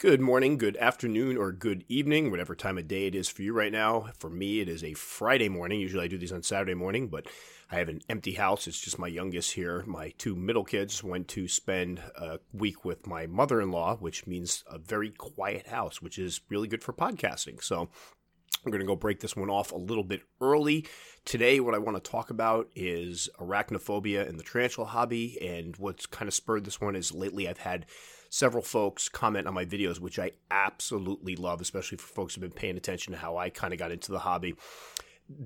Good 0.00 0.22
morning, 0.22 0.56
good 0.56 0.78
afternoon, 0.78 1.36
or 1.36 1.52
good 1.52 1.84
evening, 1.86 2.30
whatever 2.30 2.54
time 2.54 2.78
of 2.78 2.88
day 2.88 3.06
it 3.06 3.14
is 3.14 3.28
for 3.28 3.42
you 3.42 3.52
right 3.52 3.70
now. 3.70 4.08
For 4.18 4.30
me, 4.30 4.60
it 4.60 4.66
is 4.66 4.82
a 4.82 4.94
Friday 4.94 5.50
morning. 5.50 5.78
Usually 5.78 6.02
I 6.02 6.08
do 6.08 6.16
these 6.16 6.32
on 6.32 6.42
Saturday 6.42 6.72
morning, 6.72 7.08
but 7.08 7.26
I 7.70 7.76
have 7.76 7.90
an 7.90 8.00
empty 8.08 8.32
house. 8.32 8.66
It's 8.66 8.80
just 8.80 8.98
my 8.98 9.08
youngest 9.08 9.52
here. 9.52 9.84
My 9.86 10.14
two 10.16 10.34
middle 10.34 10.64
kids 10.64 11.04
went 11.04 11.28
to 11.28 11.46
spend 11.48 11.98
a 12.16 12.38
week 12.54 12.82
with 12.82 13.06
my 13.06 13.26
mother 13.26 13.60
in 13.60 13.72
law, 13.72 13.96
which 13.96 14.26
means 14.26 14.64
a 14.70 14.78
very 14.78 15.10
quiet 15.10 15.66
house, 15.66 16.00
which 16.00 16.18
is 16.18 16.40
really 16.48 16.66
good 16.66 16.82
for 16.82 16.94
podcasting. 16.94 17.62
So 17.62 17.90
I'm 18.64 18.70
going 18.70 18.80
to 18.80 18.86
go 18.86 18.96
break 18.96 19.20
this 19.20 19.36
one 19.36 19.50
off 19.50 19.70
a 19.70 19.76
little 19.76 20.02
bit 20.02 20.22
early. 20.40 20.86
Today, 21.26 21.60
what 21.60 21.74
I 21.74 21.78
want 21.78 22.02
to 22.02 22.10
talk 22.10 22.30
about 22.30 22.70
is 22.74 23.28
arachnophobia 23.38 24.26
and 24.26 24.38
the 24.38 24.44
tarantula 24.44 24.86
hobby. 24.86 25.36
And 25.46 25.76
what's 25.76 26.06
kind 26.06 26.26
of 26.26 26.32
spurred 26.32 26.64
this 26.64 26.80
one 26.80 26.96
is 26.96 27.12
lately 27.12 27.46
I've 27.46 27.58
had 27.58 27.84
several 28.30 28.62
folks 28.62 29.08
comment 29.08 29.46
on 29.46 29.54
my 29.54 29.66
videos, 29.66 30.00
which 30.00 30.18
I 30.18 30.30
absolutely 30.50 31.36
love, 31.36 31.60
especially 31.60 31.98
for 31.98 32.06
folks 32.06 32.34
who've 32.34 32.42
been 32.42 32.50
paying 32.50 32.76
attention 32.76 33.12
to 33.12 33.18
how 33.18 33.36
I 33.36 33.50
kind 33.50 33.74
of 33.74 33.78
got 33.78 33.92
into 33.92 34.12
the 34.12 34.20
hobby. 34.20 34.54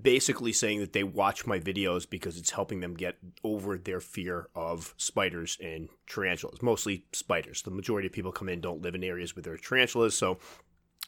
Basically, 0.01 0.53
saying 0.53 0.81
that 0.81 0.95
they 0.95 1.03
watch 1.05 1.47
my 1.47 1.59
videos 1.59 2.09
because 2.09 2.39
it's 2.39 2.53
helping 2.53 2.81
them 2.81 2.95
get 2.95 3.19
over 3.43 3.77
their 3.77 4.01
fear 4.01 4.49
of 4.55 4.95
spiders 4.97 5.59
and 5.63 5.89
tarantulas, 6.07 6.63
mostly 6.63 7.05
spiders. 7.13 7.63
The 7.63 7.71
majority 7.71 8.07
of 8.07 8.13
people 8.13 8.33
come 8.33 8.49
in 8.49 8.63
don't 8.63 8.81
live 8.81 8.95
in 8.95 9.05
areas 9.05 9.37
where 9.37 9.43
there 9.43 9.53
are 9.53 9.59
tarantulas, 9.59 10.17
so 10.17 10.39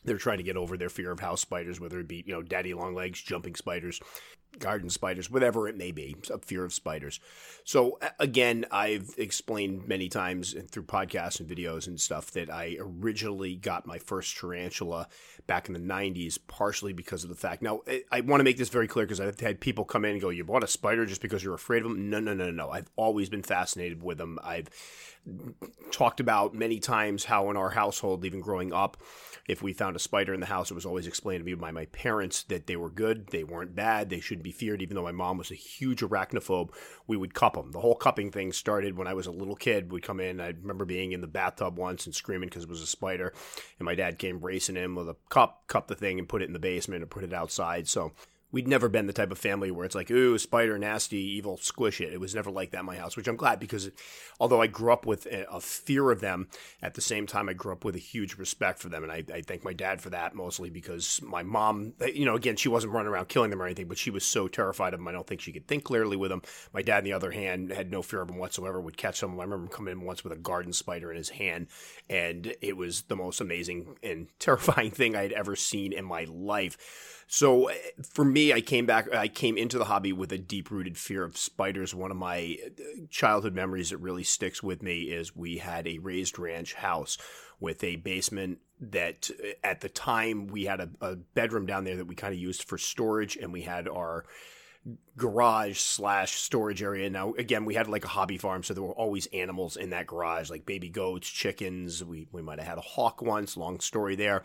they're 0.04 0.18
trying 0.18 0.38
to 0.38 0.44
get 0.44 0.58
over 0.58 0.76
their 0.76 0.90
fear 0.90 1.10
of 1.10 1.20
house 1.20 1.40
spiders, 1.40 1.80
whether 1.80 2.00
it 2.00 2.08
be, 2.08 2.22
you 2.26 2.34
know, 2.34 2.42
daddy 2.42 2.74
long 2.74 2.94
legs, 2.94 3.22
jumping 3.22 3.54
spiders, 3.54 4.00
garden 4.58 4.90
spiders, 4.90 5.30
whatever 5.30 5.68
it 5.68 5.76
may 5.76 5.92
be, 5.92 6.16
a 6.32 6.38
fear 6.38 6.64
of 6.64 6.72
spiders. 6.72 7.20
So 7.64 7.98
again, 8.18 8.66
I've 8.70 9.10
explained 9.18 9.86
many 9.86 10.08
times 10.08 10.54
through 10.70 10.84
podcasts 10.84 11.40
and 11.40 11.48
videos 11.48 11.86
and 11.86 12.00
stuff 12.00 12.30
that 12.32 12.50
I 12.50 12.76
originally 12.78 13.56
got 13.56 13.86
my 13.86 13.98
first 13.98 14.36
tarantula 14.36 15.08
back 15.46 15.68
in 15.68 15.74
the 15.74 15.80
90s, 15.80 16.38
partially 16.46 16.92
because 16.92 17.22
of 17.22 17.30
the 17.30 17.36
fact. 17.36 17.62
Now, 17.62 17.80
eh, 17.86 18.00
I 18.10 18.20
want 18.20 18.40
to 18.40 18.44
make 18.44 18.58
this 18.58 18.68
very 18.68 18.88
clear 18.88 19.06
because 19.06 19.20
I've 19.20 19.40
had 19.40 19.60
people 19.60 19.84
come 19.84 20.04
in 20.04 20.12
and 20.12 20.20
go, 20.20 20.30
"You 20.30 20.44
bought 20.44 20.64
a 20.64 20.68
spider 20.68 21.06
just 21.06 21.22
because 21.22 21.44
you're 21.44 21.54
afraid 21.54 21.82
of 21.82 21.90
them?" 21.90 22.10
No, 22.10 22.20
no, 22.20 22.34
no, 22.34 22.50
no. 22.50 22.70
I've 22.70 22.90
always 22.96 23.28
been 23.28 23.42
fascinated 23.42 24.02
with 24.02 24.18
them. 24.18 24.38
I've 24.42 24.68
talked 25.90 26.20
about 26.20 26.54
many 26.54 26.78
times 26.78 27.24
how 27.24 27.50
in 27.50 27.56
our 27.56 27.70
household, 27.70 28.24
even 28.24 28.40
growing 28.40 28.72
up, 28.72 28.96
if 29.48 29.62
we 29.62 29.72
found 29.72 29.96
a 29.96 30.00
spider 30.00 30.34
in 30.34 30.40
the 30.40 30.46
house, 30.46 30.70
it 30.70 30.74
was 30.74 30.86
always 30.86 31.06
explained 31.06 31.40
to 31.40 31.44
me 31.44 31.54
by 31.54 31.70
my 31.70 31.86
parents 31.86 32.42
that 32.44 32.66
they 32.66 32.76
were 32.76 32.90
good, 32.90 33.28
they 33.28 33.44
weren't 33.44 33.74
bad, 33.74 34.10
they 34.10 34.20
shouldn't 34.20 34.44
be 34.46 34.52
feared. 34.52 34.80
Even 34.80 34.94
though 34.94 35.02
my 35.02 35.12
mom 35.12 35.38
was 35.38 35.50
a 35.50 35.54
huge 35.54 36.00
arachnophobe, 36.00 36.70
we 37.06 37.16
would 37.16 37.34
cup 37.34 37.54
them. 37.54 37.72
The 37.72 37.80
whole 37.80 37.94
cupping 37.94 38.30
thing 38.30 38.52
started 38.52 38.96
when 38.96 39.08
I 39.08 39.14
was 39.14 39.26
a 39.26 39.32
little 39.32 39.56
kid. 39.56 39.90
We'd 39.90 40.02
come 40.02 40.20
in. 40.20 40.40
I 40.40 40.48
remember 40.48 40.84
being 40.84 41.12
in 41.12 41.20
the 41.20 41.26
bathtub 41.26 41.76
once 41.76 42.06
and 42.06 42.14
screaming 42.14 42.48
because 42.48 42.62
it 42.62 42.68
was 42.68 42.82
a 42.82 42.86
spider, 42.86 43.32
and 43.78 43.86
my 43.86 43.94
dad 43.94 44.18
came 44.18 44.40
racing 44.40 44.76
in 44.76 44.94
with 44.94 45.08
a 45.08 45.16
cup, 45.28 45.66
cup 45.66 45.88
the 45.88 45.94
thing, 45.94 46.18
and 46.18 46.28
put 46.28 46.42
it 46.42 46.46
in 46.46 46.52
the 46.52 46.58
basement 46.58 47.02
and 47.02 47.10
put 47.10 47.24
it 47.24 47.32
outside. 47.32 47.88
So 47.88 48.12
we'd 48.56 48.66
never 48.66 48.88
been 48.88 49.06
the 49.06 49.12
type 49.12 49.30
of 49.30 49.36
family 49.36 49.70
where 49.70 49.84
it's 49.84 49.94
like, 49.94 50.10
ooh, 50.10 50.38
spider, 50.38 50.78
nasty, 50.78 51.18
evil, 51.18 51.58
squish 51.58 52.00
it. 52.00 52.10
It 52.10 52.18
was 52.18 52.34
never 52.34 52.50
like 52.50 52.70
that 52.70 52.80
in 52.80 52.86
my 52.86 52.96
house, 52.96 53.14
which 53.14 53.28
I'm 53.28 53.36
glad 53.36 53.60
because 53.60 53.90
although 54.40 54.62
I 54.62 54.66
grew 54.66 54.94
up 54.94 55.04
with 55.04 55.26
a, 55.26 55.60
fear 55.60 56.10
of 56.10 56.22
them, 56.22 56.48
at 56.80 56.94
the 56.94 57.02
same 57.02 57.26
time, 57.26 57.50
I 57.50 57.52
grew 57.52 57.72
up 57.72 57.84
with 57.84 57.96
a 57.96 57.98
huge 57.98 58.38
respect 58.38 58.78
for 58.78 58.88
them. 58.88 59.02
And 59.02 59.12
I, 59.12 59.22
I 59.30 59.42
thank 59.42 59.62
my 59.62 59.74
dad 59.74 60.00
for 60.00 60.08
that 60.08 60.34
mostly 60.34 60.70
because 60.70 61.20
my 61.22 61.42
mom, 61.42 61.92
uh, 62.00 62.06
you 62.06 62.24
know, 62.24 62.34
again, 62.34 62.56
she 62.56 62.70
wasn't 62.70 62.94
running 62.94 63.12
around 63.12 63.28
killing 63.28 63.50
them 63.50 63.60
or 63.60 63.66
anything, 63.66 63.88
but 63.88 63.98
she 63.98 64.10
was 64.10 64.24
so 64.24 64.48
terrified 64.48 64.94
of 64.94 65.00
them. 65.00 65.08
I 65.08 65.12
don't 65.12 65.26
think 65.26 65.42
she 65.42 65.52
could 65.52 65.68
think 65.68 65.84
clearly 65.84 66.16
with 66.16 66.30
them. 66.30 66.40
My 66.72 66.80
dad, 66.80 66.98
on 66.98 67.04
the 67.04 67.12
other 67.12 67.32
hand, 67.32 67.70
had 67.70 67.90
no 67.90 68.00
fear 68.00 68.22
of 68.22 68.28
them 68.28 68.38
whatsoever, 68.38 68.80
would 68.80 68.96
catch 68.96 69.20
them. 69.20 69.38
I 69.38 69.42
remember 69.42 69.66
him 69.66 69.68
coming 69.68 69.92
in 69.92 70.06
once 70.06 70.24
with 70.24 70.32
a 70.32 70.36
garden 70.36 70.72
spider 70.72 71.10
in 71.10 71.18
his 71.18 71.28
hand, 71.28 71.66
and 72.08 72.54
it 72.62 72.78
was 72.78 73.02
the 73.02 73.16
most 73.16 73.42
amazing 73.42 73.96
and 74.02 74.28
terrifying 74.38 74.92
thing 74.92 75.14
I 75.14 75.24
had 75.24 75.32
ever 75.32 75.56
seen 75.56 75.92
in 75.92 76.06
my 76.06 76.24
life. 76.24 77.24
So 77.26 77.68
eh, 77.68 77.74
for 78.02 78.24
me, 78.24 78.52
I 78.52 78.60
came 78.60 78.86
back, 78.86 79.12
I 79.12 79.28
came 79.28 79.56
into 79.58 79.78
the 79.78 79.84
hobby 79.84 80.12
with 80.12 80.32
a 80.32 80.38
deep 80.38 80.70
rooted 80.70 80.96
fear 80.96 81.24
of 81.24 81.36
spiders. 81.36 81.94
One 81.94 82.10
of 82.10 82.16
my 82.16 82.56
eh, 82.64 82.68
childhood 83.10 83.54
memories 83.54 83.90
that 83.90 83.98
really 83.98 84.24
sticks 84.24 84.62
with 84.62 84.82
me 84.82 85.02
is 85.02 85.34
we 85.34 85.58
had 85.58 85.86
a 85.86 85.98
raised 85.98 86.38
ranch 86.38 86.74
house 86.74 87.18
with 87.58 87.82
a 87.82 87.96
basement 87.96 88.58
that 88.80 89.30
eh, 89.42 89.52
at 89.64 89.80
the 89.80 89.88
time 89.88 90.46
we 90.46 90.64
had 90.64 90.80
a, 90.80 90.90
a 91.00 91.16
bedroom 91.16 91.66
down 91.66 91.84
there 91.84 91.96
that 91.96 92.06
we 92.06 92.14
kind 92.14 92.32
of 92.32 92.40
used 92.40 92.64
for 92.64 92.78
storage 92.78 93.36
and 93.36 93.52
we 93.52 93.62
had 93.62 93.88
our 93.88 94.24
garage 95.16 95.78
slash 95.78 96.34
storage 96.36 96.82
area. 96.82 97.08
Now, 97.10 97.34
again, 97.34 97.64
we 97.64 97.74
had 97.74 97.88
like 97.88 98.04
a 98.04 98.08
hobby 98.08 98.38
farm, 98.38 98.62
so 98.62 98.74
there 98.74 98.82
were 98.82 98.94
always 98.94 99.26
animals 99.32 99.76
in 99.76 99.90
that 99.90 100.06
garage, 100.06 100.50
like 100.50 100.66
baby 100.66 100.88
goats, 100.88 101.28
chickens. 101.28 102.04
We 102.04 102.28
we 102.32 102.42
might 102.42 102.58
have 102.58 102.68
had 102.68 102.78
a 102.78 102.82
hawk 102.82 103.22
once. 103.22 103.56
Long 103.56 103.80
story 103.80 104.16
there. 104.16 104.42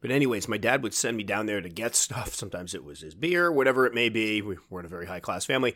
But 0.00 0.10
anyways, 0.10 0.48
my 0.48 0.58
dad 0.58 0.82
would 0.82 0.94
send 0.94 1.16
me 1.16 1.24
down 1.24 1.46
there 1.46 1.60
to 1.60 1.68
get 1.68 1.94
stuff. 1.96 2.34
Sometimes 2.34 2.74
it 2.74 2.84
was 2.84 3.00
his 3.00 3.14
beer, 3.14 3.50
whatever 3.50 3.86
it 3.86 3.94
may 3.94 4.08
be. 4.08 4.42
We 4.42 4.56
were 4.70 4.80
in 4.80 4.86
a 4.86 4.90
very 4.90 5.06
high 5.06 5.20
class 5.20 5.44
family. 5.44 5.74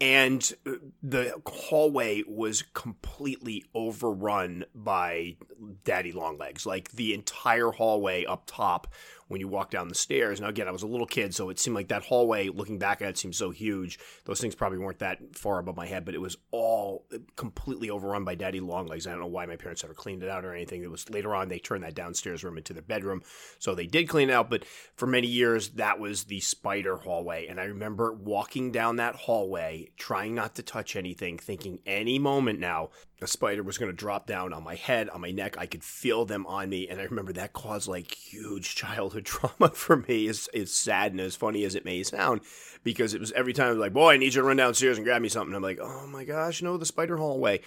And 0.00 0.52
uh, 0.66 0.72
the 1.02 1.40
hallway 1.46 2.24
was 2.26 2.62
completely 2.74 3.64
overrun 3.74 4.64
by 4.74 5.36
daddy 5.84 6.12
long 6.12 6.38
legs. 6.38 6.66
Like 6.66 6.90
the 6.92 7.14
entire 7.14 7.70
hallway 7.70 8.24
up 8.24 8.44
top 8.46 8.88
when 9.32 9.40
you 9.40 9.48
walk 9.48 9.70
down 9.70 9.88
the 9.88 9.94
stairs. 9.94 10.40
Now, 10.40 10.48
again, 10.48 10.68
I 10.68 10.70
was 10.72 10.82
a 10.82 10.86
little 10.86 11.06
kid, 11.06 11.34
so 11.34 11.48
it 11.48 11.58
seemed 11.58 11.74
like 11.74 11.88
that 11.88 12.04
hallway, 12.04 12.48
looking 12.48 12.78
back 12.78 13.02
at 13.02 13.08
it, 13.08 13.18
seemed 13.18 13.34
so 13.34 13.50
huge. 13.50 13.98
Those 14.26 14.40
things 14.40 14.54
probably 14.54 14.78
weren't 14.78 14.98
that 14.98 15.34
far 15.34 15.58
above 15.58 15.76
my 15.76 15.86
head, 15.86 16.04
but 16.04 16.14
it 16.14 16.20
was 16.20 16.36
all 16.50 17.06
completely 17.34 17.90
overrun 17.90 18.24
by 18.24 18.34
daddy 18.34 18.60
long 18.60 18.86
legs. 18.86 19.06
I 19.06 19.10
don't 19.10 19.20
know 19.20 19.26
why 19.26 19.46
my 19.46 19.56
parents 19.56 19.82
ever 19.82 19.94
cleaned 19.94 20.22
it 20.22 20.28
out 20.28 20.44
or 20.44 20.54
anything. 20.54 20.82
It 20.82 20.90
was 20.90 21.08
later 21.10 21.34
on 21.34 21.48
they 21.48 21.58
turned 21.58 21.82
that 21.82 21.94
downstairs 21.94 22.44
room 22.44 22.58
into 22.58 22.74
their 22.74 22.82
bedroom, 22.82 23.22
so 23.58 23.74
they 23.74 23.86
did 23.86 24.08
clean 24.08 24.28
it 24.28 24.32
out. 24.32 24.50
But 24.50 24.64
for 24.94 25.06
many 25.06 25.26
years, 25.26 25.70
that 25.70 25.98
was 25.98 26.24
the 26.24 26.40
spider 26.40 26.98
hallway, 26.98 27.46
and 27.46 27.58
I 27.58 27.64
remember 27.64 28.12
walking 28.12 28.70
down 28.70 28.96
that 28.96 29.16
hallway, 29.16 29.88
trying 29.96 30.34
not 30.34 30.54
to 30.56 30.62
touch 30.62 30.94
anything, 30.94 31.38
thinking 31.38 31.78
any 31.86 32.18
moment 32.18 32.60
now 32.60 32.90
a 33.22 33.26
spider 33.26 33.62
was 33.62 33.78
going 33.78 33.90
to 33.90 33.96
drop 33.96 34.26
down 34.26 34.52
on 34.52 34.62
my 34.62 34.74
head, 34.74 35.08
on 35.08 35.20
my 35.20 35.30
neck. 35.30 35.56
I 35.58 35.66
could 35.66 35.84
feel 35.84 36.24
them 36.24 36.46
on 36.46 36.68
me. 36.68 36.88
And 36.88 37.00
I 37.00 37.04
remember 37.04 37.32
that 37.34 37.52
caused 37.52 37.88
like 37.88 38.12
huge 38.12 38.74
childhood 38.76 39.24
trauma 39.24 39.70
for 39.70 39.96
me. 39.96 40.26
It's, 40.26 40.48
it's 40.52 40.74
sad 40.74 41.12
and 41.12 41.20
as 41.20 41.36
funny 41.36 41.64
as 41.64 41.74
it 41.74 41.84
may 41.84 42.02
sound 42.02 42.42
because 42.84 43.14
it 43.14 43.20
was 43.20 43.32
every 43.32 43.52
time 43.52 43.68
I 43.68 43.70
was 43.70 43.78
like, 43.78 43.92
boy, 43.92 44.12
I 44.12 44.16
need 44.16 44.34
you 44.34 44.42
to 44.42 44.46
run 44.46 44.56
downstairs 44.56 44.98
and 44.98 45.06
grab 45.06 45.22
me 45.22 45.28
something. 45.28 45.54
I'm 45.54 45.62
like, 45.62 45.78
oh 45.80 46.06
my 46.06 46.24
gosh, 46.24 46.62
no, 46.62 46.76
the 46.76 46.86
spider 46.86 47.16
hallway. 47.16 47.60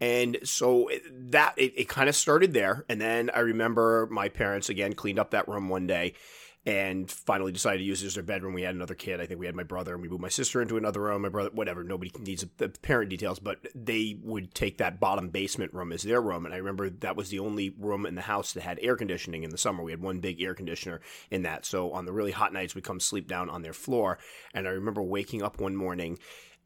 And 0.00 0.38
so 0.44 0.86
eh, 0.86 0.98
that, 1.30 1.54
it, 1.56 1.74
it 1.76 1.88
kind 1.88 2.08
of 2.08 2.16
started 2.16 2.52
there. 2.54 2.84
And 2.88 3.00
then 3.00 3.30
I 3.34 3.40
remember 3.40 4.08
my 4.10 4.28
parents 4.28 4.68
again 4.68 4.94
cleaned 4.94 5.18
up 5.18 5.30
that 5.30 5.48
room 5.48 5.68
one 5.68 5.86
day 5.86 6.14
and 6.66 7.10
finally 7.10 7.52
decided 7.52 7.78
to 7.78 7.84
use 7.84 8.02
it 8.02 8.06
as 8.06 8.14
their 8.14 8.22
bedroom. 8.22 8.52
We 8.52 8.62
had 8.62 8.74
another 8.74 8.94
kid. 8.94 9.20
I 9.20 9.26
think 9.26 9.40
we 9.40 9.46
had 9.46 9.54
my 9.54 9.62
brother, 9.62 9.94
and 9.94 10.02
we 10.02 10.08
moved 10.08 10.20
my 10.20 10.28
sister 10.28 10.60
into 10.60 10.76
another 10.76 11.00
room. 11.00 11.22
My 11.22 11.30
brother, 11.30 11.50
whatever. 11.54 11.82
Nobody 11.82 12.12
needs 12.18 12.44
the 12.58 12.68
parent 12.68 13.08
details, 13.08 13.38
but 13.38 13.58
they 13.74 14.18
would 14.22 14.54
take 14.54 14.78
that 14.78 15.00
bottom 15.00 15.30
basement 15.30 15.72
room 15.72 15.92
as 15.92 16.02
their 16.02 16.20
room. 16.20 16.44
And 16.44 16.54
I 16.54 16.58
remember 16.58 16.90
that 16.90 17.16
was 17.16 17.30
the 17.30 17.38
only 17.38 17.70
room 17.70 18.04
in 18.04 18.14
the 18.14 18.20
house 18.20 18.52
that 18.52 18.62
had 18.62 18.78
air 18.82 18.96
conditioning 18.96 19.42
in 19.42 19.50
the 19.50 19.58
summer. 19.58 19.82
We 19.82 19.92
had 19.92 20.02
one 20.02 20.20
big 20.20 20.42
air 20.42 20.54
conditioner 20.54 21.00
in 21.30 21.42
that. 21.42 21.64
So 21.64 21.92
on 21.92 22.04
the 22.04 22.12
really 22.12 22.32
hot 22.32 22.52
nights, 22.52 22.74
we'd 22.74 22.84
come 22.84 23.00
sleep 23.00 23.26
down 23.26 23.48
on 23.48 23.62
their 23.62 23.72
floor. 23.72 24.18
And 24.52 24.68
I 24.68 24.72
remember 24.72 25.02
waking 25.02 25.42
up 25.42 25.60
one 25.60 25.76
morning 25.76 26.18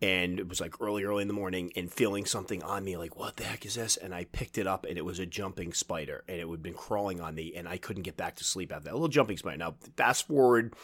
and 0.04 0.38
it 0.38 0.50
was 0.50 0.60
like 0.60 0.82
early, 0.82 1.02
early 1.04 1.22
in 1.22 1.28
the 1.28 1.34
morning 1.34 1.72
and 1.76 1.90
feeling 1.90 2.26
something 2.26 2.62
on 2.62 2.84
me, 2.84 2.98
like, 2.98 3.16
what 3.16 3.36
the 3.36 3.44
heck 3.44 3.64
is 3.64 3.74
this? 3.74 3.96
And 3.96 4.14
I 4.14 4.24
picked 4.24 4.58
it 4.58 4.66
up 4.66 4.84
and 4.84 4.98
it 4.98 5.04
was 5.04 5.18
a 5.18 5.24
jumping 5.24 5.72
spider 5.72 6.24
and 6.28 6.38
it 6.38 6.46
had 6.46 6.62
been 6.62 6.74
crawling 6.74 7.22
on 7.22 7.34
me 7.34 7.54
and 7.56 7.66
I 7.66 7.78
couldn't 7.78 8.02
get 8.02 8.14
back 8.14 8.36
to 8.36 8.44
sleep 8.44 8.70
after 8.70 8.84
that. 8.84 8.92
A 8.92 8.96
little 8.96 9.08
jumping 9.08 9.38
spider. 9.38 9.56
Now, 9.56 9.76
fast 9.96 10.26
forward 10.26 10.74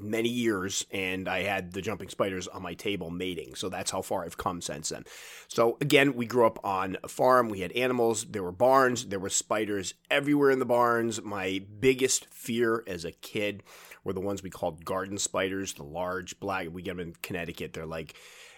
many 0.00 0.28
years 0.28 0.86
and 0.90 1.28
I 1.28 1.42
had 1.42 1.72
the 1.72 1.82
jumping 1.82 2.08
spiders 2.08 2.48
on 2.48 2.62
my 2.62 2.74
table 2.74 3.10
mating. 3.10 3.54
So 3.54 3.68
that's 3.68 3.92
how 3.92 4.02
far 4.02 4.24
I've 4.24 4.38
come 4.38 4.60
since 4.60 4.88
then. 4.88 5.04
So 5.46 5.76
again, 5.80 6.14
we 6.14 6.26
grew 6.26 6.46
up 6.46 6.58
on 6.64 6.96
a 7.04 7.08
farm. 7.08 7.48
We 7.48 7.60
had 7.60 7.70
animals. 7.72 8.24
There 8.24 8.42
were 8.42 8.50
barns. 8.50 9.06
There 9.06 9.20
were 9.20 9.30
spiders 9.30 9.94
everywhere 10.10 10.50
in 10.50 10.58
the 10.58 10.64
barns. 10.64 11.22
My 11.22 11.62
biggest 11.78 12.26
fear 12.26 12.82
as 12.88 13.04
a 13.04 13.12
kid 13.12 13.62
were 14.04 14.12
the 14.12 14.20
ones 14.20 14.42
we 14.42 14.50
called 14.50 14.84
garden 14.84 15.18
spiders, 15.18 15.72
the 15.74 15.82
large 15.82 16.38
black. 16.38 16.68
We 16.70 16.82
get 16.82 16.96
them 16.96 17.08
in 17.08 17.14
Connecticut. 17.22 17.72
They're 17.72 17.86
like 17.86 18.14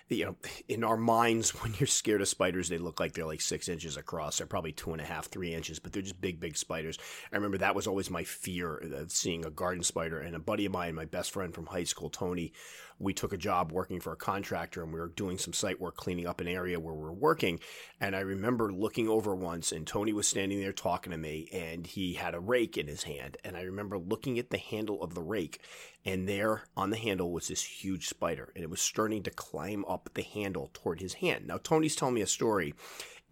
you 0.08 0.24
know, 0.24 0.36
in 0.68 0.84
our 0.84 0.96
minds, 0.96 1.50
when 1.62 1.74
you're 1.78 1.86
scared 1.86 2.20
of 2.20 2.28
spiders, 2.28 2.68
they 2.68 2.78
look 2.78 3.00
like 3.00 3.12
they're 3.12 3.26
like 3.26 3.40
six 3.40 3.68
inches 3.68 3.96
across. 3.96 4.38
They're 4.38 4.46
probably 4.46 4.72
two 4.72 4.92
and 4.92 5.00
a 5.00 5.04
half, 5.04 5.26
three 5.26 5.52
inches, 5.54 5.78
but 5.78 5.92
they're 5.92 6.02
just 6.02 6.20
big, 6.20 6.40
big 6.40 6.56
spiders. 6.56 6.98
I 7.32 7.36
remember 7.36 7.58
that 7.58 7.74
was 7.74 7.86
always 7.86 8.10
my 8.10 8.24
fear 8.24 8.76
of 8.76 9.10
seeing 9.10 9.44
a 9.44 9.50
garden 9.50 9.82
spider. 9.82 10.20
And 10.20 10.36
a 10.36 10.40
buddy 10.40 10.66
of 10.66 10.72
mine, 10.72 10.94
my 10.94 11.04
best 11.06 11.32
friend 11.32 11.52
from 11.54 11.66
high 11.66 11.84
school, 11.84 12.10
Tony, 12.10 12.52
we 12.98 13.12
took 13.12 13.32
a 13.32 13.38
job 13.38 13.72
working 13.72 14.00
for 14.00 14.12
a 14.12 14.16
contractor 14.16 14.82
and 14.82 14.92
we 14.92 15.00
were 15.00 15.08
doing 15.08 15.38
some 15.38 15.52
site 15.52 15.80
work 15.80 15.96
cleaning 15.96 16.26
up 16.26 16.40
an 16.40 16.48
area 16.48 16.80
where 16.80 16.94
we 16.94 17.02
were 17.02 17.12
working. 17.12 17.60
And 18.00 18.16
I 18.16 18.20
remember 18.20 18.72
looking 18.72 19.08
over 19.08 19.34
once 19.34 19.72
and 19.72 19.86
Tony 19.86 20.12
was 20.12 20.26
standing 20.26 20.60
there 20.60 20.72
talking 20.72 21.12
to 21.12 21.18
me 21.18 21.48
and 21.52 21.86
he 21.86 22.14
had 22.14 22.34
a 22.34 22.40
rake 22.40 22.76
in 22.78 22.86
his 22.86 23.02
hand. 23.02 23.36
And 23.44 23.56
I 23.56 23.62
remember 23.62 23.98
looking 23.98 24.38
at 24.38 24.50
the 24.50 24.58
handle 24.58 25.02
of 25.02 25.14
the 25.14 25.22
rake 25.22 25.60
and 26.04 26.28
there 26.28 26.64
on 26.76 26.90
the 26.90 26.96
handle 26.96 27.32
was 27.32 27.48
this 27.48 27.62
huge 27.62 28.08
spider 28.08 28.52
and 28.54 28.64
it 28.64 28.70
was 28.70 28.80
starting 28.80 29.22
to 29.24 29.30
climb 29.30 29.84
up 29.86 30.08
the 30.14 30.22
handle 30.22 30.70
toward 30.72 31.00
his 31.00 31.14
hand. 31.14 31.46
Now, 31.46 31.58
Tony's 31.58 31.96
telling 31.96 32.14
me 32.14 32.22
a 32.22 32.26
story 32.26 32.74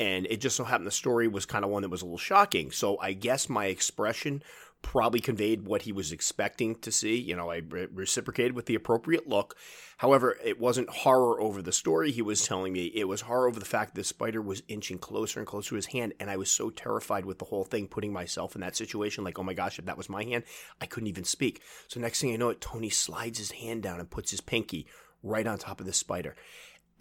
And 0.00 0.26
it 0.28 0.40
just 0.40 0.56
so 0.56 0.64
happened 0.64 0.86
the 0.86 0.90
story 0.90 1.28
was 1.28 1.46
kind 1.46 1.64
of 1.64 1.70
one 1.70 1.82
that 1.82 1.90
was 1.90 2.02
a 2.02 2.04
little 2.04 2.18
shocking. 2.18 2.70
So 2.70 2.98
I 2.98 3.12
guess 3.12 3.48
my 3.48 3.66
expression 3.66 4.42
probably 4.84 5.18
conveyed 5.18 5.66
what 5.66 5.82
he 5.82 5.92
was 5.92 6.12
expecting 6.12 6.76
to 6.76 6.92
see. 6.92 7.16
You 7.16 7.34
know, 7.34 7.50
I 7.50 7.62
re- 7.68 7.88
reciprocated 7.92 8.52
with 8.52 8.66
the 8.66 8.74
appropriate 8.74 9.26
look. 9.26 9.56
However, 9.96 10.36
it 10.44 10.60
wasn't 10.60 10.90
horror 10.90 11.40
over 11.40 11.62
the 11.62 11.72
story 11.72 12.12
he 12.12 12.22
was 12.22 12.46
telling 12.46 12.72
me. 12.74 12.92
It 12.94 13.08
was 13.08 13.22
horror 13.22 13.48
over 13.48 13.58
the 13.58 13.64
fact 13.64 13.94
that 13.94 14.00
the 14.02 14.04
spider 14.04 14.42
was 14.42 14.62
inching 14.68 14.98
closer 14.98 15.40
and 15.40 15.46
closer 15.46 15.70
to 15.70 15.76
his 15.76 15.86
hand. 15.86 16.12
And 16.20 16.30
I 16.30 16.36
was 16.36 16.50
so 16.50 16.68
terrified 16.68 17.24
with 17.24 17.38
the 17.38 17.46
whole 17.46 17.64
thing, 17.64 17.88
putting 17.88 18.12
myself 18.12 18.54
in 18.54 18.60
that 18.60 18.76
situation. 18.76 19.24
Like, 19.24 19.38
oh 19.38 19.42
my 19.42 19.54
gosh, 19.54 19.78
if 19.78 19.86
that 19.86 19.96
was 19.96 20.10
my 20.10 20.22
hand, 20.22 20.44
I 20.80 20.86
couldn't 20.86 21.08
even 21.08 21.24
speak. 21.24 21.62
So 21.88 21.98
next 21.98 22.20
thing 22.20 22.32
I 22.32 22.36
know 22.36 22.50
it, 22.50 22.60
Tony 22.60 22.90
slides 22.90 23.38
his 23.38 23.52
hand 23.52 23.82
down 23.82 23.98
and 23.98 24.10
puts 24.10 24.30
his 24.30 24.42
pinky 24.42 24.86
right 25.22 25.46
on 25.46 25.58
top 25.58 25.80
of 25.80 25.86
the 25.86 25.94
spider. 25.94 26.36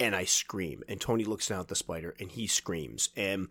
And 0.00 0.16
I 0.16 0.24
scream. 0.24 0.82
And 0.88 1.00
Tony 1.00 1.24
looks 1.24 1.48
down 1.48 1.60
at 1.60 1.68
the 1.68 1.76
spider 1.76 2.14
and 2.18 2.32
he 2.32 2.46
screams. 2.46 3.10
And 3.14 3.48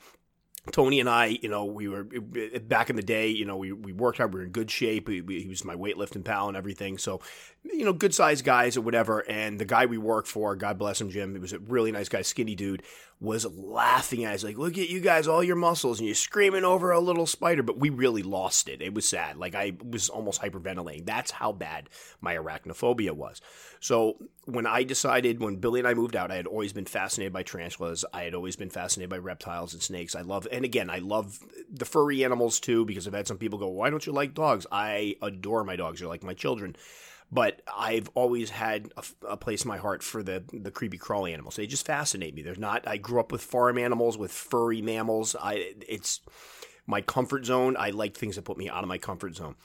Tony 0.71 1.01
and 1.01 1.09
I, 1.09 1.37
you 1.41 1.49
know, 1.49 1.65
we 1.65 1.89
were 1.89 2.05
back 2.05 2.89
in 2.89 2.95
the 2.95 3.03
day, 3.03 3.27
you 3.27 3.43
know, 3.43 3.57
we, 3.57 3.73
we 3.73 3.91
worked 3.91 4.17
hard. 4.17 4.33
We 4.33 4.39
were 4.39 4.45
in 4.45 4.51
good 4.51 4.71
shape. 4.71 5.09
We, 5.09 5.19
we, 5.19 5.41
he 5.41 5.49
was 5.49 5.65
my 5.65 5.75
weightlifting 5.75 6.23
pal 6.23 6.47
and 6.47 6.55
everything. 6.55 6.97
So, 6.97 7.19
you 7.63 7.83
know, 7.83 7.91
good 7.91 8.15
sized 8.15 8.45
guys 8.45 8.77
or 8.77 8.81
whatever. 8.81 9.19
And 9.29 9.59
the 9.59 9.65
guy 9.65 9.85
we 9.87 9.97
worked 9.97 10.29
for, 10.29 10.55
God 10.55 10.77
bless 10.77 11.01
him, 11.01 11.09
Jim, 11.09 11.33
he 11.33 11.39
was 11.39 11.51
a 11.51 11.59
really 11.59 11.91
nice 11.91 12.07
guy, 12.07 12.21
skinny 12.21 12.55
dude, 12.55 12.81
was 13.23 13.45
laughing 13.45 14.25
at 14.25 14.33
us 14.33 14.43
like, 14.43 14.57
look 14.57 14.77
at 14.77 14.89
you 14.89 14.99
guys, 14.99 15.29
all 15.29 15.41
your 15.41 15.55
muscles, 15.55 15.97
and 15.97 16.05
you're 16.05 16.13
screaming 16.13 16.65
over 16.65 16.91
a 16.91 16.99
little 16.99 17.25
spider. 17.25 17.63
But 17.63 17.79
we 17.79 17.89
really 17.89 18.21
lost 18.21 18.67
it. 18.67 18.81
It 18.81 18.93
was 18.93 19.07
sad. 19.07 19.37
Like 19.37 19.55
I 19.55 19.71
was 19.81 20.09
almost 20.09 20.41
hyperventilating. 20.41 21.05
That's 21.05 21.31
how 21.31 21.53
bad 21.53 21.89
my 22.19 22.35
arachnophobia 22.35 23.13
was. 23.13 23.39
So 23.79 24.17
when 24.43 24.67
I 24.67 24.83
decided, 24.83 25.39
when 25.39 25.55
Billy 25.55 25.79
and 25.79 25.87
I 25.87 25.93
moved 25.93 26.17
out, 26.17 26.31
I 26.31 26.35
had 26.35 26.47
always 26.47 26.73
been 26.73 26.85
fascinated 26.85 27.31
by 27.31 27.43
tarantulas. 27.43 28.03
I 28.13 28.23
had 28.23 28.35
always 28.35 28.57
been 28.57 28.69
fascinated 28.69 29.09
by 29.09 29.19
reptiles 29.19 29.73
and 29.73 29.81
snakes. 29.81 30.15
I 30.15 30.21
love, 30.21 30.45
and 30.51 30.65
again, 30.65 30.89
I 30.89 30.99
love 30.99 31.39
the 31.71 31.85
furry 31.85 32.25
animals 32.25 32.59
too 32.59 32.83
because 32.83 33.07
I've 33.07 33.13
had 33.13 33.27
some 33.27 33.37
people 33.37 33.57
go, 33.57 33.69
why 33.69 33.89
don't 33.89 34.05
you 34.05 34.11
like 34.11 34.33
dogs? 34.33 34.67
I 34.69 35.15
adore 35.21 35.63
my 35.63 35.77
dogs. 35.77 36.01
They're 36.01 36.09
like 36.09 36.23
my 36.23 36.33
children 36.33 36.75
but 37.33 37.61
I've 37.75 38.09
always 38.13 38.51
had 38.51 38.91
a, 38.95 39.31
a, 39.31 39.37
place 39.37 39.63
in 39.63 39.67
my 39.67 39.77
heart 39.77 40.03
for 40.03 40.21
the 40.21 40.43
the 40.53 40.69
creepy 40.69 40.97
crawly 40.97 41.33
animals. 41.33 41.55
They 41.55 41.65
just 41.65 41.85
fascinate 41.85 42.35
me. 42.35 42.43
They're 42.43 42.55
not. 42.55 42.87
I 42.87 42.97
grew 42.97 43.19
up 43.19 43.31
with 43.31 43.41
farm 43.41 43.79
animals, 43.79 44.17
with 44.17 44.31
furry 44.31 44.81
mammals. 44.81 45.35
I 45.41 45.73
it's 45.87 46.21
my 46.85 47.01
comfort 47.01 47.45
zone. 47.45 47.75
I 47.77 47.89
like 47.89 48.15
things 48.15 48.35
that 48.35 48.43
put 48.43 48.57
me 48.57 48.69
out 48.69 48.83
of 48.83 48.87
my 48.87 48.99
comfort 48.99 49.35
zone. 49.35 49.55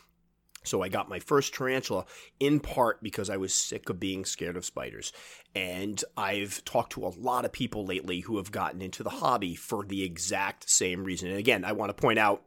So 0.65 0.83
I 0.83 0.89
got 0.89 1.09
my 1.09 1.19
first 1.19 1.55
tarantula 1.55 2.05
in 2.41 2.61
part 2.61 3.03
because 3.03 3.31
I 3.31 3.37
was 3.37 3.55
sick 3.55 3.89
of 3.89 4.01
being 4.01 4.25
scared 4.25 4.57
of 4.57 4.65
spiders. 4.65 5.13
And 5.55 6.03
I've 6.17 6.65
talked 6.65 6.93
to 6.93 7.07
a 7.07 7.15
lot 7.17 7.45
of 7.45 7.53
people 7.53 7.85
lately 7.85 8.21
who 8.21 8.39
have 8.39 8.51
gotten 8.51 8.83
into 8.83 9.03
the 9.03 9.11
hobby 9.11 9.55
for 9.55 9.85
the 9.85 10.03
exact 10.03 10.69
same 10.69 11.05
reason. 11.05 11.29
And 11.29 11.39
again, 11.39 11.65
I 11.65 11.73
want 11.73 11.91
to 11.91 12.01
point 12.01 12.19
out 12.19 12.43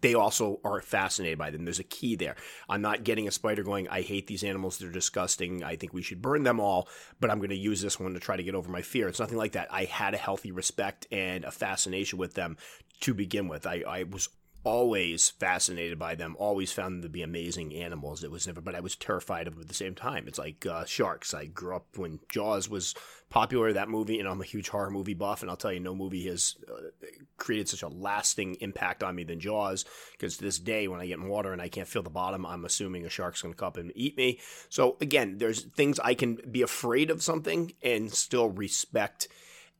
they 0.00 0.14
also 0.14 0.60
are 0.64 0.80
fascinated 0.80 1.38
by 1.38 1.50
them. 1.50 1.64
There's 1.64 1.78
a 1.78 1.84
key 1.84 2.16
there. 2.16 2.36
I'm 2.68 2.82
not 2.82 3.04
getting 3.04 3.28
a 3.28 3.32
spider 3.32 3.62
going, 3.62 3.88
I 3.88 4.02
hate 4.02 4.26
these 4.26 4.44
animals. 4.44 4.78
They're 4.78 4.90
disgusting. 4.90 5.62
I 5.64 5.76
think 5.76 5.92
we 5.92 6.02
should 6.02 6.22
burn 6.22 6.42
them 6.42 6.60
all, 6.60 6.88
but 7.20 7.30
I'm 7.30 7.38
going 7.38 7.50
to 7.50 7.56
use 7.56 7.80
this 7.80 7.98
one 7.98 8.14
to 8.14 8.20
try 8.20 8.36
to 8.36 8.42
get 8.42 8.54
over 8.54 8.70
my 8.70 8.82
fear. 8.82 9.08
It's 9.08 9.20
nothing 9.20 9.38
like 9.38 9.52
that. 9.52 9.68
I 9.72 9.84
had 9.84 10.14
a 10.14 10.18
healthy 10.18 10.52
respect 10.52 11.06
and 11.10 11.44
a 11.44 11.50
fascination 11.50 12.18
with 12.18 12.34
them 12.34 12.56
to 13.00 13.14
begin 13.14 13.48
with. 13.48 13.66
I, 13.66 13.82
I 13.86 14.02
was 14.04 14.28
always 14.64 15.30
fascinated 15.30 15.98
by 15.98 16.14
them, 16.14 16.36
always 16.38 16.72
found 16.72 16.96
them 16.96 17.02
to 17.02 17.08
be 17.08 17.22
amazing 17.22 17.74
animals. 17.74 18.24
It 18.24 18.30
was 18.30 18.46
never, 18.46 18.60
but 18.60 18.74
I 18.74 18.80
was 18.80 18.96
terrified 18.96 19.46
of 19.46 19.54
them 19.54 19.62
at 19.62 19.68
the 19.68 19.74
same 19.74 19.94
time. 19.94 20.26
It's 20.26 20.38
like 20.38 20.66
uh, 20.66 20.84
sharks. 20.84 21.32
I 21.32 21.46
grew 21.46 21.76
up 21.76 21.86
when 21.96 22.18
Jaws 22.28 22.68
was 22.68 22.94
popular, 23.30 23.72
that 23.72 23.88
movie, 23.88 24.18
and 24.18 24.28
I'm 24.28 24.40
a 24.40 24.44
huge 24.44 24.68
horror 24.68 24.90
movie 24.90 25.14
buff, 25.14 25.42
and 25.42 25.50
I'll 25.50 25.56
tell 25.56 25.72
you, 25.72 25.80
no 25.80 25.94
movie 25.94 26.26
has 26.28 26.56
uh, 26.68 27.06
created 27.36 27.68
such 27.68 27.82
a 27.82 27.88
lasting 27.88 28.56
impact 28.60 29.02
on 29.02 29.14
me 29.14 29.24
than 29.24 29.40
Jaws, 29.40 29.84
because 30.12 30.38
to 30.38 30.44
this 30.44 30.58
day, 30.58 30.88
when 30.88 31.00
I 31.00 31.06
get 31.06 31.18
in 31.18 31.28
water 31.28 31.52
and 31.52 31.62
I 31.62 31.68
can't 31.68 31.88
feel 31.88 32.02
the 32.02 32.10
bottom, 32.10 32.44
I'm 32.44 32.64
assuming 32.64 33.04
a 33.04 33.10
shark's 33.10 33.42
going 33.42 33.54
to 33.54 33.58
come 33.58 33.68
up 33.68 33.76
and 33.76 33.92
eat 33.94 34.16
me. 34.16 34.40
So 34.68 34.96
again, 35.00 35.38
there's 35.38 35.64
things 35.64 36.00
I 36.00 36.14
can 36.14 36.38
be 36.50 36.62
afraid 36.62 37.10
of 37.10 37.22
something 37.22 37.72
and 37.82 38.12
still 38.12 38.50
respect 38.50 39.28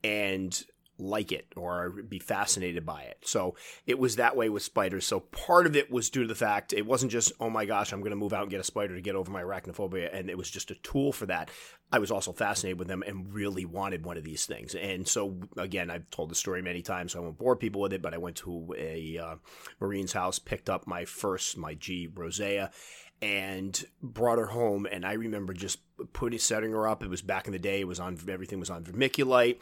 and 0.03 0.63
like 0.99 1.31
it 1.31 1.47
or 1.55 1.89
be 1.89 2.19
fascinated 2.19 2.85
by 2.85 3.01
it. 3.03 3.17
So 3.23 3.55
it 3.85 3.97
was 3.97 4.17
that 4.17 4.35
way 4.35 4.49
with 4.49 4.63
spiders. 4.63 5.07
So 5.07 5.21
part 5.21 5.65
of 5.65 5.75
it 5.75 5.89
was 5.89 6.09
due 6.09 6.23
to 6.23 6.27
the 6.27 6.35
fact 6.35 6.73
it 6.73 6.85
wasn't 6.85 7.11
just, 7.11 7.31
oh 7.39 7.49
my 7.49 7.65
gosh, 7.65 7.91
I'm 7.91 8.01
going 8.01 8.11
to 8.11 8.15
move 8.15 8.33
out 8.33 8.43
and 8.43 8.51
get 8.51 8.59
a 8.59 8.63
spider 8.63 8.95
to 8.95 9.01
get 9.01 9.15
over 9.15 9.31
my 9.31 9.41
arachnophobia. 9.41 10.09
And 10.13 10.29
it 10.29 10.37
was 10.37 10.49
just 10.49 10.71
a 10.71 10.75
tool 10.75 11.11
for 11.11 11.25
that. 11.27 11.49
I 11.91 11.99
was 11.99 12.11
also 12.11 12.31
fascinated 12.31 12.77
with 12.77 12.87
them 12.87 13.03
and 13.05 13.33
really 13.33 13.65
wanted 13.65 14.05
one 14.05 14.17
of 14.17 14.23
these 14.23 14.45
things. 14.45 14.75
And 14.75 15.07
so, 15.07 15.37
again, 15.57 15.89
I've 15.89 16.09
told 16.11 16.29
the 16.29 16.35
story 16.35 16.61
many 16.61 16.81
times, 16.81 17.13
so 17.13 17.19
I 17.19 17.21
won't 17.23 17.39
bore 17.39 17.55
people 17.55 17.81
with 17.81 17.93
it, 17.93 18.01
but 18.01 18.13
I 18.13 18.19
went 18.19 18.35
to 18.37 18.75
a 18.77 19.17
uh, 19.17 19.35
Marine's 19.79 20.13
house, 20.13 20.37
picked 20.37 20.69
up 20.69 20.85
my 20.85 21.05
first, 21.05 21.57
my 21.57 21.73
G 21.73 22.07
Rosea, 22.13 22.69
and 23.21 23.83
brought 24.03 24.37
her 24.37 24.45
home. 24.45 24.87
And 24.89 25.03
I 25.03 25.13
remember 25.13 25.53
just 25.53 25.79
putting, 26.13 26.37
setting 26.37 26.71
her 26.71 26.87
up. 26.87 27.01
It 27.01 27.09
was 27.09 27.23
back 27.23 27.47
in 27.47 27.53
the 27.53 27.59
day. 27.59 27.81
It 27.81 27.87
was 27.87 27.99
on, 27.99 28.19
everything 28.29 28.59
was 28.59 28.69
on 28.69 28.83
vermiculite. 28.83 29.59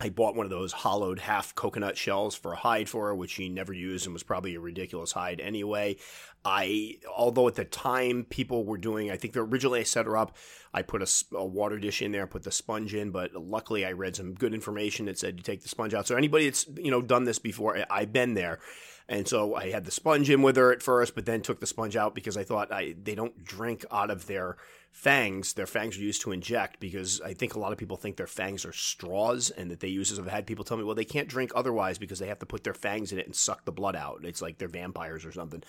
I 0.00 0.10
bought 0.10 0.36
one 0.36 0.46
of 0.46 0.50
those 0.50 0.72
hollowed 0.72 1.18
half 1.18 1.54
coconut 1.54 1.96
shells 1.96 2.34
for 2.34 2.52
a 2.52 2.56
hide 2.56 2.88
for 2.88 3.06
her, 3.06 3.14
which 3.14 3.32
she 3.32 3.48
never 3.48 3.72
used 3.72 4.06
and 4.06 4.12
was 4.12 4.22
probably 4.22 4.54
a 4.54 4.60
ridiculous 4.60 5.12
hide 5.12 5.40
anyway. 5.40 5.96
I, 6.44 6.98
although 7.16 7.48
at 7.48 7.56
the 7.56 7.64
time 7.64 8.24
people 8.28 8.64
were 8.64 8.78
doing, 8.78 9.10
I 9.10 9.16
think 9.16 9.36
originally 9.36 9.80
I 9.80 9.82
set 9.82 10.06
her 10.06 10.16
up, 10.16 10.36
I 10.72 10.82
put 10.82 11.02
a, 11.02 11.36
a, 11.36 11.44
water 11.44 11.78
dish 11.78 12.00
in 12.00 12.12
there, 12.12 12.28
put 12.28 12.44
the 12.44 12.52
sponge 12.52 12.94
in, 12.94 13.10
but 13.10 13.34
luckily 13.34 13.84
I 13.84 13.92
read 13.92 14.14
some 14.14 14.34
good 14.34 14.54
information 14.54 15.06
that 15.06 15.18
said 15.18 15.36
you 15.36 15.42
take 15.42 15.62
the 15.62 15.68
sponge 15.68 15.94
out. 15.94 16.06
So 16.06 16.14
anybody 16.14 16.44
that's, 16.44 16.66
you 16.76 16.92
know, 16.92 17.02
done 17.02 17.24
this 17.24 17.40
before, 17.40 17.78
I've 17.90 18.12
been 18.12 18.34
there. 18.34 18.60
And 19.08 19.26
so 19.26 19.54
I 19.54 19.70
had 19.70 19.86
the 19.86 19.90
sponge 19.90 20.28
in 20.28 20.42
with 20.42 20.56
her 20.56 20.70
at 20.70 20.82
first, 20.82 21.14
but 21.14 21.24
then 21.24 21.40
took 21.40 21.60
the 21.60 21.66
sponge 21.66 21.96
out 21.96 22.14
because 22.14 22.36
I 22.36 22.44
thought 22.44 22.70
I, 22.70 22.94
they 23.02 23.14
don't 23.14 23.42
drink 23.42 23.86
out 23.90 24.10
of 24.10 24.26
their 24.26 24.58
fangs, 24.90 25.54
their 25.54 25.66
fangs 25.66 25.96
are 25.96 26.02
used 26.02 26.20
to 26.22 26.32
inject 26.32 26.78
because 26.78 27.20
I 27.22 27.32
think 27.32 27.54
a 27.54 27.58
lot 27.58 27.72
of 27.72 27.78
people 27.78 27.96
think 27.96 28.16
their 28.16 28.26
fangs 28.26 28.66
are 28.66 28.72
straws 28.72 29.50
and 29.50 29.70
that 29.70 29.80
they 29.80 29.88
use 29.88 30.12
as 30.12 30.18
I've 30.18 30.26
had 30.26 30.46
people 30.46 30.64
tell 30.64 30.76
me, 30.76 30.84
well, 30.84 30.94
they 30.94 31.06
can't 31.06 31.28
drink 31.28 31.52
otherwise 31.54 31.96
because 31.96 32.18
they 32.18 32.26
have 32.26 32.40
to 32.40 32.46
put 32.46 32.64
their 32.64 32.74
fangs 32.74 33.12
in 33.12 33.18
it 33.18 33.26
and 33.26 33.34
suck 33.34 33.64
the 33.64 33.72
blood 33.72 33.96
out. 33.96 34.20
It's 34.24 34.42
like 34.42 34.58
they're 34.58 34.68
vampires 34.68 35.24
or 35.24 35.32
something. 35.32 35.62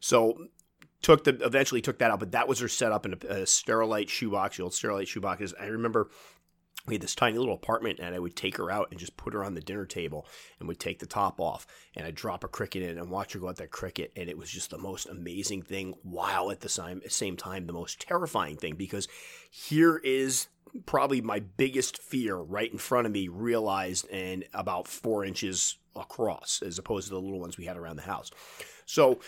So 0.00 0.46
took 1.02 1.24
the 1.24 1.36
eventually 1.44 1.82
took 1.82 1.98
that 1.98 2.10
out, 2.10 2.20
but 2.20 2.32
that 2.32 2.48
was 2.48 2.60
her 2.60 2.68
setup 2.68 3.04
in 3.04 3.12
a, 3.12 3.16
a 3.16 3.42
sterilite 3.44 4.08
shoebox, 4.08 4.56
the 4.56 4.62
old 4.62 4.72
sterilite 4.72 5.06
shoeboxes. 5.06 5.52
I 5.60 5.66
remember 5.66 6.08
we 6.86 6.94
had 6.94 7.02
this 7.02 7.14
tiny 7.14 7.38
little 7.38 7.54
apartment 7.54 7.98
and 8.00 8.14
I 8.14 8.18
would 8.18 8.36
take 8.36 8.56
her 8.56 8.70
out 8.70 8.88
and 8.90 9.00
just 9.00 9.16
put 9.16 9.34
her 9.34 9.44
on 9.44 9.54
the 9.54 9.60
dinner 9.60 9.86
table 9.86 10.26
and 10.58 10.68
would 10.68 10.78
take 10.78 10.98
the 10.98 11.06
top 11.06 11.40
off 11.40 11.66
and 11.94 12.06
I'd 12.06 12.14
drop 12.14 12.44
a 12.44 12.48
cricket 12.48 12.82
in 12.82 12.98
and 12.98 13.10
watch 13.10 13.32
her 13.32 13.38
go 13.38 13.48
at 13.48 13.56
that 13.56 13.70
cricket 13.70 14.12
and 14.16 14.28
it 14.28 14.38
was 14.38 14.50
just 14.50 14.70
the 14.70 14.78
most 14.78 15.06
amazing 15.06 15.62
thing 15.62 15.94
while 16.02 16.50
at 16.50 16.60
the 16.60 16.68
same, 16.68 17.02
same 17.08 17.36
time 17.36 17.66
the 17.66 17.72
most 17.72 18.00
terrifying 18.00 18.56
thing 18.56 18.74
because 18.76 19.08
here 19.50 19.98
is 19.98 20.48
probably 20.84 21.20
my 21.20 21.40
biggest 21.40 22.02
fear 22.02 22.36
right 22.36 22.70
in 22.70 22.78
front 22.78 23.06
of 23.06 23.12
me 23.12 23.28
realized 23.28 24.08
and 24.10 24.44
about 24.52 24.86
four 24.88 25.24
inches 25.24 25.78
across 25.94 26.62
as 26.62 26.78
opposed 26.78 27.08
to 27.08 27.14
the 27.14 27.20
little 27.20 27.40
ones 27.40 27.56
we 27.56 27.64
had 27.64 27.76
around 27.76 27.96
the 27.96 28.02
house. 28.02 28.30
So 28.84 29.20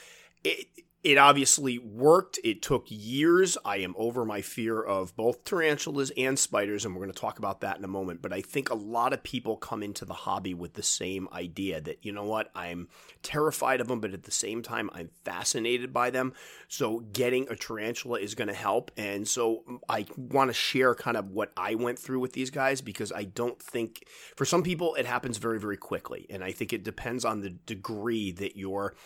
it, 0.45 0.67
it 1.05 1.17
obviously 1.17 1.79
worked. 1.79 2.41
It 2.43 2.61
took 2.61 2.87
years. 2.89 3.57
I 3.65 3.77
am 3.77 3.95
over 3.97 4.25
my 4.25 4.43
fear 4.43 4.83
of 4.83 5.15
both 5.15 5.45
tarantulas 5.45 6.11
and 6.17 6.37
spiders, 6.37 6.85
and 6.85 6.93
we're 6.95 7.03
going 7.03 7.13
to 7.13 7.21
talk 7.21 7.39
about 7.39 7.61
that 7.61 7.79
in 7.79 7.85
a 7.85 7.89
moment. 7.89 8.21
But 8.21 8.33
I 8.33 8.41
think 8.41 8.69
a 8.69 8.75
lot 8.75 9.13
of 9.13 9.23
people 9.23 9.57
come 9.57 9.85
into 9.85 10.05
the 10.05 10.15
hobby 10.15 10.55
with 10.55 10.75
the 10.75 10.83
same 10.83 11.29
idea 11.33 11.81
that, 11.81 12.05
you 12.05 12.11
know 12.11 12.25
what, 12.25 12.51
I'm 12.53 12.89
terrified 13.23 13.81
of 13.81 13.87
them, 13.87 14.01
but 14.01 14.13
at 14.13 14.25
the 14.25 14.33
same 14.33 14.61
time, 14.61 14.91
I'm 14.93 15.11
fascinated 15.25 15.93
by 15.93 16.11
them. 16.11 16.33
So 16.67 16.99
getting 17.13 17.49
a 17.49 17.55
tarantula 17.55 18.19
is 18.19 18.35
going 18.35 18.49
to 18.49 18.55
help. 18.55 18.91
And 18.97 19.27
so 19.27 19.63
I 19.89 20.05
want 20.17 20.51
to 20.51 20.55
share 20.55 20.97
kind 20.97 21.17
of 21.17 21.31
what 21.31 21.53
I 21.57 21.77
went 21.77 22.01
through 22.01 22.19
with 22.19 22.33
these 22.33 22.51
guys 22.51 22.81
because 22.81 23.13
I 23.13 23.23
don't 23.23 23.63
think, 23.63 24.05
for 24.37 24.45
some 24.45 24.65
people, 24.65 24.97
it 24.97 25.07
happens 25.07 25.39
very, 25.39 25.61
very 25.61 25.77
quickly. 25.77 26.27
And 26.29 26.43
I 26.43 26.51
think 26.51 26.73
it 26.73 26.83
depends 26.83 27.25
on 27.25 27.41
the 27.41 27.51
degree 27.51 28.33
that 28.33 28.57
you're 28.57 28.97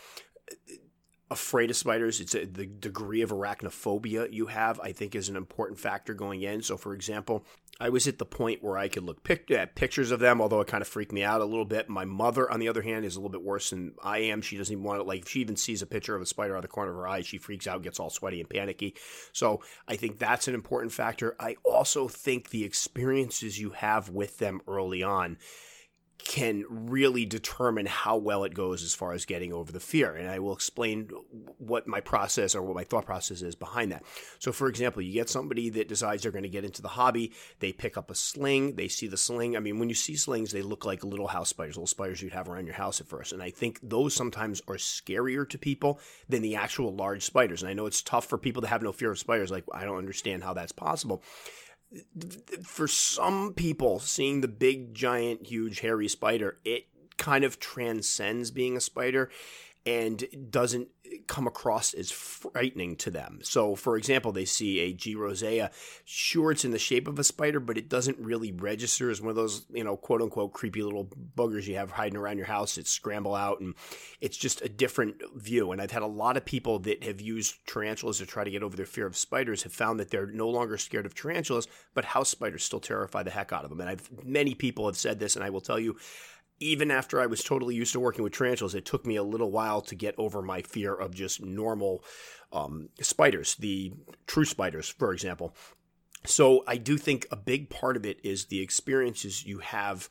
afraid 1.32 1.70
of 1.70 1.76
spiders. 1.76 2.20
It's 2.20 2.34
a, 2.34 2.46
the 2.46 2.66
degree 2.66 3.22
of 3.22 3.30
arachnophobia 3.30 4.32
you 4.32 4.46
have, 4.46 4.78
I 4.80 4.92
think, 4.92 5.14
is 5.14 5.28
an 5.28 5.36
important 5.36 5.78
factor 5.80 6.14
going 6.14 6.42
in. 6.42 6.62
So, 6.62 6.76
for 6.76 6.94
example, 6.94 7.44
I 7.80 7.88
was 7.88 8.06
at 8.06 8.18
the 8.18 8.24
point 8.24 8.62
where 8.62 8.78
I 8.78 8.88
could 8.88 9.02
look 9.02 9.24
pic- 9.24 9.50
at 9.50 9.74
pictures 9.74 10.10
of 10.10 10.20
them, 10.20 10.40
although 10.40 10.60
it 10.60 10.68
kind 10.68 10.82
of 10.82 10.88
freaked 10.88 11.12
me 11.12 11.24
out 11.24 11.40
a 11.40 11.44
little 11.44 11.64
bit. 11.64 11.88
My 11.88 12.04
mother, 12.04 12.50
on 12.50 12.60
the 12.60 12.68
other 12.68 12.82
hand, 12.82 13.04
is 13.04 13.16
a 13.16 13.18
little 13.18 13.30
bit 13.30 13.42
worse 13.42 13.70
than 13.70 13.94
I 14.02 14.18
am. 14.18 14.42
She 14.42 14.56
doesn't 14.56 14.72
even 14.72 14.84
want 14.84 15.00
to, 15.00 15.04
like, 15.04 15.22
if 15.22 15.28
she 15.28 15.40
even 15.40 15.56
sees 15.56 15.82
a 15.82 15.86
picture 15.86 16.14
of 16.14 16.22
a 16.22 16.26
spider 16.26 16.54
out 16.54 16.58
of 16.58 16.62
the 16.62 16.68
corner 16.68 16.92
of 16.92 16.98
her 16.98 17.08
eye, 17.08 17.22
she 17.22 17.38
freaks 17.38 17.66
out, 17.66 17.82
gets 17.82 17.98
all 17.98 18.10
sweaty 18.10 18.40
and 18.40 18.48
panicky. 18.48 18.94
So, 19.32 19.62
I 19.88 19.96
think 19.96 20.18
that's 20.18 20.46
an 20.46 20.54
important 20.54 20.92
factor. 20.92 21.34
I 21.40 21.56
also 21.64 22.06
think 22.08 22.50
the 22.50 22.64
experiences 22.64 23.58
you 23.58 23.70
have 23.70 24.10
with 24.10 24.38
them 24.38 24.60
early 24.68 25.02
on 25.02 25.38
can 26.24 26.64
really 26.68 27.26
determine 27.26 27.86
how 27.86 28.16
well 28.16 28.44
it 28.44 28.54
goes 28.54 28.82
as 28.82 28.94
far 28.94 29.12
as 29.12 29.24
getting 29.24 29.52
over 29.52 29.72
the 29.72 29.80
fear. 29.80 30.14
And 30.14 30.28
I 30.28 30.38
will 30.38 30.52
explain 30.52 31.08
what 31.58 31.86
my 31.86 32.00
process 32.00 32.54
or 32.54 32.62
what 32.62 32.76
my 32.76 32.84
thought 32.84 33.06
process 33.06 33.42
is 33.42 33.54
behind 33.54 33.92
that. 33.92 34.04
So, 34.38 34.52
for 34.52 34.68
example, 34.68 35.02
you 35.02 35.12
get 35.12 35.28
somebody 35.28 35.70
that 35.70 35.88
decides 35.88 36.22
they're 36.22 36.32
going 36.32 36.42
to 36.42 36.48
get 36.48 36.64
into 36.64 36.82
the 36.82 36.88
hobby, 36.88 37.32
they 37.60 37.72
pick 37.72 37.96
up 37.96 38.10
a 38.10 38.14
sling, 38.14 38.76
they 38.76 38.88
see 38.88 39.06
the 39.06 39.16
sling. 39.16 39.56
I 39.56 39.60
mean, 39.60 39.78
when 39.78 39.88
you 39.88 39.94
see 39.94 40.16
slings, 40.16 40.52
they 40.52 40.62
look 40.62 40.84
like 40.84 41.04
little 41.04 41.28
house 41.28 41.48
spiders, 41.48 41.76
little 41.76 41.86
spiders 41.86 42.22
you'd 42.22 42.32
have 42.32 42.48
around 42.48 42.66
your 42.66 42.74
house 42.74 43.00
at 43.00 43.08
first. 43.08 43.32
And 43.32 43.42
I 43.42 43.50
think 43.50 43.80
those 43.82 44.14
sometimes 44.14 44.62
are 44.68 44.76
scarier 44.76 45.48
to 45.48 45.58
people 45.58 46.00
than 46.28 46.42
the 46.42 46.56
actual 46.56 46.94
large 46.94 47.24
spiders. 47.24 47.62
And 47.62 47.70
I 47.70 47.74
know 47.74 47.86
it's 47.86 48.02
tough 48.02 48.26
for 48.26 48.38
people 48.38 48.62
to 48.62 48.68
have 48.68 48.82
no 48.82 48.92
fear 48.92 49.10
of 49.10 49.18
spiders. 49.18 49.50
Like, 49.50 49.64
I 49.72 49.84
don't 49.84 49.98
understand 49.98 50.44
how 50.44 50.54
that's 50.54 50.72
possible 50.72 51.22
for 52.62 52.88
some 52.88 53.54
people, 53.54 53.98
seeing 53.98 54.40
the 54.40 54.48
big, 54.48 54.94
giant, 54.94 55.46
huge, 55.46 55.80
hairy 55.80 56.08
spider, 56.08 56.58
it 56.64 56.86
kind 57.16 57.44
of 57.44 57.60
transcends 57.60 58.50
being 58.50 58.76
a 58.76 58.80
spider 58.80 59.30
and 59.84 60.24
doesn't 60.50 60.88
come 61.26 61.46
across 61.46 61.94
as 61.94 62.10
frightening 62.10 62.96
to 62.96 63.10
them. 63.10 63.40
So, 63.42 63.74
for 63.74 63.96
example, 63.96 64.32
they 64.32 64.44
see 64.44 64.80
a 64.80 64.92
G. 64.92 65.14
rosea. 65.14 65.70
Sure, 66.04 66.52
it's 66.52 66.64
in 66.64 66.70
the 66.70 66.78
shape 66.78 67.08
of 67.08 67.18
a 67.18 67.24
spider, 67.24 67.60
but 67.60 67.78
it 67.78 67.88
doesn't 67.88 68.18
really 68.18 68.52
register 68.52 69.10
as 69.10 69.20
one 69.20 69.30
of 69.30 69.36
those, 69.36 69.66
you 69.72 69.84
know, 69.84 69.96
quote 69.96 70.22
unquote 70.22 70.52
creepy 70.52 70.82
little 70.82 71.08
buggers 71.36 71.66
you 71.66 71.76
have 71.76 71.90
hiding 71.90 72.16
around 72.16 72.36
your 72.36 72.46
house 72.46 72.74
that 72.74 72.86
scramble 72.86 73.34
out. 73.34 73.60
And 73.60 73.74
it's 74.20 74.36
just 74.36 74.62
a 74.62 74.68
different 74.68 75.16
view. 75.36 75.72
And 75.72 75.80
I've 75.80 75.90
had 75.90 76.02
a 76.02 76.06
lot 76.06 76.36
of 76.36 76.44
people 76.44 76.78
that 76.80 77.04
have 77.04 77.20
used 77.20 77.56
tarantulas 77.66 78.18
to 78.18 78.26
try 78.26 78.44
to 78.44 78.50
get 78.50 78.62
over 78.62 78.76
their 78.76 78.86
fear 78.86 79.06
of 79.06 79.16
spiders 79.16 79.62
have 79.62 79.72
found 79.72 80.00
that 80.00 80.10
they're 80.10 80.26
no 80.26 80.48
longer 80.48 80.76
scared 80.78 81.06
of 81.06 81.14
tarantulas, 81.14 81.66
but 81.94 82.04
house 82.04 82.28
spiders 82.28 82.64
still 82.64 82.80
terrify 82.80 83.22
the 83.22 83.30
heck 83.30 83.52
out 83.52 83.64
of 83.64 83.70
them. 83.70 83.80
And 83.80 83.88
I've 83.88 84.08
many 84.24 84.54
people 84.54 84.86
have 84.86 84.96
said 84.96 85.18
this, 85.18 85.36
and 85.36 85.44
I 85.44 85.50
will 85.50 85.60
tell 85.60 85.78
you, 85.78 85.96
even 86.62 86.90
after 86.90 87.20
I 87.20 87.26
was 87.26 87.42
totally 87.42 87.74
used 87.74 87.92
to 87.92 88.00
working 88.00 88.24
with 88.24 88.32
tarantulas, 88.32 88.74
it 88.74 88.84
took 88.84 89.06
me 89.06 89.16
a 89.16 89.22
little 89.22 89.50
while 89.50 89.80
to 89.82 89.94
get 89.94 90.14
over 90.18 90.42
my 90.42 90.62
fear 90.62 90.94
of 90.94 91.14
just 91.14 91.42
normal 91.42 92.04
um, 92.52 92.88
spiders, 93.00 93.54
the 93.56 93.92
true 94.26 94.44
spiders, 94.44 94.88
for 94.88 95.12
example. 95.12 95.54
So 96.24 96.62
I 96.66 96.76
do 96.76 96.96
think 96.96 97.26
a 97.30 97.36
big 97.36 97.68
part 97.68 97.96
of 97.96 98.06
it 98.06 98.20
is 98.22 98.46
the 98.46 98.60
experiences 98.60 99.44
you 99.44 99.58
have 99.58 100.08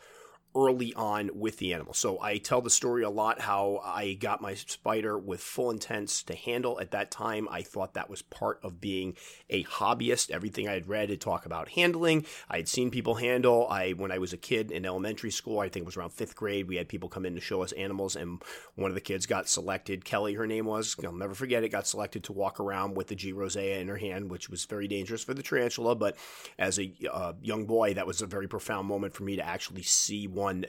early 0.55 0.93
on 0.93 1.29
with 1.34 1.58
the 1.58 1.74
animal. 1.74 1.93
So 1.93 2.22
I 2.22 2.38
tell 2.38 2.62
the 2.62 2.70
story 2.70 3.03
a 3.03 3.10
lot 3.10 3.41
how 3.41 3.81
I 3.84 4.13
got 4.13 4.41
my 4.41 4.53
spider 4.53 5.17
with 5.17 5.41
full 5.41 5.72
intents 5.72 6.24
to 6.24 6.36
handle. 6.36 6.79
At 6.79 6.91
that 6.91 7.12
time, 7.12 7.48
I 7.50 7.62
thought 7.62 7.93
that 7.93 8.10
was 8.10 8.22
part 8.22 8.60
of 8.63 8.81
being 8.81 9.15
a 9.50 9.63
hobbyist. 9.63 10.31
Everything 10.31 10.67
I 10.67 10.74
had 10.74 10.88
read 10.88 11.10
had 11.10 11.22
talk 11.22 11.46
about 11.46 11.70
handling. 11.70 12.25
I 12.50 12.58
had 12.58 12.67
seen 12.67 12.91
people 12.91 13.15
handle. 13.15 13.67
I 13.70 13.91
when 13.91 14.12
I 14.12 14.17
was 14.17 14.34
a 14.34 14.38
kid 14.38 14.72
in 14.72 14.86
elementary 14.86 15.31
school, 15.31 15.60
I 15.60 15.70
think 15.70 15.84
it 15.84 15.86
was 15.86 15.98
around 15.98 16.12
fifth 16.12 16.36
grade, 16.36 16.67
we 16.67 16.75
had 16.75 16.89
people 16.89 17.10
come 17.10 17.25
in 17.25 17.36
to 17.36 17.41
show 17.41 17.62
us 17.62 17.72
animals, 17.74 18.15
and 18.15 18.41
one 18.75 18.91
of 18.91 18.96
the 18.96 19.01
kids 19.01 19.25
got 19.25 19.48
selected. 19.48 20.05
Kelly, 20.05 20.34
her 20.34 20.48
name 20.48 20.65
was. 20.65 20.96
I'll 21.03 21.12
never 21.12 21.34
forget 21.34 21.63
it. 21.63 21.70
Got 21.70 21.88
selected 21.88 22.24
to 22.25 22.34
walk 22.34 22.60
around 22.60 22.96
with 22.96 23.08
the 23.08 23.15
G. 23.15 23.31
rosea 23.31 23.79
in 23.79 23.88
her 23.88 23.98
hand, 23.98 24.29
which 24.29 24.50
was 24.50 24.65
very 24.65 24.88
dangerous 24.88 25.24
for 25.24 25.34
the 25.34 25.43
tarantula. 25.43 25.96
But 25.96 26.17
as 26.58 26.79
a 26.79 26.93
uh, 27.12 27.34
young 27.41 27.65
boy, 27.65 27.93
that 27.93 28.08
was 28.08 28.22
a 28.22 28.25
very 28.25 28.48
profound 28.48 28.88
moment 28.88 29.13
for 29.13 29.24
me 29.24 29.36
to 29.36 29.46
actually 29.46 29.84
see 29.84 30.27
one 30.27 30.40
one 30.41 30.65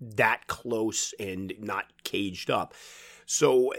that 0.00 0.46
close 0.46 1.14
and 1.20 1.52
not 1.58 1.84
caged 2.04 2.50
up. 2.50 2.74
So, 3.26 3.72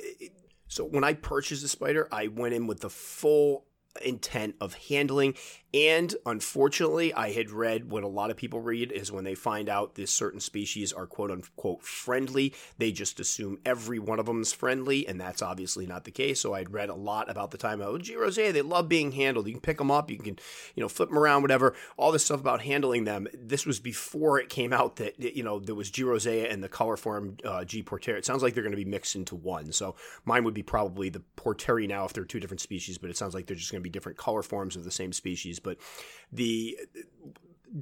so 0.67 0.85
when 0.85 1.03
I 1.03 1.13
purchased 1.13 1.61
the 1.61 1.67
spider, 1.67 2.07
I 2.11 2.27
went 2.27 2.53
in 2.53 2.67
with 2.67 2.81
the 2.81 2.89
full 2.89 3.65
intent 4.01 4.55
of 4.59 4.73
handling 4.73 5.35
and 5.73 6.13
unfortunately, 6.23 7.13
I 7.15 7.31
had 7.31 7.49
read 7.49 7.89
what 7.89 8.03
a 8.03 8.07
lot 8.07 8.29
of 8.29 8.37
people 8.37 8.61
read 8.61 8.91
is 8.91 9.11
when 9.11 9.23
they 9.23 9.33
find 9.33 9.67
out 9.67 9.95
this 9.95 10.11
certain 10.11 10.39
species 10.39 10.93
are 10.93 11.07
quote 11.07 11.31
unquote 11.31 11.81
friendly, 11.81 12.53
they 12.77 12.91
just 12.91 13.19
assume 13.19 13.57
every 13.65 13.97
one 13.97 14.19
of 14.19 14.27
them 14.27 14.41
is 14.41 14.53
friendly, 14.53 15.07
and 15.07 15.19
that's 15.19 15.41
obviously 15.41 15.87
not 15.87 16.03
the 16.03 16.11
case. 16.11 16.39
So 16.39 16.53
I'd 16.53 16.71
read 16.71 16.89
a 16.89 16.95
lot 16.95 17.29
about 17.29 17.49
the 17.49 17.57
time, 17.57 17.81
oh, 17.81 17.97
G. 17.97 18.15
rosea, 18.15 18.53
they 18.53 18.61
love 18.61 18.87
being 18.87 19.13
handled. 19.13 19.47
You 19.47 19.53
can 19.53 19.61
pick 19.61 19.79
them 19.79 19.89
up, 19.89 20.11
you 20.11 20.19
can, 20.19 20.37
you 20.75 20.81
know, 20.81 20.89
flip 20.89 21.09
them 21.09 21.17
around, 21.17 21.41
whatever. 21.41 21.73
All 21.97 22.11
this 22.11 22.25
stuff 22.25 22.39
about 22.39 22.61
handling 22.61 23.05
them. 23.05 23.27
This 23.33 23.65
was 23.65 23.79
before 23.79 24.39
it 24.39 24.49
came 24.49 24.73
out 24.73 24.97
that, 24.97 25.19
you 25.19 25.41
know, 25.41 25.59
there 25.59 25.73
was 25.73 25.89
G. 25.89 26.03
rosea 26.03 26.51
and 26.51 26.63
the 26.63 26.69
color 26.69 26.97
form 26.97 27.37
uh, 27.43 27.65
G. 27.65 27.81
porteri. 27.81 28.19
It 28.19 28.25
sounds 28.25 28.43
like 28.43 28.53
they're 28.53 28.63
going 28.63 28.71
to 28.71 28.77
be 28.77 28.85
mixed 28.85 29.15
into 29.15 29.35
one. 29.35 29.71
So 29.71 29.95
mine 30.23 30.43
would 30.43 30.53
be 30.53 30.61
probably 30.61 31.09
the 31.09 31.23
porteri 31.35 31.87
now 31.87 32.05
if 32.05 32.13
they're 32.13 32.25
two 32.25 32.39
different 32.39 32.61
species, 32.61 32.99
but 32.99 33.09
it 33.09 33.17
sounds 33.17 33.33
like 33.33 33.47
they're 33.47 33.57
just 33.57 33.71
going 33.71 33.81
to 33.81 33.82
be 33.83 33.89
different 33.89 34.17
color 34.17 34.41
forms 34.41 34.75
of 34.75 34.83
the 34.83 34.91
same 34.91 35.13
species 35.13 35.59
but 35.59 35.77
the 36.31 36.77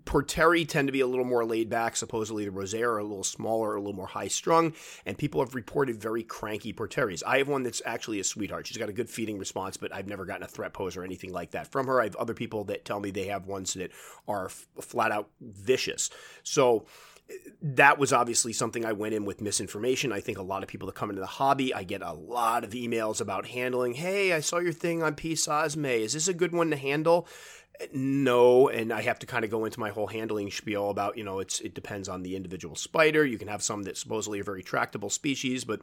Porteri 0.06 0.66
tend 0.66 0.88
to 0.88 0.92
be 0.94 1.02
a 1.02 1.08
little 1.08 1.26
more 1.26 1.44
laid 1.44 1.70
back. 1.70 1.98
Supposedly, 1.98 2.46
the 2.46 2.52
Rosea 2.52 2.88
are 2.88 3.00
a 3.00 3.04
little 3.04 3.26
smaller, 3.26 3.76
a 3.76 3.80
little 3.80 3.96
more 3.96 4.08
high 4.08 4.30
strung, 4.30 4.74
and 5.06 5.18
people 5.18 5.42
have 5.42 5.54
reported 5.54 6.02
very 6.02 6.24
cranky 6.24 6.72
Porteris. 6.72 7.24
I 7.28 7.40
have 7.40 7.50
one 7.50 7.64
that's 7.64 7.82
actually 7.86 8.22
a 8.22 8.24
sweetheart. 8.24 8.68
She's 8.68 8.78
got 8.78 8.88
a 8.88 8.94
good 8.94 9.10
feeding 9.10 9.38
response, 9.38 9.76
but 9.76 9.94
I've 9.94 10.08
never 10.08 10.24
gotten 10.24 10.44
a 10.44 10.48
threat 10.48 10.72
pose 10.72 10.96
or 10.96 11.04
anything 11.04 11.34
like 11.34 11.52
that 11.52 11.68
from 11.68 11.88
her. 11.88 12.00
I 12.00 12.06
have 12.06 12.16
other 12.16 12.34
people 12.34 12.64
that 12.66 12.86
tell 12.86 13.02
me 13.02 13.12
they 13.12 13.26
have 13.26 13.48
ones 13.48 13.74
that 13.74 13.92
are 14.30 14.46
f- 14.46 14.68
flat 14.80 15.12
out 15.12 15.30
vicious. 15.42 16.10
So, 16.44 16.86
that 17.62 18.00
was 18.00 18.12
obviously 18.12 18.54
something 18.54 18.86
I 18.86 18.94
went 18.94 19.14
in 19.14 19.26
with 19.26 19.42
misinformation. 19.42 20.12
I 20.12 20.20
think 20.20 20.38
a 20.38 20.44
lot 20.44 20.64
of 20.64 20.70
people 20.70 20.88
that 20.88 20.96
come 20.96 21.10
into 21.10 21.22
the 21.22 21.28
hobby, 21.28 21.74
I 21.74 21.84
get 21.84 22.02
a 22.02 22.14
lot 22.14 22.64
of 22.64 22.72
emails 22.72 23.22
about 23.22 23.48
handling. 23.48 23.94
Hey, 23.94 24.34
I 24.34 24.40
saw 24.40 24.58
your 24.58 24.74
thing 24.74 25.04
on 25.04 25.16
PSosme. 25.16 26.00
Is 26.00 26.14
this 26.14 26.28
a 26.28 26.34
good 26.34 26.52
one 26.52 26.72
to 26.72 26.76
handle? 26.76 27.28
No, 27.94 28.68
and 28.68 28.92
I 28.92 29.02
have 29.02 29.20
to 29.20 29.26
kind 29.26 29.46
of 29.46 29.52
go 29.52 29.66
into 29.66 29.80
my 29.80 29.90
whole 29.90 30.08
handling 30.08 30.52
spiel 30.52 30.90
about 30.90 31.18
you 31.18 31.24
know 31.24 31.40
it's 31.40 31.60
it 31.62 31.74
depends 31.74 32.08
on 32.10 32.22
the 32.22 32.36
individual 32.36 32.76
spider. 32.76 33.26
You 33.26 33.38
can 33.38 33.48
have 33.48 33.64
some 33.64 33.84
that 33.84 33.98
supposedly 33.98 34.40
are 34.40 34.44
very 34.44 34.62
tractable 34.62 35.10
species, 35.10 35.64
but 35.64 35.82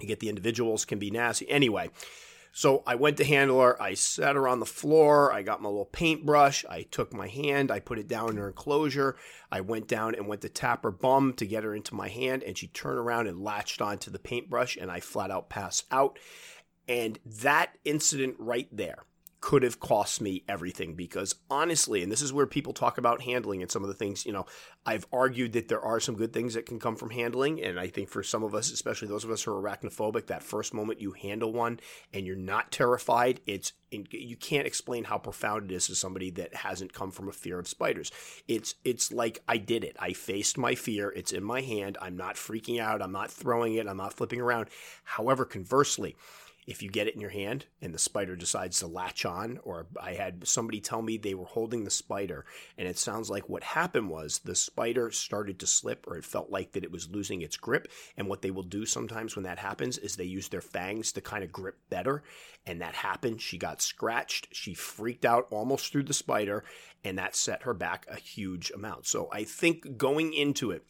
you 0.00 0.06
get 0.06 0.20
the 0.20 0.28
individuals 0.28 0.84
can 0.84 0.98
be 0.98 1.10
nasty. 1.10 1.48
Anyway, 1.50 1.90
so 2.56 2.82
I 2.86 2.94
went 2.94 3.18
to 3.18 3.24
handle 3.24 3.60
her. 3.60 3.80
I 3.82 3.92
set 3.92 4.34
her 4.34 4.48
on 4.48 4.60
the 4.60 4.64
floor. 4.64 5.30
I 5.30 5.42
got 5.42 5.60
my 5.60 5.68
little 5.68 5.84
paintbrush. 5.84 6.64
I 6.64 6.84
took 6.84 7.12
my 7.12 7.28
hand. 7.28 7.70
I 7.70 7.80
put 7.80 7.98
it 7.98 8.08
down 8.08 8.30
in 8.30 8.36
her 8.38 8.46
enclosure. 8.46 9.16
I 9.52 9.60
went 9.60 9.88
down 9.88 10.14
and 10.14 10.26
went 10.26 10.40
to 10.40 10.48
tap 10.48 10.82
her 10.82 10.90
bum 10.90 11.34
to 11.34 11.44
get 11.44 11.64
her 11.64 11.74
into 11.74 11.94
my 11.94 12.08
hand. 12.08 12.42
And 12.42 12.56
she 12.56 12.68
turned 12.68 12.98
around 12.98 13.26
and 13.26 13.44
latched 13.44 13.82
onto 13.82 14.10
the 14.10 14.18
paintbrush. 14.18 14.78
And 14.78 14.90
I 14.90 15.00
flat 15.00 15.30
out 15.30 15.50
passed 15.50 15.84
out. 15.90 16.18
And 16.88 17.18
that 17.26 17.76
incident 17.84 18.36
right 18.38 18.68
there 18.72 19.04
could 19.40 19.62
have 19.62 19.78
cost 19.78 20.20
me 20.20 20.42
everything 20.48 20.94
because 20.94 21.34
honestly, 21.50 22.02
and 22.02 22.10
this 22.10 22.22
is 22.22 22.32
where 22.32 22.46
people 22.46 22.72
talk 22.72 22.98
about 22.98 23.22
handling 23.22 23.62
and 23.62 23.70
some 23.70 23.82
of 23.82 23.88
the 23.88 23.94
things, 23.94 24.24
you 24.24 24.32
know, 24.32 24.46
I've 24.84 25.06
argued 25.12 25.52
that 25.52 25.68
there 25.68 25.80
are 25.80 26.00
some 26.00 26.16
good 26.16 26.32
things 26.32 26.54
that 26.54 26.66
can 26.66 26.78
come 26.78 26.96
from 26.96 27.10
handling. 27.10 27.62
And 27.62 27.78
I 27.78 27.88
think 27.88 28.08
for 28.08 28.22
some 28.22 28.42
of 28.42 28.54
us, 28.54 28.72
especially 28.72 29.08
those 29.08 29.24
of 29.24 29.30
us 29.30 29.42
who 29.42 29.52
are 29.52 29.62
arachnophobic, 29.62 30.26
that 30.26 30.42
first 30.42 30.72
moment 30.72 31.00
you 31.00 31.12
handle 31.12 31.52
one 31.52 31.80
and 32.14 32.26
you're 32.26 32.36
not 32.36 32.72
terrified, 32.72 33.40
it's, 33.46 33.72
you 33.90 34.36
can't 34.36 34.66
explain 34.66 35.04
how 35.04 35.18
profound 35.18 35.70
it 35.70 35.74
is 35.74 35.86
to 35.86 35.94
somebody 35.94 36.30
that 36.30 36.54
hasn't 36.54 36.92
come 36.92 37.10
from 37.10 37.28
a 37.28 37.32
fear 37.32 37.58
of 37.58 37.68
spiders. 37.68 38.10
It's, 38.48 38.74
it's 38.84 39.12
like 39.12 39.42
I 39.46 39.58
did 39.58 39.84
it. 39.84 39.96
I 39.98 40.12
faced 40.12 40.56
my 40.56 40.74
fear. 40.74 41.10
It's 41.10 41.32
in 41.32 41.44
my 41.44 41.60
hand. 41.60 41.98
I'm 42.00 42.16
not 42.16 42.36
freaking 42.36 42.80
out. 42.80 43.02
I'm 43.02 43.12
not 43.12 43.30
throwing 43.30 43.74
it. 43.74 43.86
I'm 43.86 43.96
not 43.96 44.14
flipping 44.14 44.40
around. 44.40 44.68
However, 45.04 45.44
conversely, 45.44 46.16
if 46.66 46.82
you 46.82 46.90
get 46.90 47.06
it 47.06 47.14
in 47.14 47.20
your 47.20 47.30
hand 47.30 47.66
and 47.80 47.94
the 47.94 47.98
spider 47.98 48.34
decides 48.34 48.80
to 48.80 48.86
latch 48.86 49.24
on, 49.24 49.58
or 49.62 49.86
I 50.00 50.14
had 50.14 50.46
somebody 50.46 50.80
tell 50.80 51.00
me 51.00 51.16
they 51.16 51.34
were 51.34 51.44
holding 51.44 51.84
the 51.84 51.90
spider, 51.90 52.44
and 52.76 52.88
it 52.88 52.98
sounds 52.98 53.30
like 53.30 53.48
what 53.48 53.62
happened 53.62 54.10
was 54.10 54.40
the 54.40 54.54
spider 54.54 55.10
started 55.10 55.58
to 55.60 55.66
slip, 55.66 56.06
or 56.08 56.16
it 56.16 56.24
felt 56.24 56.50
like 56.50 56.72
that 56.72 56.84
it 56.84 56.90
was 56.90 57.10
losing 57.10 57.42
its 57.42 57.56
grip. 57.56 57.88
And 58.16 58.28
what 58.28 58.42
they 58.42 58.50
will 58.50 58.64
do 58.64 58.84
sometimes 58.84 59.36
when 59.36 59.44
that 59.44 59.58
happens 59.58 59.96
is 59.98 60.16
they 60.16 60.24
use 60.24 60.48
their 60.48 60.60
fangs 60.60 61.12
to 61.12 61.20
kind 61.20 61.44
of 61.44 61.52
grip 61.52 61.78
better. 61.88 62.24
And 62.66 62.80
that 62.80 62.94
happened. 62.94 63.40
She 63.40 63.58
got 63.58 63.80
scratched. 63.80 64.48
She 64.50 64.74
freaked 64.74 65.24
out 65.24 65.46
almost 65.50 65.92
through 65.92 66.04
the 66.04 66.12
spider, 66.12 66.64
and 67.04 67.18
that 67.18 67.36
set 67.36 67.62
her 67.62 67.74
back 67.74 68.06
a 68.10 68.16
huge 68.16 68.72
amount. 68.72 69.06
So 69.06 69.28
I 69.32 69.44
think 69.44 69.96
going 69.96 70.32
into 70.32 70.72
it, 70.72 70.84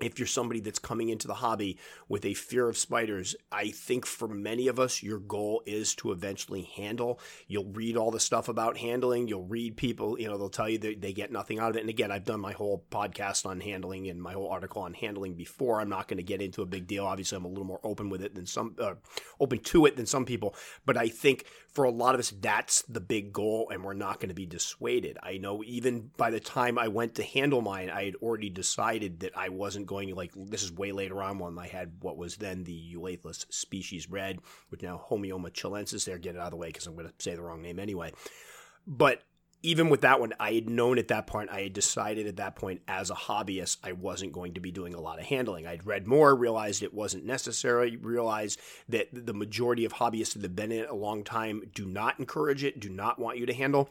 if 0.00 0.18
you're 0.18 0.26
somebody 0.26 0.60
that's 0.60 0.78
coming 0.78 1.08
into 1.08 1.26
the 1.26 1.34
hobby 1.34 1.78
with 2.08 2.24
a 2.24 2.34
fear 2.34 2.68
of 2.68 2.76
spiders, 2.76 3.36
I 3.52 3.68
think 3.68 4.06
for 4.06 4.28
many 4.28 4.68
of 4.68 4.80
us, 4.80 5.02
your 5.02 5.18
goal 5.18 5.62
is 5.66 5.94
to 5.96 6.12
eventually 6.12 6.62
handle. 6.76 7.20
You'll 7.46 7.72
read 7.72 7.96
all 7.96 8.10
the 8.10 8.20
stuff 8.20 8.48
about 8.48 8.76
handling. 8.76 9.28
You'll 9.28 9.46
read 9.46 9.76
people, 9.76 10.18
you 10.18 10.28
know, 10.28 10.36
they'll 10.36 10.48
tell 10.48 10.68
you 10.68 10.78
that 10.78 11.00
they 11.00 11.12
get 11.12 11.32
nothing 11.32 11.58
out 11.58 11.70
of 11.70 11.76
it. 11.76 11.80
And 11.80 11.90
again, 11.90 12.10
I've 12.10 12.24
done 12.24 12.40
my 12.40 12.52
whole 12.52 12.84
podcast 12.90 13.46
on 13.46 13.60
handling 13.60 14.08
and 14.08 14.20
my 14.20 14.32
whole 14.32 14.48
article 14.48 14.82
on 14.82 14.94
handling 14.94 15.34
before. 15.34 15.80
I'm 15.80 15.88
not 15.88 16.08
going 16.08 16.18
to 16.18 16.22
get 16.22 16.42
into 16.42 16.62
a 16.62 16.66
big 16.66 16.86
deal. 16.86 17.06
Obviously, 17.06 17.36
I'm 17.36 17.44
a 17.44 17.48
little 17.48 17.64
more 17.64 17.80
open 17.84 18.08
with 18.10 18.22
it 18.22 18.34
than 18.34 18.46
some, 18.46 18.74
uh, 18.78 18.94
open 19.40 19.60
to 19.60 19.86
it 19.86 19.96
than 19.96 20.06
some 20.06 20.24
people. 20.24 20.54
But 20.84 20.96
I 20.96 21.08
think 21.08 21.44
for 21.72 21.84
a 21.84 21.90
lot 21.90 22.14
of 22.14 22.20
us, 22.20 22.30
that's 22.30 22.82
the 22.82 23.00
big 23.00 23.32
goal, 23.32 23.68
and 23.70 23.82
we're 23.82 23.94
not 23.94 24.20
going 24.20 24.28
to 24.28 24.34
be 24.34 24.46
dissuaded. 24.46 25.18
I 25.22 25.38
know 25.38 25.62
even 25.64 26.10
by 26.16 26.30
the 26.30 26.40
time 26.40 26.78
I 26.78 26.88
went 26.88 27.16
to 27.16 27.22
handle 27.22 27.60
mine, 27.60 27.90
I 27.90 28.04
had 28.04 28.14
already 28.16 28.50
decided 28.50 29.20
that 29.20 29.36
I 29.36 29.48
wasn't 29.48 29.83
wasn't 29.84 30.08
going 30.08 30.14
like 30.14 30.32
this 30.36 30.62
is 30.62 30.72
way 30.72 30.92
later 30.92 31.22
on 31.22 31.38
when 31.38 31.58
I 31.58 31.66
had 31.66 31.92
what 32.00 32.16
was 32.16 32.36
then 32.36 32.64
the 32.64 32.94
Euathlus 32.94 33.46
species 33.52 34.10
red, 34.10 34.38
which 34.68 34.82
now 34.82 35.00
Homoeomma 35.08 35.50
chilensis. 35.50 36.04
There, 36.04 36.18
get 36.18 36.34
it 36.34 36.38
out 36.38 36.46
of 36.46 36.50
the 36.52 36.56
way 36.56 36.68
because 36.68 36.86
I'm 36.86 36.94
going 36.94 37.06
to 37.06 37.14
say 37.18 37.34
the 37.34 37.42
wrong 37.42 37.62
name 37.62 37.78
anyway. 37.78 38.12
But 38.86 39.22
even 39.62 39.88
with 39.88 40.02
that 40.02 40.20
one, 40.20 40.34
I 40.38 40.52
had 40.52 40.68
known 40.68 40.98
at 40.98 41.08
that 41.08 41.26
point, 41.26 41.48
I 41.50 41.62
had 41.62 41.72
decided 41.72 42.26
at 42.26 42.36
that 42.36 42.54
point 42.54 42.82
as 42.86 43.08
a 43.08 43.14
hobbyist, 43.14 43.78
I 43.82 43.92
wasn't 43.92 44.32
going 44.32 44.54
to 44.54 44.60
be 44.60 44.70
doing 44.70 44.92
a 44.92 45.00
lot 45.00 45.18
of 45.18 45.24
handling. 45.24 45.66
I'd 45.66 45.86
read 45.86 46.06
more, 46.06 46.34
realized 46.34 46.82
it 46.82 46.92
wasn't 46.92 47.24
necessary, 47.24 47.96
realized 47.96 48.60
that 48.90 49.08
the 49.10 49.32
majority 49.32 49.86
of 49.86 49.94
hobbyists 49.94 50.34
that 50.34 50.42
have 50.42 50.54
been 50.54 50.70
in 50.70 50.84
it 50.84 50.90
a 50.90 50.94
long 50.94 51.24
time 51.24 51.62
do 51.74 51.86
not 51.86 52.18
encourage 52.18 52.62
it, 52.62 52.78
do 52.78 52.90
not 52.90 53.18
want 53.18 53.38
you 53.38 53.46
to 53.46 53.54
handle. 53.54 53.88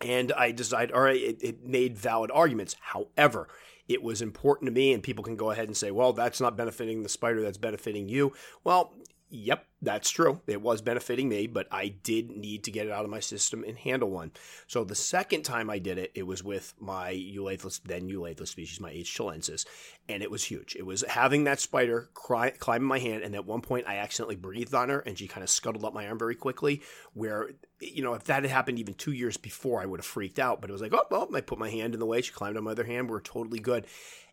And 0.00 0.32
I 0.32 0.50
decided, 0.50 0.92
all 0.92 1.02
right, 1.02 1.20
it, 1.20 1.42
it 1.42 1.64
made 1.64 1.96
valid 1.96 2.32
arguments. 2.32 2.74
However, 2.80 3.48
it 3.88 4.02
was 4.02 4.20
important 4.22 4.66
to 4.68 4.72
me, 4.72 4.92
and 4.92 5.02
people 5.02 5.24
can 5.24 5.36
go 5.36 5.50
ahead 5.50 5.66
and 5.66 5.76
say, 5.76 5.90
well, 5.90 6.12
that's 6.12 6.40
not 6.40 6.56
benefiting 6.56 7.02
the 7.02 7.08
spider, 7.08 7.40
that's 7.40 7.58
benefiting 7.58 8.08
you. 8.08 8.32
Well, 8.64 8.92
Yep, 9.30 9.66
that's 9.82 10.08
true. 10.08 10.40
It 10.46 10.62
was 10.62 10.80
benefiting 10.80 11.28
me, 11.28 11.46
but 11.46 11.68
I 11.70 11.88
did 11.88 12.30
need 12.30 12.64
to 12.64 12.70
get 12.70 12.86
it 12.86 12.92
out 12.92 13.04
of 13.04 13.10
my 13.10 13.20
system 13.20 13.62
and 13.62 13.76
handle 13.76 14.08
one. 14.08 14.32
So 14.66 14.84
the 14.84 14.94
second 14.94 15.42
time 15.42 15.68
I 15.68 15.78
did 15.78 15.98
it, 15.98 16.12
it 16.14 16.22
was 16.22 16.42
with 16.42 16.72
my 16.80 17.12
Euathlus, 17.12 17.82
then 17.84 18.08
Euathlus 18.08 18.48
species, 18.48 18.80
my 18.80 18.90
H. 18.90 19.14
chilensis, 19.14 19.66
and 20.08 20.22
it 20.22 20.30
was 20.30 20.44
huge. 20.44 20.76
It 20.76 20.86
was 20.86 21.04
having 21.06 21.44
that 21.44 21.60
spider 21.60 22.08
cry, 22.14 22.50
climb 22.50 22.80
in 22.80 22.88
my 22.88 23.00
hand, 23.00 23.22
and 23.22 23.34
at 23.34 23.44
one 23.44 23.60
point 23.60 23.86
I 23.86 23.98
accidentally 23.98 24.36
breathed 24.36 24.74
on 24.74 24.88
her, 24.88 25.00
and 25.00 25.18
she 25.18 25.28
kind 25.28 25.44
of 25.44 25.50
scuttled 25.50 25.84
up 25.84 25.92
my 25.92 26.08
arm 26.08 26.18
very 26.18 26.34
quickly. 26.34 26.80
Where, 27.12 27.50
you 27.80 28.02
know, 28.02 28.14
if 28.14 28.24
that 28.24 28.44
had 28.44 28.50
happened 28.50 28.78
even 28.78 28.94
two 28.94 29.12
years 29.12 29.36
before, 29.36 29.82
I 29.82 29.86
would 29.86 30.00
have 30.00 30.06
freaked 30.06 30.38
out. 30.38 30.62
But 30.62 30.70
it 30.70 30.72
was 30.72 30.80
like, 30.80 30.94
oh, 30.94 31.04
well, 31.10 31.28
I 31.34 31.42
put 31.42 31.58
my 31.58 31.68
hand 31.68 31.92
in 31.92 32.00
the 32.00 32.06
way. 32.06 32.22
She 32.22 32.32
climbed 32.32 32.56
on 32.56 32.64
my 32.64 32.70
other 32.70 32.84
hand. 32.84 33.10
We 33.10 33.16
are 33.16 33.20
totally 33.20 33.58
good 33.58 33.86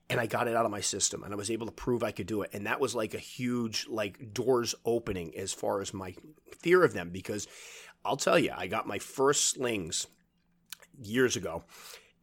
and 0.09 0.19
I 0.19 0.27
got 0.27 0.47
it 0.47 0.55
out 0.55 0.65
of 0.65 0.71
my 0.71 0.81
system 0.81 1.23
and 1.23 1.33
I 1.33 1.37
was 1.37 1.49
able 1.49 1.65
to 1.65 1.71
prove 1.71 2.03
I 2.03 2.11
could 2.11 2.27
do 2.27 2.43
it. 2.43 2.51
And 2.53 2.67
that 2.67 2.79
was 2.79 2.93
like 2.95 3.13
a 3.13 3.19
huge 3.19 3.87
like 3.89 4.33
doors 4.33 4.75
opening 4.85 5.35
as 5.35 5.53
far 5.53 5.81
as 5.81 5.93
my 5.93 6.13
fear 6.59 6.83
of 6.83 6.93
them 6.93 7.09
because 7.09 7.47
I'll 8.03 8.17
tell 8.17 8.37
you, 8.37 8.51
I 8.55 8.67
got 8.67 8.87
my 8.87 8.99
first 8.99 9.49
slings 9.51 10.07
years 11.01 11.35
ago 11.35 11.63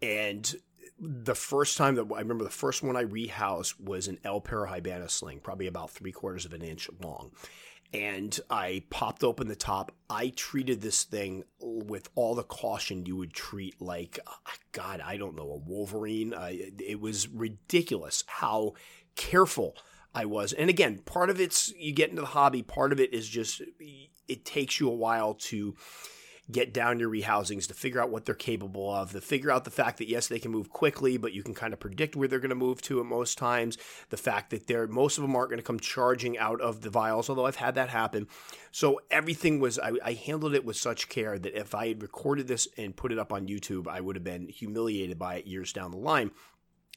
and 0.00 0.54
the 0.98 1.34
first 1.34 1.76
time 1.76 1.96
that 1.96 2.06
I 2.14 2.20
remember 2.20 2.44
the 2.44 2.50
first 2.50 2.82
one 2.82 2.96
I 2.96 3.04
rehoused 3.04 3.80
was 3.80 4.06
an 4.06 4.18
L. 4.22 4.40
parahybana 4.40 5.10
sling, 5.10 5.40
probably 5.40 5.66
about 5.66 5.90
three 5.90 6.12
quarters 6.12 6.44
of 6.44 6.52
an 6.52 6.62
inch 6.62 6.88
long 7.02 7.32
and 7.94 8.38
I 8.48 8.84
popped 8.90 9.22
open 9.22 9.48
the 9.48 9.56
top. 9.56 9.92
I 10.08 10.32
treated 10.34 10.80
this 10.80 11.04
thing 11.04 11.44
with 11.60 12.08
all 12.14 12.34
the 12.34 12.42
caution 12.42 13.06
you 13.06 13.16
would 13.16 13.32
treat 13.32 13.80
like 13.80 14.18
God, 14.72 15.00
I 15.00 15.16
don't 15.16 15.36
know, 15.36 15.50
a 15.50 15.56
Wolverine. 15.56 16.32
Uh, 16.32 16.50
it 16.52 17.00
was 17.00 17.28
ridiculous 17.28 18.24
how 18.26 18.74
careful 19.14 19.76
I 20.14 20.24
was. 20.24 20.52
And 20.52 20.70
again, 20.70 20.98
part 21.04 21.30
of 21.30 21.40
it's 21.40 21.72
you 21.76 21.92
get 21.92 22.10
into 22.10 22.22
the 22.22 22.28
hobby. 22.28 22.62
Part 22.62 22.92
of 22.92 23.00
it 23.00 23.12
is 23.12 23.28
just 23.28 23.62
it 24.28 24.44
takes 24.44 24.80
you 24.80 24.88
a 24.88 24.94
while 24.94 25.34
to 25.34 25.74
get 26.50 26.74
down 26.74 26.98
your 26.98 27.10
rehousings 27.10 27.66
to 27.68 27.74
figure 27.74 28.00
out 28.00 28.10
what 28.10 28.24
they're 28.24 28.34
capable 28.34 28.92
of, 28.92 29.12
to 29.12 29.20
figure 29.20 29.50
out 29.50 29.64
the 29.64 29.70
fact 29.70 29.98
that 29.98 30.08
yes, 30.08 30.26
they 30.26 30.38
can 30.38 30.50
move 30.50 30.70
quickly, 30.70 31.16
but 31.16 31.32
you 31.32 31.42
can 31.42 31.54
kind 31.54 31.72
of 31.72 31.80
predict 31.80 32.16
where 32.16 32.26
they're 32.26 32.40
going 32.40 32.50
to 32.50 32.54
move 32.54 32.82
to 32.82 33.00
at 33.00 33.06
most 33.06 33.38
times. 33.38 33.78
The 34.10 34.16
fact 34.16 34.50
that 34.50 34.66
they're 34.66 34.86
most 34.86 35.18
of 35.18 35.22
them 35.22 35.36
aren't 35.36 35.50
going 35.50 35.60
to 35.60 35.64
come 35.64 35.78
charging 35.78 36.36
out 36.38 36.60
of 36.60 36.80
the 36.80 36.90
vials, 36.90 37.28
although 37.28 37.46
I've 37.46 37.56
had 37.56 37.74
that 37.76 37.90
happen. 37.90 38.26
So 38.72 39.00
everything 39.10 39.60
was 39.60 39.78
I, 39.78 39.92
I 40.04 40.12
handled 40.14 40.54
it 40.54 40.64
with 40.64 40.76
such 40.76 41.08
care 41.08 41.38
that 41.38 41.58
if 41.58 41.74
I 41.74 41.88
had 41.88 42.02
recorded 42.02 42.48
this 42.48 42.66
and 42.76 42.96
put 42.96 43.12
it 43.12 43.18
up 43.18 43.32
on 43.32 43.46
YouTube, 43.46 43.86
I 43.86 44.00
would 44.00 44.16
have 44.16 44.24
been 44.24 44.48
humiliated 44.48 45.18
by 45.18 45.36
it 45.36 45.46
years 45.46 45.72
down 45.72 45.90
the 45.92 45.96
line 45.96 46.32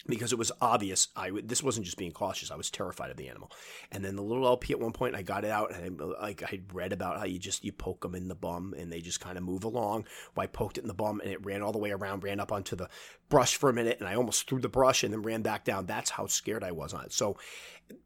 because 0.07 0.31
it 0.31 0.37
was 0.37 0.51
obvious 0.61 1.07
I 1.15 1.27
w- 1.27 1.45
this 1.45 1.63
wasn't 1.63 1.85
just 1.85 1.97
being 1.97 2.11
cautious. 2.11 2.51
I 2.51 2.55
was 2.55 2.69
terrified 2.69 3.11
of 3.11 3.17
the 3.17 3.29
animal. 3.29 3.51
And 3.91 4.03
then 4.03 4.15
the 4.15 4.21
little 4.21 4.45
LP 4.45 4.73
at 4.73 4.79
one 4.79 4.91
point, 4.91 5.15
I 5.15 5.21
got 5.21 5.45
it 5.45 5.51
out 5.51 5.73
and 5.73 6.01
I, 6.01 6.05
like 6.21 6.43
I 6.43 6.61
read 6.73 6.93
about 6.93 7.17
how 7.17 7.25
you 7.25 7.39
just 7.39 7.63
you 7.63 7.71
poke 7.71 8.01
them 8.01 8.15
in 8.15 8.27
the 8.27 8.35
bum 8.35 8.73
and 8.77 8.91
they 8.91 9.01
just 9.01 9.19
kind 9.19 9.37
of 9.37 9.43
move 9.43 9.63
along. 9.63 10.05
Well, 10.35 10.43
I 10.43 10.47
poked 10.47 10.77
it 10.77 10.81
in 10.81 10.87
the 10.87 10.93
bum 10.93 11.21
and 11.21 11.31
it 11.31 11.45
ran 11.45 11.61
all 11.61 11.71
the 11.71 11.79
way 11.79 11.91
around, 11.91 12.23
ran 12.23 12.39
up 12.39 12.51
onto 12.51 12.75
the 12.75 12.89
brush 13.29 13.55
for 13.55 13.69
a 13.69 13.73
minute, 13.73 13.99
and 13.99 14.07
I 14.07 14.15
almost 14.15 14.47
threw 14.47 14.59
the 14.59 14.69
brush 14.69 15.03
and 15.03 15.11
then 15.11 15.21
ran 15.21 15.41
back 15.41 15.63
down. 15.65 15.85
That's 15.85 16.11
how 16.11 16.27
scared 16.27 16.63
I 16.63 16.71
was 16.71 16.93
on 16.93 17.05
it. 17.05 17.13
So 17.13 17.37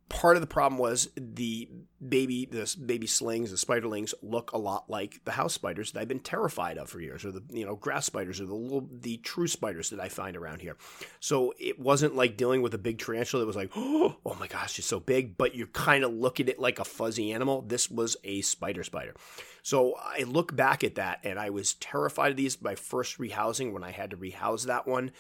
part 0.10 0.36
of 0.36 0.42
the 0.42 0.48
problem 0.48 0.80
was 0.80 1.10
the 1.16 1.70
baby 2.08 2.46
the 2.46 2.76
baby 2.84 3.06
slings 3.06 3.52
the 3.52 3.58
spiderlings 3.58 4.14
look 4.22 4.52
a 4.54 4.58
lot 4.58 4.90
like 4.90 5.22
the 5.26 5.32
house 5.32 5.54
spiders 5.54 5.92
that 5.92 6.00
I've 6.00 6.08
been 6.08 6.20
terrified 6.20 6.78
of 6.78 6.90
for 6.90 7.00
years 7.00 7.24
or 7.24 7.32
the 7.32 7.44
you 7.52 7.66
know 7.66 7.76
grass 7.76 8.06
spiders 8.06 8.42
or 8.42 8.46
the 8.46 8.56
little 8.56 8.88
the 8.92 9.18
true 9.18 9.48
spiders 9.48 9.92
that 9.92 10.00
I 10.00 10.10
find 10.10 10.36
around 10.36 10.62
here. 10.62 10.78
So 11.20 11.54
it 11.60 11.80
wasn't 11.80 12.16
like 12.16 12.38
dealing 12.38 12.62
with 12.62 12.74
a 12.74 12.80
big 12.80 12.98
tarantula 12.98 13.42
that 13.42 13.48
was 13.48 13.56
like 13.56 13.72
oh, 13.76 14.38
my 14.40 14.48
gosh 14.48 14.80
it's 14.80 14.88
so 14.88 15.00
big 15.00 15.38
but 15.38 15.56
you're 15.56 15.68
kind 15.68 16.04
of 16.04 16.12
look 16.12 16.40
at 16.40 16.50
it 16.50 16.60
like 16.60 16.80
a 16.80 16.86
fuzzy 16.86 17.32
animal. 17.32 17.62
This 17.62 17.90
was 17.90 18.18
a 18.24 18.42
spider 18.42 18.84
spider. 18.84 19.14
So 19.62 19.96
I 20.02 20.24
look 20.24 20.56
back 20.56 20.84
at 20.84 20.96
that 20.96 21.20
and 21.24 21.38
I 21.38 21.52
was 21.52 21.76
terrified 21.76 22.32
of 22.32 22.38
these. 22.38 22.62
My 22.62 22.76
first 22.76 23.20
rehousing 23.20 23.74
when 23.74 23.84
I 23.84 23.92
had 23.92 24.12
to 24.12 24.18
rehouse 24.18 24.66
that 24.66 24.88
one 24.88 25.12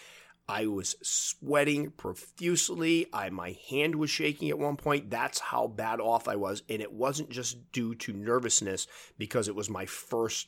I 0.49 0.65
was 0.65 0.95
sweating 1.03 1.91
profusely. 1.91 3.05
I 3.13 3.29
my 3.29 3.55
hand 3.69 3.95
was 3.95 4.09
shaking 4.09 4.49
at 4.49 4.57
one 4.57 4.77
point. 4.77 5.11
That's 5.11 5.39
how 5.39 5.67
bad 5.67 6.01
off 6.01 6.27
I 6.27 6.35
was, 6.37 6.63
and 6.67 6.81
it 6.81 6.91
wasn't 6.91 7.29
just 7.29 7.71
due 7.71 7.93
to 7.95 8.13
nervousness 8.13 8.87
because 9.19 9.47
it 9.47 9.55
was 9.55 9.69
my 9.69 9.85
first 9.85 10.47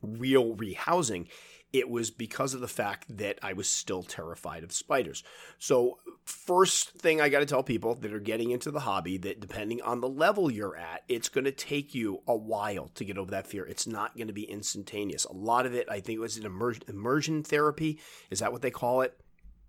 real 0.00 0.54
rehousing. 0.54 1.26
It 1.72 1.90
was 1.90 2.10
because 2.10 2.54
of 2.54 2.60
the 2.60 2.68
fact 2.68 3.16
that 3.18 3.38
I 3.42 3.52
was 3.52 3.68
still 3.68 4.02
terrified 4.02 4.64
of 4.64 4.72
spiders. 4.72 5.22
So, 5.58 5.98
first 6.24 6.90
thing 6.90 7.20
I 7.20 7.28
got 7.28 7.40
to 7.40 7.46
tell 7.46 7.62
people 7.62 7.94
that 7.96 8.12
are 8.12 8.20
getting 8.20 8.50
into 8.50 8.70
the 8.70 8.80
hobby 8.80 9.18
that 9.18 9.40
depending 9.40 9.82
on 9.82 10.00
the 10.00 10.08
level 10.08 10.50
you're 10.50 10.76
at, 10.76 11.02
it's 11.08 11.28
going 11.28 11.44
to 11.44 11.52
take 11.52 11.94
you 11.94 12.22
a 12.26 12.36
while 12.36 12.88
to 12.94 13.04
get 13.04 13.18
over 13.18 13.30
that 13.32 13.46
fear. 13.46 13.66
It's 13.66 13.86
not 13.86 14.16
going 14.16 14.28
to 14.28 14.32
be 14.32 14.44
instantaneous. 14.44 15.24
A 15.24 15.32
lot 15.32 15.66
of 15.66 15.74
it, 15.74 15.88
I 15.90 16.00
think, 16.00 16.18
was 16.20 16.36
an 16.36 16.46
immersion 16.46 17.42
therapy. 17.42 18.00
Is 18.30 18.38
that 18.38 18.52
what 18.52 18.62
they 18.62 18.70
call 18.70 19.02
it? 19.02 19.18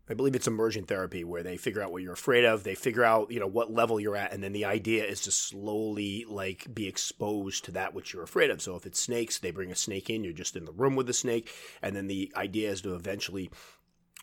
I 0.09 0.13
believe 0.13 0.35
it's 0.35 0.47
immersion 0.47 0.85
therapy 0.85 1.23
where 1.23 1.43
they 1.43 1.57
figure 1.57 1.81
out 1.81 1.91
what 1.91 2.01
you're 2.01 2.13
afraid 2.13 2.45
of, 2.45 2.63
they 2.63 2.75
figure 2.75 3.03
out, 3.03 3.31
you 3.31 3.39
know, 3.39 3.47
what 3.47 3.73
level 3.73 3.99
you're 3.99 4.15
at, 4.15 4.33
and 4.33 4.41
then 4.41 4.53
the 4.53 4.65
idea 4.65 5.05
is 5.05 5.21
to 5.21 5.31
slowly 5.31 6.25
like 6.27 6.73
be 6.73 6.87
exposed 6.87 7.65
to 7.65 7.71
that 7.71 7.93
which 7.93 8.13
you're 8.13 8.23
afraid 8.23 8.49
of. 8.49 8.61
So 8.61 8.75
if 8.75 8.85
it's 8.85 8.99
snakes, 8.99 9.37
they 9.37 9.51
bring 9.51 9.71
a 9.71 9.75
snake 9.75 10.09
in, 10.09 10.23
you're 10.23 10.33
just 10.33 10.55
in 10.55 10.65
the 10.65 10.71
room 10.71 10.95
with 10.95 11.07
the 11.07 11.13
snake, 11.13 11.51
and 11.81 11.95
then 11.95 12.07
the 12.07 12.31
idea 12.35 12.69
is 12.71 12.81
to 12.81 12.95
eventually 12.95 13.49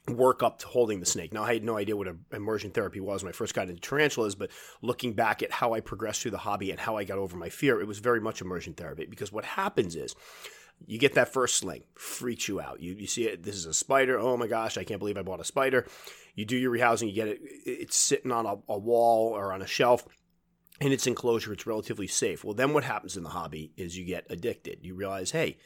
work 0.09 0.43
up 0.43 0.59
to 0.59 0.67
holding 0.67 1.01
the 1.01 1.07
snake. 1.07 1.33
Now, 1.33 1.45
I 1.45 1.55
had 1.55 1.65
no 1.65 1.79
idea 1.79 1.97
what 1.97 2.15
immersion 2.33 2.71
therapy 2.71 3.01
was 3.01 3.23
when 3.23 3.31
I 3.31 3.33
first 3.33 3.55
got 3.55 3.69
into 3.69 3.81
tarantulas, 3.81 4.35
but 4.35 4.51
looking 4.83 5.15
back 5.15 5.43
at 5.43 5.51
how 5.51 5.73
I 5.73 5.81
progressed 5.81 6.23
through 6.23 6.33
the 6.33 6.39
hobby 6.39 6.71
and 6.71 6.81
how 6.81 6.97
I 6.97 7.05
got 7.05 7.19
over 7.19 7.37
my 7.37 7.49
fear, 7.49 7.81
it 7.81 7.87
was 7.87 8.01
very 8.01 8.21
much 8.21 8.43
immersion 8.43 8.75
therapy 8.75 9.07
because 9.09 9.33
what 9.33 9.45
happens 9.45 9.97
is 9.97 10.15
you 10.87 10.99
get 10.99 11.15
that 11.15 11.33
first 11.33 11.57
sling, 11.57 11.85
freaks 11.95 12.49
you 12.49 12.61
out. 12.61 12.81
You, 12.81 12.95
you 12.95 13.07
see 13.07 13.25
it, 13.25 13.43
this 13.43 13.57
is 13.57 13.67
a 13.67 13.75
spider. 13.75 14.19
Oh 14.19 14.37
my 14.37 14.47
gosh, 14.47 14.77
I 14.77 14.85
can't 14.85 14.99
believe 14.99 15.17
I 15.17 15.23
bought 15.23 15.41
a 15.41 15.45
spider. 15.45 15.87
You 16.35 16.45
do 16.45 16.57
your 16.57 16.73
rehousing, 16.73 17.09
you 17.09 17.15
get 17.15 17.29
it, 17.29 17.41
it's 17.65 17.97
sitting 17.97 18.33
on 18.33 18.47
a, 18.47 18.57
a 18.69 18.79
wall 18.79 19.29
or 19.29 19.53
on 19.53 19.63
a 19.63 19.67
shelf 19.67 20.05
in 20.81 20.93
its 20.93 21.07
enclosure, 21.07 21.53
it's 21.53 21.67
relatively 21.67 22.07
safe. 22.07 22.45
Well, 22.45 22.55
then 22.55 22.73
what 22.73 22.85
happens 22.85 23.17
in 23.17 23.23
the 23.23 23.31
hobby 23.31 23.73
is 23.77 23.97
you 23.97 24.05
get 24.05 24.27
addicted. 24.29 24.81
You 24.83 24.95
realize, 24.95 25.31
hey, 25.31 25.59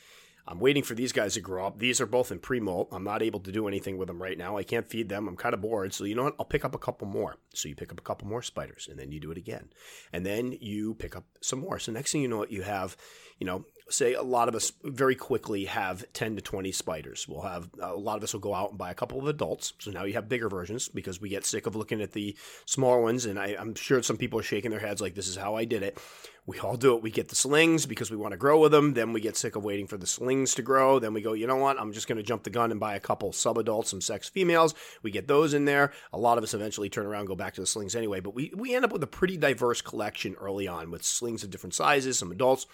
I'm 0.47 0.61
waiting 0.61 0.83
for 0.83 0.95
these 0.95 1.13
guys 1.13 1.35
to 1.35 1.41
grow 1.41 1.67
up. 1.67 1.79
These 1.79 2.01
are 2.01 2.07
both 2.07 2.31
in 2.31 2.39
pre 2.39 2.61
molt. 2.61 2.89
I'm 2.93 3.05
not 3.05 3.23
able 3.23 3.41
to 3.41 3.53
do 3.53 3.69
anything 3.69 3.99
with 3.99 4.09
them 4.09 4.21
right 4.21 4.37
now. 4.37 4.57
I 4.57 4.63
can't 4.63 4.89
feed 4.89 5.09
them. 5.09 5.29
I'm 5.29 5.37
kind 5.37 5.55
of 5.55 5.61
bored. 5.61 5.93
So, 5.93 6.05
you 6.05 6.15
know 6.15 6.25
what? 6.25 6.37
I'll 6.39 6.47
pick 6.47 6.65
up 6.65 6.75
a 6.75 6.79
couple 6.79 7.07
more. 7.07 7.37
So, 7.55 7.69
you 7.69 7.75
pick 7.75 7.93
up 7.93 7.99
a 7.99 8.03
couple 8.03 8.29
more 8.29 8.43
spiders 8.43 8.89
and 8.91 8.99
then 8.99 9.13
you 9.13 9.21
do 9.21 9.31
it 9.31 9.39
again. 9.39 9.69
And 10.13 10.25
then 10.25 10.57
you 10.61 10.95
pick 10.95 11.17
up 11.17 11.25
some 11.41 11.61
more. 11.61 11.79
So, 11.79 11.93
next 11.93 12.13
thing 12.13 12.23
you 12.23 12.29
know, 12.29 12.39
what 12.39 12.53
you 12.53 12.63
have, 12.63 12.97
you 13.39 13.47
know, 13.47 13.65
say 13.91 14.15
a 14.15 14.23
lot 14.23 14.49
of 14.49 14.55
us 14.55 14.73
very 14.83 15.15
quickly 15.15 15.65
have 15.65 16.05
10 16.13 16.37
to 16.37 16.43
20 16.43 16.73
spiders. 16.73 17.27
We'll 17.29 17.43
have 17.43 17.69
a 17.81 17.95
lot 17.95 18.17
of 18.17 18.23
us 18.23 18.33
will 18.33 18.41
go 18.41 18.55
out 18.55 18.71
and 18.71 18.79
buy 18.79 18.91
a 18.91 18.95
couple 18.95 19.19
of 19.19 19.27
adults. 19.27 19.73
So 19.79 19.91
now 19.91 20.05
you 20.05 20.15
have 20.15 20.29
bigger 20.29 20.49
versions 20.49 20.89
because 20.89 21.21
we 21.21 21.29
get 21.29 21.45
sick 21.45 21.67
of 21.67 21.77
looking 21.77 22.01
at 22.01 22.13
the 22.13 22.37
smaller 22.67 23.01
ones. 23.01 23.27
And 23.27 23.39
I, 23.39 23.49
am 23.59 23.75
sure 23.75 24.03
some 24.03 24.17
people 24.17 24.39
are 24.39 24.45
shaking 24.45 24.71
their 24.71 24.81
heads 24.81 25.01
like, 25.01 25.15
this 25.15 25.29
is 25.29 25.37
how 25.37 25.57
I 25.57 25.65
did 25.65 25.83
it. 25.83 25.99
We 26.47 26.59
all 26.61 26.79
do 26.79 26.97
it. 26.97 27.03
We 27.03 27.11
get 27.11 27.29
the 27.29 27.35
slings 27.35 27.85
because 27.85 28.11
we 28.11 28.17
want 28.17 28.33
to 28.33 28.39
grow 28.39 28.59
with 28.59 28.73
them. 28.73 28.95
Then 28.95 29.13
we 29.13 29.21
get 29.21 29.37
sick 29.37 29.55
of 29.55 29.65
waiting 29.65 29.87
for 29.87 29.99
the 29.99 30.07
slings 30.07 30.55
to 30.55 30.63
grow. 30.63 30.99
Then 30.99 31.13
we 31.13 31.21
go, 31.21 31.35
you 31.35 31.47
know 31.47 31.57
what? 31.57 31.79
I'm 31.79 31.93
just 31.93 32.09
going 32.09 32.17
to 32.17 32.23
jump 32.23 32.43
the 32.43 32.51
gun 32.51 32.71
and 32.71 32.81
buy 32.81 32.95
a 32.95 33.01
couple 33.01 33.35
sub 33.35 33.59
adults, 33.59 33.91
some 33.91 34.01
sex 34.01 34.31
females. 34.31 34.75
We 35.03 35.11
get 35.11 35.29
those 35.29 35.53
in 35.53 35.67
there. 35.67 35.93
A 36.11 36.19
lot 36.19 36.39
of 36.39 36.45
us 36.45 36.55
eventually 36.55 36.89
turn 36.89 37.05
around 37.05 37.27
go 37.27 37.35
back 37.35 37.53
to 37.55 37.61
the 37.61 37.67
slings 37.67 37.95
anyway. 37.95 38.21
But 38.21 38.35
we, 38.35 38.51
we 38.57 38.75
end 38.75 38.87
up 38.87 38.93
with 38.93 39.03
a 39.03 39.07
pretty 39.07 39.37
diverse 39.37 39.83
collection 39.83 40.37
early 40.41 40.67
on 40.67 40.91
with 40.91 41.05
slings 41.05 41.45
of 41.45 41.51
different 41.51 41.75
sizes, 41.75 42.19
some 42.19 42.33
adults, 42.33 42.67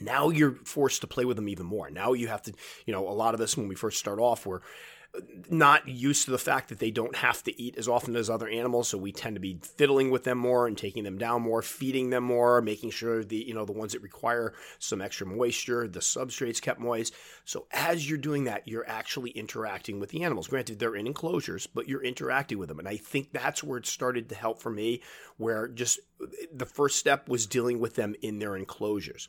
now 0.00 0.30
you're 0.30 0.54
forced 0.64 1.00
to 1.02 1.06
play 1.06 1.24
with 1.24 1.36
them 1.36 1.48
even 1.48 1.66
more. 1.66 1.90
Now 1.90 2.12
you 2.12 2.28
have 2.28 2.42
to, 2.42 2.52
you 2.86 2.92
know, 2.92 3.08
a 3.08 3.10
lot 3.10 3.34
of 3.34 3.40
us 3.40 3.56
when 3.56 3.68
we 3.68 3.74
first 3.74 3.98
start 3.98 4.18
off, 4.18 4.46
we're 4.46 4.60
uh, 5.14 5.20
not 5.48 5.88
used 5.88 6.26
to 6.26 6.30
the 6.30 6.38
fact 6.38 6.68
that 6.68 6.80
they 6.80 6.90
don't 6.90 7.16
have 7.16 7.42
to 7.42 7.60
eat 7.60 7.78
as 7.78 7.88
often 7.88 8.14
as 8.14 8.28
other 8.28 8.46
animals, 8.46 8.88
so 8.88 8.98
we 8.98 9.10
tend 9.10 9.36
to 9.36 9.40
be 9.40 9.58
fiddling 9.62 10.10
with 10.10 10.24
them 10.24 10.36
more 10.36 10.66
and 10.66 10.76
taking 10.76 11.02
them 11.02 11.16
down 11.16 11.40
more, 11.40 11.62
feeding 11.62 12.10
them 12.10 12.24
more, 12.24 12.60
making 12.60 12.90
sure 12.90 13.24
the 13.24 13.36
you 13.36 13.54
know 13.54 13.64
the 13.64 13.72
ones 13.72 13.92
that 13.92 14.02
require 14.02 14.52
some 14.78 15.00
extra 15.00 15.26
moisture, 15.26 15.88
the 15.88 16.00
substrates 16.00 16.60
kept 16.60 16.78
moist. 16.78 17.14
So 17.46 17.66
as 17.72 18.08
you're 18.08 18.18
doing 18.18 18.44
that, 18.44 18.68
you're 18.68 18.86
actually 18.86 19.30
interacting 19.30 19.98
with 19.98 20.10
the 20.10 20.24
animals. 20.24 20.46
Granted, 20.46 20.78
they're 20.78 20.94
in 20.94 21.06
enclosures, 21.06 21.66
but 21.66 21.88
you're 21.88 22.04
interacting 22.04 22.58
with 22.58 22.68
them, 22.68 22.78
and 22.78 22.88
I 22.88 22.98
think 22.98 23.32
that's 23.32 23.64
where 23.64 23.78
it 23.78 23.86
started 23.86 24.28
to 24.28 24.34
help 24.34 24.60
for 24.60 24.70
me. 24.70 25.00
Where 25.38 25.68
just 25.68 26.00
uh, 26.22 26.26
the 26.52 26.66
first 26.66 26.98
step 26.98 27.30
was 27.30 27.46
dealing 27.46 27.78
with 27.78 27.94
them 27.94 28.14
in 28.20 28.40
their 28.40 28.56
enclosures. 28.56 29.26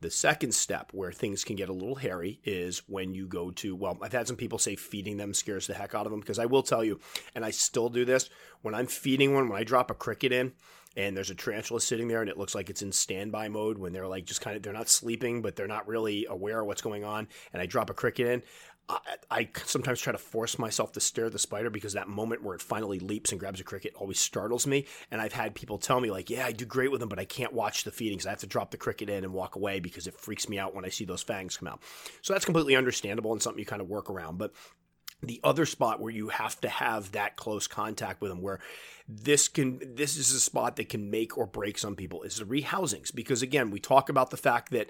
The 0.00 0.10
second 0.10 0.54
step 0.54 0.90
where 0.92 1.10
things 1.10 1.42
can 1.42 1.56
get 1.56 1.68
a 1.68 1.72
little 1.72 1.96
hairy 1.96 2.40
is 2.44 2.82
when 2.86 3.14
you 3.14 3.26
go 3.26 3.50
to, 3.52 3.74
well, 3.74 3.98
I've 4.00 4.12
had 4.12 4.28
some 4.28 4.36
people 4.36 4.58
say 4.58 4.76
feeding 4.76 5.16
them 5.16 5.34
scares 5.34 5.66
the 5.66 5.74
heck 5.74 5.94
out 5.94 6.06
of 6.06 6.12
them 6.12 6.20
because 6.20 6.38
I 6.38 6.46
will 6.46 6.62
tell 6.62 6.84
you, 6.84 7.00
and 7.34 7.44
I 7.44 7.50
still 7.50 7.88
do 7.88 8.04
this, 8.04 8.30
when 8.62 8.74
I'm 8.74 8.86
feeding 8.86 9.34
one, 9.34 9.48
when 9.48 9.58
I 9.58 9.64
drop 9.64 9.90
a 9.90 9.94
cricket 9.94 10.32
in, 10.32 10.52
and 10.96 11.16
there's 11.16 11.30
a 11.30 11.34
tarantula 11.34 11.80
sitting 11.80 12.08
there 12.08 12.20
and 12.20 12.30
it 12.30 12.36
looks 12.36 12.54
like 12.54 12.70
it's 12.70 12.82
in 12.82 12.92
standby 12.92 13.48
mode 13.48 13.78
when 13.78 13.92
they're 13.92 14.08
like 14.08 14.24
just 14.24 14.40
kind 14.40 14.56
of 14.56 14.62
they're 14.62 14.72
not 14.72 14.88
sleeping 14.88 15.42
but 15.42 15.54
they're 15.54 15.66
not 15.66 15.86
really 15.86 16.26
aware 16.28 16.60
of 16.60 16.66
what's 16.66 16.82
going 16.82 17.04
on 17.04 17.28
and 17.52 17.62
i 17.62 17.66
drop 17.66 17.88
a 17.90 17.94
cricket 17.94 18.26
in 18.26 18.42
I, 18.88 18.98
I, 19.30 19.48
sometimes 19.64 20.00
try 20.00 20.12
to 20.12 20.18
force 20.18 20.58
myself 20.58 20.92
to 20.92 21.00
stare 21.00 21.26
at 21.26 21.32
the 21.32 21.38
spider 21.38 21.68
because 21.68 21.92
that 21.92 22.08
moment 22.08 22.42
where 22.42 22.54
it 22.54 22.62
finally 22.62 22.98
leaps 22.98 23.30
and 23.30 23.38
grabs 23.38 23.60
a 23.60 23.64
cricket 23.64 23.94
always 23.94 24.18
startles 24.18 24.66
me. 24.66 24.86
And 25.10 25.20
I've 25.20 25.32
had 25.32 25.54
people 25.54 25.78
tell 25.78 26.00
me, 26.00 26.10
like, 26.10 26.30
yeah, 26.30 26.46
I 26.46 26.52
do 26.52 26.64
great 26.64 26.90
with 26.90 27.00
them, 27.00 27.08
but 27.08 27.18
I 27.18 27.24
can't 27.24 27.52
watch 27.52 27.84
the 27.84 27.90
feedings. 27.90 28.26
I 28.26 28.30
have 28.30 28.40
to 28.40 28.46
drop 28.46 28.70
the 28.70 28.76
cricket 28.76 29.10
in 29.10 29.24
and 29.24 29.32
walk 29.32 29.56
away 29.56 29.80
because 29.80 30.06
it 30.06 30.18
freaks 30.18 30.48
me 30.48 30.58
out 30.58 30.74
when 30.74 30.84
I 30.84 30.88
see 30.88 31.04
those 31.04 31.22
fangs 31.22 31.56
come 31.56 31.68
out. 31.68 31.82
So 32.22 32.32
that's 32.32 32.44
completely 32.44 32.76
understandable 32.76 33.32
and 33.32 33.42
something 33.42 33.58
you 33.60 33.66
kind 33.66 33.82
of 33.82 33.88
work 33.88 34.08
around. 34.08 34.38
But 34.38 34.52
the 35.22 35.40
other 35.42 35.66
spot 35.66 36.00
where 36.00 36.12
you 36.12 36.28
have 36.28 36.60
to 36.60 36.68
have 36.68 37.12
that 37.12 37.36
close 37.36 37.66
contact 37.66 38.20
with 38.20 38.30
them 38.30 38.40
where 38.40 38.60
this 39.08 39.48
can 39.48 39.80
this 39.96 40.16
is 40.16 40.32
a 40.32 40.38
spot 40.38 40.76
that 40.76 40.88
can 40.88 41.10
make 41.10 41.36
or 41.36 41.46
break 41.46 41.76
some 41.76 41.96
people 41.96 42.22
is 42.22 42.36
the 42.36 42.44
rehousings 42.44 43.12
because 43.12 43.42
again 43.42 43.70
we 43.70 43.80
talk 43.80 44.08
about 44.08 44.30
the 44.30 44.36
fact 44.36 44.70
that 44.70 44.88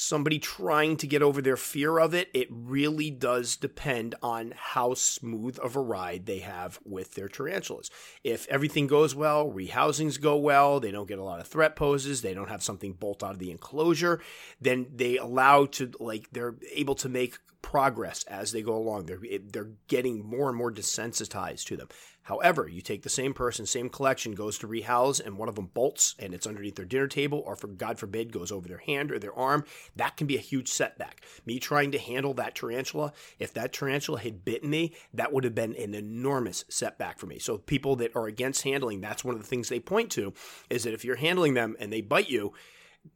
somebody 0.00 0.38
trying 0.38 0.96
to 0.96 1.06
get 1.06 1.22
over 1.22 1.42
their 1.42 1.56
fear 1.56 1.98
of 1.98 2.14
it, 2.14 2.30
it 2.32 2.48
really 2.50 3.10
does 3.10 3.56
depend 3.56 4.14
on 4.22 4.54
how 4.56 4.94
smooth 4.94 5.58
of 5.58 5.76
a 5.76 5.80
ride 5.80 6.24
they 6.24 6.38
have 6.38 6.80
with 6.84 7.14
their 7.14 7.28
tarantulas. 7.28 7.90
If 8.24 8.48
everything 8.48 8.86
goes 8.86 9.14
well, 9.14 9.50
rehousings 9.50 10.20
go 10.20 10.36
well, 10.36 10.80
they 10.80 10.90
don't 10.90 11.08
get 11.08 11.18
a 11.18 11.24
lot 11.24 11.40
of 11.40 11.46
threat 11.46 11.76
poses, 11.76 12.22
they 12.22 12.32
don't 12.32 12.48
have 12.48 12.62
something 12.62 12.94
bolt 12.94 13.22
out 13.22 13.32
of 13.32 13.38
the 13.38 13.50
enclosure, 13.50 14.20
then 14.60 14.86
they 14.94 15.18
allow 15.18 15.66
to 15.66 15.90
like 16.00 16.30
they're 16.32 16.56
able 16.72 16.94
to 16.96 17.08
make 17.08 17.38
progress 17.62 18.24
as 18.24 18.52
they 18.52 18.62
go 18.62 18.76
along. 18.76 19.06
They're 19.06 19.20
they're 19.52 19.72
getting 19.88 20.24
more 20.24 20.48
and 20.48 20.56
more 20.56 20.72
desensitized 20.72 21.64
to 21.66 21.76
them. 21.76 21.88
However, 22.22 22.68
you 22.68 22.80
take 22.80 23.02
the 23.02 23.08
same 23.08 23.34
person, 23.34 23.66
same 23.66 23.88
collection, 23.88 24.32
goes 24.32 24.58
to 24.58 24.66
rehouse, 24.66 25.20
and 25.20 25.36
one 25.36 25.48
of 25.48 25.56
them 25.56 25.70
bolts 25.72 26.14
and 26.18 26.34
it's 26.34 26.46
underneath 26.46 26.76
their 26.76 26.84
dinner 26.84 27.08
table, 27.08 27.42
or 27.44 27.56
for 27.56 27.66
God 27.66 27.98
forbid, 27.98 28.32
goes 28.32 28.52
over 28.52 28.68
their 28.68 28.78
hand 28.78 29.10
or 29.10 29.18
their 29.18 29.34
arm. 29.34 29.64
That 29.96 30.16
can 30.16 30.26
be 30.26 30.36
a 30.36 30.40
huge 30.40 30.68
setback. 30.68 31.22
Me 31.46 31.58
trying 31.58 31.90
to 31.92 31.98
handle 31.98 32.34
that 32.34 32.54
tarantula, 32.54 33.12
if 33.38 33.52
that 33.54 33.72
tarantula 33.72 34.20
had 34.20 34.44
bitten 34.44 34.70
me, 34.70 34.94
that 35.14 35.32
would 35.32 35.44
have 35.44 35.54
been 35.54 35.74
an 35.76 35.94
enormous 35.94 36.64
setback 36.68 37.18
for 37.18 37.26
me. 37.26 37.38
So 37.38 37.58
people 37.58 37.96
that 37.96 38.14
are 38.14 38.26
against 38.26 38.62
handling, 38.62 39.00
that's 39.00 39.24
one 39.24 39.34
of 39.34 39.40
the 39.40 39.46
things 39.46 39.68
they 39.68 39.80
point 39.80 40.10
to, 40.12 40.32
is 40.68 40.84
that 40.84 40.94
if 40.94 41.04
you're 41.04 41.16
handling 41.16 41.54
them 41.54 41.76
and 41.80 41.92
they 41.92 42.00
bite 42.00 42.30
you, 42.30 42.52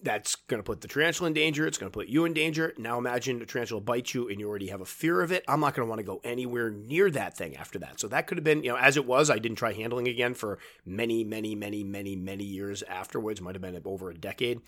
that's 0.03 0.35
going 0.35 0.59
to 0.59 0.65
put 0.65 0.81
the 0.81 0.89
tarantula 0.89 1.29
in 1.29 1.35
danger. 1.35 1.67
It's 1.67 1.79
going 1.79 1.91
to 1.91 1.97
put 1.97 2.09
you 2.09 2.25
in 2.25 2.33
danger. 2.33 2.73
Now 2.79 2.99
imagine 2.99 3.41
a 3.43 3.47
tarantula 3.47 3.81
bites 3.81 4.15
you 4.15 4.29
and 4.29 4.41
you 4.41 4.49
already 4.49 4.69
have 4.69 4.81
a 4.81 4.87
fear 4.87 5.21
of 5.21 5.31
it. 5.33 5.45
I'm 5.47 5.61
not 5.61 5.75
going 5.75 5.87
to 5.87 5.91
want 5.91 5.99
to 5.99 6.05
go 6.05 6.21
anywhere 6.25 6.71
near 6.71 7.11
that 7.11 7.37
thing 7.37 7.57
after 7.57 7.79
that. 7.81 8.01
So 8.01 8.09
that 8.09 8.27
could 8.27 8.39
have 8.39 8.45
been, 8.45 8.65
you 8.65 8.71
know, 8.71 8.79
as 8.79 8.97
it 8.97 9.07
was, 9.07 9.31
I 9.31 9.39
didn't 9.39 9.59
try 9.59 9.73
handling 9.73 10.09
again 10.09 10.35
for 10.35 10.59
many, 10.85 11.25
many, 11.25 11.55
many, 11.55 11.85
many, 11.85 12.17
many 12.17 12.45
years 12.45 12.83
afterwards. 12.83 13.41
Might 13.41 13.55
have 13.55 13.63
been 13.63 13.81
over 13.85 14.11
a 14.11 14.15
decade. 14.15 14.61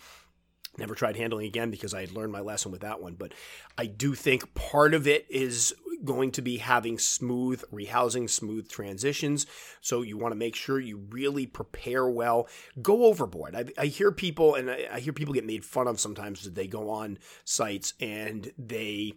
Never 0.77 0.93
tried 0.93 1.15
handling 1.15 1.47
again 1.47 1.71
because 1.71 1.93
I 1.93 2.01
had 2.01 2.11
learned 2.11 2.31
my 2.31 2.41
lesson 2.41 2.71
with 2.71 2.81
that 2.81 3.01
one. 3.01 3.15
But 3.15 3.33
I 3.77 3.87
do 3.87 4.13
think 4.13 4.53
part 4.53 4.93
of 4.93 5.07
it 5.07 5.25
is 5.29 5.73
going 6.03 6.31
to 6.31 6.41
be 6.41 6.57
having 6.57 6.99
smooth 6.99 7.63
rehousing, 7.71 8.29
smooth 8.29 8.69
transitions. 8.69 9.45
So 9.81 10.01
you 10.01 10.17
want 10.17 10.31
to 10.31 10.37
make 10.37 10.55
sure 10.55 10.79
you 10.79 10.97
really 11.09 11.45
prepare 11.45 12.07
well. 12.07 12.47
Go 12.81 13.05
overboard. 13.05 13.55
I, 13.55 13.65
I 13.77 13.85
hear 13.87 14.11
people, 14.11 14.55
and 14.55 14.69
I, 14.69 14.87
I 14.93 14.99
hear 14.99 15.13
people 15.13 15.33
get 15.33 15.45
made 15.45 15.65
fun 15.65 15.87
of 15.87 15.99
sometimes 15.99 16.43
that 16.43 16.55
they 16.55 16.67
go 16.67 16.89
on 16.89 17.17
sites 17.43 17.93
and 17.99 18.51
they 18.57 19.13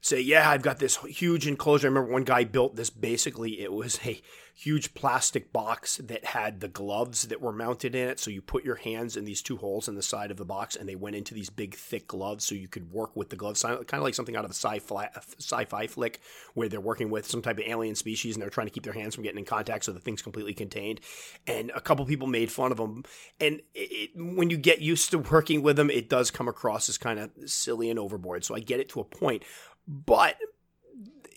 say, 0.00 0.20
yeah, 0.20 0.50
I've 0.50 0.62
got 0.62 0.78
this 0.78 0.96
huge 0.96 1.46
enclosure. 1.46 1.86
I 1.86 1.90
remember 1.90 2.12
one 2.12 2.24
guy 2.24 2.44
built 2.44 2.76
this 2.76 2.90
basically, 2.90 3.60
it 3.60 3.72
was 3.72 3.98
a 4.04 4.20
huge 4.58 4.94
plastic 4.94 5.52
box 5.52 5.98
that 5.98 6.24
had 6.24 6.60
the 6.60 6.68
gloves 6.68 7.28
that 7.28 7.42
were 7.42 7.52
mounted 7.52 7.94
in 7.94 8.08
it. 8.08 8.18
So 8.18 8.30
you 8.30 8.40
put 8.40 8.64
your 8.64 8.76
hands 8.76 9.14
in 9.14 9.26
these 9.26 9.42
two 9.42 9.58
holes 9.58 9.86
in 9.86 9.96
the 9.96 10.02
side 10.02 10.30
of 10.30 10.38
the 10.38 10.46
box 10.46 10.76
and 10.76 10.88
they 10.88 10.94
went 10.94 11.14
into 11.14 11.34
these 11.34 11.50
big, 11.50 11.74
thick 11.74 12.06
gloves 12.06 12.46
so 12.46 12.54
you 12.54 12.66
could 12.66 12.90
work 12.90 13.14
with 13.14 13.28
the 13.28 13.36
gloves. 13.36 13.62
Kind 13.62 13.84
of 13.92 14.02
like 14.02 14.14
something 14.14 14.34
out 14.34 14.46
of 14.46 14.50
a 14.50 14.54
sci-fi, 14.54 15.10
sci-fi 15.38 15.86
flick 15.88 16.20
where 16.54 16.70
they're 16.70 16.80
working 16.80 17.10
with 17.10 17.26
some 17.26 17.42
type 17.42 17.58
of 17.58 17.64
alien 17.66 17.94
species 17.94 18.34
and 18.34 18.42
they're 18.42 18.48
trying 18.48 18.66
to 18.66 18.72
keep 18.72 18.84
their 18.84 18.94
hands 18.94 19.14
from 19.14 19.24
getting 19.24 19.40
in 19.40 19.44
contact 19.44 19.84
so 19.84 19.92
the 19.92 20.00
thing's 20.00 20.22
completely 20.22 20.54
contained. 20.54 21.02
And 21.46 21.70
a 21.74 21.80
couple 21.82 22.06
people 22.06 22.26
made 22.26 22.50
fun 22.50 22.72
of 22.72 22.78
them. 22.78 23.04
And 23.38 23.60
it, 23.74 24.12
when 24.16 24.48
you 24.48 24.56
get 24.56 24.80
used 24.80 25.10
to 25.10 25.18
working 25.18 25.62
with 25.62 25.76
them, 25.76 25.90
it 25.90 26.08
does 26.08 26.30
come 26.30 26.48
across 26.48 26.88
as 26.88 26.96
kind 26.96 27.18
of 27.18 27.30
silly 27.44 27.90
and 27.90 27.98
overboard. 27.98 28.42
So 28.42 28.54
I 28.54 28.60
get 28.60 28.80
it 28.80 28.88
to 28.90 29.00
a 29.00 29.04
point. 29.04 29.44
But 29.86 30.36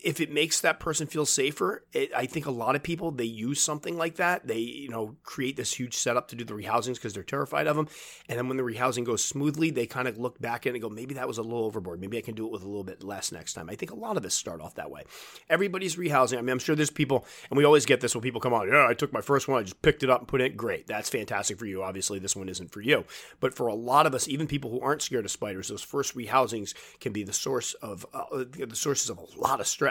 if 0.04 0.20
it 0.22 0.32
makes 0.32 0.62
that 0.62 0.80
person 0.80 1.08
feel 1.08 1.26
safer, 1.26 1.84
it, 1.94 2.12
I 2.16 2.26
think 2.26 2.46
a 2.46 2.52
lot 2.52 2.76
of 2.76 2.84
people 2.84 3.12
they 3.12 3.26
use 3.26 3.62
something 3.62 3.98
like 3.98 4.16
that. 4.16 4.48
They 4.48 4.60
you 4.60 4.90
know 4.90 5.16
create 5.24 5.58
this 5.58 5.74
huge 5.74 5.96
setup 5.96 6.30
to 6.30 6.36
do 6.36 6.44
the 6.44 6.54
rehousings 6.54 6.96
because 6.96 7.14
they're 7.14 7.24
terrified 7.24 7.68
of 7.68 7.76
them, 7.76 7.88
and 8.28 8.38
then 8.38 8.48
when 8.48 8.58
the 8.58 8.64
rehousing 8.64 9.06
goes 9.06 9.24
smoothly, 9.24 9.72
they 9.72 9.86
kind 9.86 10.08
of 10.08 10.18
look 10.18 10.40
back 10.40 10.66
and 10.66 10.80
go, 10.82 10.90
maybe 10.90 11.16
that 11.16 11.28
was 11.28 11.38
a 11.38 11.44
little 11.44 11.66
overboard. 11.66 12.00
Maybe 12.00 12.18
I 12.18 12.22
can 12.22 12.36
do 12.36 12.46
it 12.46 12.52
with 12.52 12.64
a 12.64 12.68
little 12.68 12.84
bit 12.84 13.04
less 13.04 13.32
next 13.32 13.54
time. 13.54 13.70
I 13.70 13.76
think 13.76 13.92
a 13.92 13.96
lot 13.96 14.18
of 14.18 14.26
us 14.26 14.34
start 14.34 14.62
off 14.62 14.76
that 14.76 14.92
way. 14.92 15.04
Everybody's 15.50 15.96
rehousing. 15.96 16.38
I 16.38 16.42
mean, 16.42 16.52
I'm 16.52 16.60
sure 16.60 16.76
there's 16.76 16.90
people, 16.90 17.26
and 17.50 17.58
we 17.58 17.66
always 17.66 17.86
get 17.86 18.02
this 18.02 18.16
when 18.16 18.22
people 18.22 18.42
come 18.42 18.54
on. 18.54 18.68
Yeah, 18.68 18.88
I 18.88 18.94
took 18.94 19.14
my 19.14 19.22
first 19.22 19.48
one, 19.48 19.60
I 19.60 19.64
just 19.64 19.82
picked 19.82 20.04
it 20.04 20.10
up 20.10 20.20
and 20.20 20.28
put 20.28 20.42
it. 20.42 20.52
In. 20.52 20.58
Great, 20.58 20.88
that's 20.88 21.10
fantastic 21.10 21.58
for 21.58 21.66
you. 21.66 21.84
Obviously, 21.84 22.20
this 22.20 22.36
one 22.36 22.50
isn't 22.50 22.72
for 22.72 22.82
you, 22.82 23.06
but 23.40 23.54
for 23.54 23.68
a 23.68 23.76
lot 23.76 24.06
of 24.06 24.16
us, 24.16 24.28
even 24.28 24.48
people 24.48 24.72
who 24.72 24.80
aren't 24.82 25.02
scared 25.02 25.26
of 25.26 25.32
spiders, 25.32 25.68
those 25.68 25.82
first 25.82 26.16
rehousings 26.16 26.74
can 27.00 27.12
be 27.12 27.24
the 27.24 27.34
source 27.34 27.74
of 27.76 28.06
uh, 28.14 28.26
the 28.58 28.76
sources 28.76 29.10
of 29.10 29.18
a 29.18 29.40
lot 29.40 29.60
of 29.60 29.68
stress. 29.68 29.89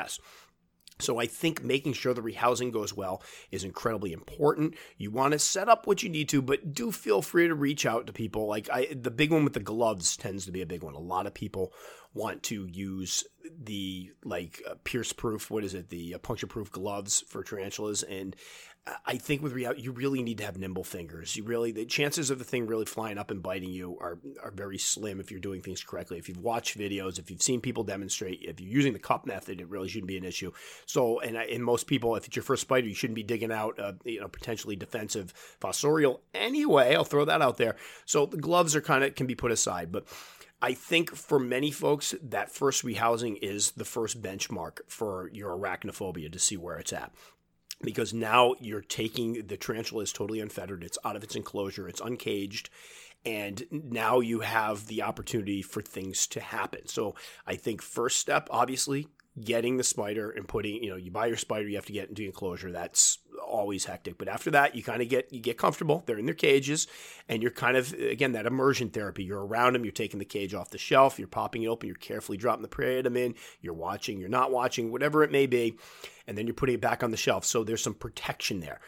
So 1.01 1.19
I 1.19 1.27
think 1.27 1.63
making 1.63 1.93
sure 1.93 2.13
the 2.13 2.21
rehousing 2.21 2.73
goes 2.73 2.93
well 2.93 3.23
is 3.53 3.65
incredibly 3.65 4.13
important. 4.13 4.75
You 4.97 5.11
want 5.11 5.33
to 5.33 5.39
set 5.39 5.69
up 5.69 5.87
what 5.87 6.03
you 6.03 6.09
need 6.09 6.29
to, 6.31 6.43
but 6.43 6.75
do 6.75 6.91
feel 6.91 7.23
free 7.23 7.47
to 7.47 7.55
reach 7.55 7.87
out 7.87 8.07
to 8.07 8.13
people. 8.13 8.47
Like 8.47 8.69
I, 8.73 8.89
the 8.93 9.11
big 9.11 9.31
one 9.31 9.45
with 9.45 9.53
the 9.53 9.61
gloves 9.61 10.17
tends 10.17 10.45
to 10.47 10.53
be 10.53 10.63
a 10.63 10.67
big 10.67 10.83
one. 10.83 10.95
A 10.95 10.99
lot 10.99 11.27
of 11.27 11.35
people 11.35 11.73
want 12.15 12.43
to 12.45 12.67
use 12.67 13.25
the 13.63 14.11
like 14.25 14.61
uh, 14.69 14.75
pierce 14.83 15.13
proof, 15.13 15.51
what 15.51 15.63
is 15.63 15.75
it, 15.75 15.89
the 15.89 16.15
uh, 16.15 16.19
puncture 16.19 16.49
proof 16.49 16.73
gloves 16.73 17.23
for 17.29 17.45
tarantulas, 17.45 18.03
and 18.03 18.35
I 19.05 19.17
think 19.17 19.43
with 19.43 19.53
reality, 19.53 19.83
you 19.83 19.93
really 19.93 20.23
need 20.23 20.39
to 20.39 20.45
have 20.45 20.57
nimble 20.57 20.85
fingers. 20.85 21.37
You 21.37 21.45
really 21.45 21.73
the 21.73 21.85
chances 21.85 22.31
of 22.31 22.39
the 22.39 22.45
thing 22.45 22.67
really 22.67 22.85
flying 22.85 23.19
up 23.19 23.31
and 23.31 23.43
biting 23.43 23.71
you 23.71 23.99
are 24.01 24.19
are 24.43 24.51
very 24.51 24.79
slim 24.79 25.21
if 25.21 25.31
you're 25.31 25.41
doing 25.41 25.61
things 25.61 25.83
correctly. 25.83 26.19
If 26.19 26.29
you've 26.29 26.39
watched 26.39 26.79
videos, 26.79 27.19
if 27.19 27.31
you've 27.31 27.43
seen 27.43 27.61
people 27.61 27.85
demonstrate, 27.85 28.41
if 28.43 28.61
you're 28.61 28.71
using 28.71 28.93
the 28.93 28.99
cup 28.99 29.27
method, 29.27 29.61
it 29.61 29.69
really 29.69 29.89
shouldn't 29.89 30.09
be 30.09 30.17
an 30.17 30.25
issue. 30.25 30.53
So, 30.87 31.21
and 31.21 31.37
in 31.37 31.63
most 31.63 31.87
people, 31.87 32.15
if 32.17 32.27
it's 32.27 32.37
your 32.37 32.43
first 32.43 32.63
spider, 32.63 32.87
you 32.87 32.95
shouldn't 32.95 33.17
be 33.17 33.23
digging 33.23 33.53
out 33.53 33.79
a 33.79 33.97
you 34.05 34.21
know 34.21 34.29
potentially 34.29 34.77
defensive 34.77 35.33
fossorial 35.61 36.21
anyway. 36.35 36.95
I'll 36.95 37.05
throw 37.05 37.25
that 37.25 37.43
out 37.43 37.57
there. 37.57 37.77
So 38.05 38.27
the 38.27 38.37
gloves 38.37 38.77
are 38.77 38.81
kind 38.81 39.05
of 39.05 39.15
can 39.15 39.27
be 39.27 39.35
put 39.35 39.53
aside, 39.53 39.93
but. 39.93 40.07
I 40.61 40.73
think 40.75 41.15
for 41.15 41.39
many 41.39 41.71
folks, 41.71 42.17
that 42.21 42.51
first 42.51 42.85
rehousing 42.85 43.39
is 43.41 43.71
the 43.71 43.85
first 43.85 44.21
benchmark 44.21 44.81
for 44.89 45.31
your 45.33 45.57
arachnophobia 45.57 46.33
to 46.33 46.39
see 46.41 46.57
where 46.57 46.79
it's 46.79 46.93
at 46.93 47.13
because 47.83 48.13
now 48.13 48.55
you're 48.61 48.81
taking 48.81 49.47
the 49.47 49.57
tarantula 49.57 50.03
is 50.03 50.13
totally 50.13 50.41
unfettered. 50.41 50.83
It's 50.83 50.99
out 51.05 51.17
of 51.17 51.23
its 51.23 51.37
enclosure. 51.37 51.89
It's 51.89 52.01
uncaged. 52.01 52.71
And 53.25 53.65
now 53.71 54.21
you 54.21 54.41
have 54.41 54.87
the 54.87 55.03
opportunity 55.03 55.61
for 55.63 55.83
things 55.83 56.27
to 56.29 56.41
happen. 56.41 56.87
So 56.87 57.15
I 57.47 57.57
think 57.57 57.83
first 57.83 58.21
step, 58.21 58.49
obviously, 58.51 59.09
getting 59.45 59.77
the 59.77 59.85
spider 59.85 60.31
and 60.31 60.47
putting, 60.47 60.83
you 60.83 60.91
know, 60.91 60.97
you 60.97 61.11
buy 61.11 61.27
your 61.27 61.37
spider, 61.37 61.69
you 61.69 61.77
have 61.77 61.87
to 61.87 61.93
get 61.93 62.09
into 62.09 62.25
enclosure. 62.25 62.73
That's 62.73 63.19
always 63.47 63.85
hectic. 63.85 64.19
But 64.19 64.29
after 64.29 64.51
that, 64.53 64.75
you 64.75 64.83
kind 64.83 65.03
of 65.03 65.09
get 65.09 65.33
you 65.33 65.41
get 65.41 65.59
comfortable. 65.59 66.03
They're 66.07 66.19
in 66.19 66.27
their 66.27 66.35
cages, 66.35 66.87
and 67.29 67.43
you're 67.43 67.51
kind 67.51 67.77
of 67.77 67.93
again 67.93 68.33
that 68.33 68.47
immersion 68.47 68.91
therapy. 68.91 69.25
You're 69.25 69.45
around 69.45 69.75
them. 69.75 69.85
You're 69.85 69.93
taking 69.93 70.19
the 70.19 70.25
cage 70.25 70.55
off 70.55 70.71
the 70.71 70.79
shelf. 70.79 71.19
You're 71.19 71.29
popping 71.29 71.63
it 71.63 71.69
open. 71.69 71.87
You're 71.89 71.97
carefully 71.97 72.39
dropping 72.39 72.63
the 72.63 72.69
prey 72.69 72.99
item 72.99 73.17
in. 73.17 73.35
You're 73.61 73.75
watching. 73.75 74.19
You're 74.19 74.29
not 74.29 74.53
watching. 74.53 74.91
Whatever 74.91 75.23
it 75.23 75.33
may 75.33 75.47
be, 75.47 75.77
and 76.27 76.37
then 76.37 76.47
you're 76.47 76.55
putting 76.55 76.77
it 76.77 76.81
back 76.81 77.03
on 77.03 77.11
the 77.11 77.17
shelf. 77.17 77.45
So 77.45 77.65
there's 77.65 77.83
some 77.83 77.95
protection 77.95 78.61
there 78.61 78.81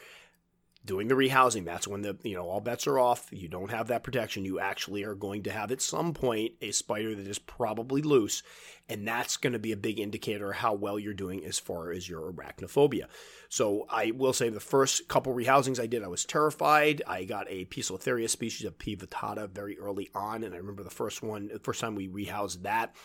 doing 0.84 1.08
the 1.08 1.14
rehousing 1.14 1.64
that's 1.64 1.86
when 1.86 2.00
the 2.02 2.16
you 2.22 2.34
know 2.34 2.48
all 2.48 2.60
bets 2.60 2.86
are 2.86 2.98
off 2.98 3.28
you 3.30 3.48
don't 3.48 3.70
have 3.70 3.88
that 3.88 4.02
protection 4.02 4.44
you 4.46 4.58
actually 4.58 5.04
are 5.04 5.14
going 5.14 5.42
to 5.42 5.50
have 5.50 5.70
at 5.70 5.82
some 5.82 6.14
point 6.14 6.52
a 6.62 6.70
spider 6.70 7.14
that 7.14 7.26
is 7.26 7.38
probably 7.38 8.00
loose 8.00 8.42
and 8.88 9.06
that's 9.06 9.36
going 9.36 9.52
to 9.52 9.58
be 9.58 9.72
a 9.72 9.76
big 9.76 10.00
indicator 10.00 10.52
how 10.52 10.72
well 10.72 10.98
you're 10.98 11.14
doing 11.14 11.44
as 11.44 11.58
far 11.58 11.92
as 11.92 12.08
your 12.08 12.32
arachnophobia. 12.32 13.04
So 13.48 13.86
i 13.90 14.10
will 14.10 14.32
say 14.32 14.48
the 14.48 14.58
first 14.58 15.06
couple 15.06 15.34
rehousings 15.34 15.78
i 15.78 15.86
did 15.86 16.02
i 16.02 16.08
was 16.08 16.24
terrified. 16.24 17.02
I 17.06 17.24
got 17.24 17.46
a 17.48 17.66
poecilotheria 17.66 18.28
species 18.28 18.66
of 18.66 18.78
p. 18.78 18.96
vittata 18.96 19.50
very 19.50 19.78
early 19.78 20.08
on 20.14 20.44
and 20.44 20.54
i 20.54 20.58
remember 20.58 20.82
the 20.82 20.90
first 20.90 21.22
one 21.22 21.48
the 21.52 21.58
first 21.58 21.80
time 21.80 21.94
we 21.94 22.08
rehoused 22.08 22.62
that 22.62 22.96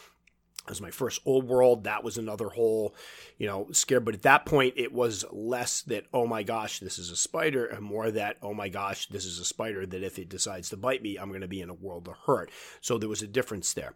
Was 0.68 0.82
my 0.82 0.90
first 0.90 1.22
old 1.26 1.48
world. 1.48 1.84
That 1.84 2.04
was 2.04 2.18
another 2.18 2.50
whole, 2.50 2.96
you 3.38 3.46
know, 3.46 3.68
scare. 3.72 4.00
But 4.00 4.16
at 4.16 4.24
that 4.24 4.46
point, 4.46 4.74
it 4.78 4.92
was 4.92 5.24
less 5.32 5.84
that, 5.84 6.06
oh 6.12 6.26
my 6.26 6.42
gosh, 6.42 6.80
this 6.80 6.98
is 6.98 7.12
a 7.12 7.16
spider, 7.16 7.66
and 7.66 7.84
more 7.84 8.10
that, 8.10 8.38
oh 8.42 8.54
my 8.54 8.68
gosh, 8.70 9.06
this 9.08 9.26
is 9.26 9.38
a 9.38 9.46
spider 9.46 9.86
that 9.86 10.04
if 10.04 10.18
it 10.18 10.28
decides 10.28 10.70
to 10.70 10.78
bite 10.78 11.04
me, 11.04 11.18
I'm 11.18 11.30
going 11.30 11.42
to 11.42 11.48
be 11.48 11.62
in 11.62 11.70
a 11.70 11.76
world 11.76 12.08
of 12.08 12.16
hurt. 12.26 12.50
So 12.82 12.98
there 12.98 13.08
was 13.08 13.22
a 13.22 13.28
difference 13.28 13.74
there. 13.74 13.94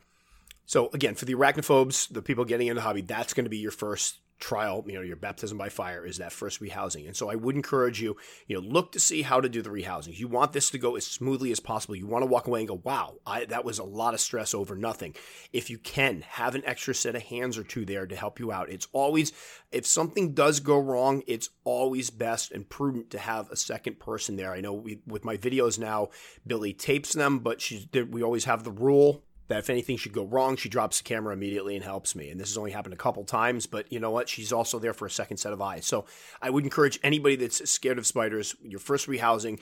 So 0.67 0.91
again, 0.93 1.15
for 1.15 1.25
the 1.25 1.33
arachnophobes, 1.33 2.13
the 2.13 2.21
people 2.21 2.45
getting 2.45 2.67
into 2.67 2.81
the 2.81 2.85
hobby, 2.85 3.01
that's 3.01 3.33
going 3.33 3.45
to 3.45 3.49
be 3.49 3.57
your 3.57 3.71
first 3.71 4.17
trial, 4.39 4.83
you 4.87 4.93
know, 4.93 5.01
your 5.01 5.15
baptism 5.15 5.57
by 5.57 5.69
fire 5.69 6.05
is 6.05 6.17
that 6.17 6.31
first 6.31 6.61
rehousing. 6.61 7.07
And 7.07 7.15
so 7.15 7.29
I 7.29 7.35
would 7.35 7.55
encourage 7.55 8.01
you, 8.01 8.17
you 8.47 8.59
know, 8.59 8.67
look 8.67 8.91
to 8.93 8.99
see 8.99 9.21
how 9.21 9.41
to 9.41 9.49
do 9.49 9.61
the 9.61 9.69
rehousing. 9.69 10.17
You 10.17 10.27
want 10.27 10.53
this 10.53 10.69
to 10.71 10.77
go 10.77 10.95
as 10.95 11.05
smoothly 11.05 11.51
as 11.51 11.59
possible. 11.59 11.95
You 11.95 12.07
want 12.07 12.23
to 12.23 12.27
walk 12.27 12.47
away 12.47 12.59
and 12.59 12.67
go, 12.67 12.81
wow, 12.83 13.15
I, 13.25 13.45
that 13.45 13.65
was 13.65 13.79
a 13.79 13.83
lot 13.83 14.13
of 14.13 14.19
stress 14.19 14.53
over 14.53 14.75
nothing. 14.75 15.15
If 15.51 15.69
you 15.69 15.77
can, 15.77 16.21
have 16.21 16.55
an 16.55 16.63
extra 16.65 16.95
set 16.95 17.15
of 17.15 17.23
hands 17.23 17.57
or 17.57 17.63
two 17.63 17.85
there 17.85 18.07
to 18.07 18.15
help 18.15 18.39
you 18.39 18.51
out. 18.51 18.69
It's 18.69 18.87
always, 18.93 19.33
if 19.71 19.85
something 19.85 20.33
does 20.33 20.59
go 20.59 20.79
wrong, 20.79 21.23
it's 21.27 21.49
always 21.63 22.09
best 22.09 22.51
and 22.51 22.67
prudent 22.67 23.09
to 23.11 23.19
have 23.19 23.49
a 23.51 23.55
second 23.55 23.99
person 23.99 24.37
there. 24.37 24.53
I 24.53 24.61
know 24.61 24.73
we, 24.73 25.01
with 25.05 25.25
my 25.25 25.37
videos 25.37 25.77
now, 25.77 26.09
Billy 26.47 26.73
tapes 26.73 27.13
them, 27.13 27.39
but 27.39 27.69
we 28.09 28.23
always 28.23 28.45
have 28.45 28.63
the 28.63 28.71
rule 28.71 29.23
that 29.49 29.59
if 29.59 29.69
anything 29.69 29.97
should 29.97 30.13
go 30.13 30.23
wrong, 30.23 30.55
she 30.55 30.69
drops 30.69 30.99
the 30.99 31.03
camera 31.03 31.33
immediately 31.33 31.75
and 31.75 31.83
helps 31.83 32.15
me. 32.15 32.29
And 32.29 32.39
this 32.39 32.49
has 32.49 32.57
only 32.57 32.71
happened 32.71 32.93
a 32.93 32.97
couple 32.97 33.23
times, 33.25 33.65
but 33.65 33.91
you 33.91 33.99
know 33.99 34.11
what? 34.11 34.29
She's 34.29 34.53
also 34.53 34.79
there 34.79 34.93
for 34.93 35.05
a 35.05 35.11
second 35.11 35.37
set 35.37 35.51
of 35.51 35.61
eyes. 35.61 35.85
So 35.85 36.05
I 36.41 36.49
would 36.49 36.63
encourage 36.63 36.99
anybody 37.03 37.35
that's 37.35 37.69
scared 37.69 37.97
of 37.97 38.07
spiders, 38.07 38.55
your 38.63 38.79
first 38.79 39.07
rehousing, 39.07 39.59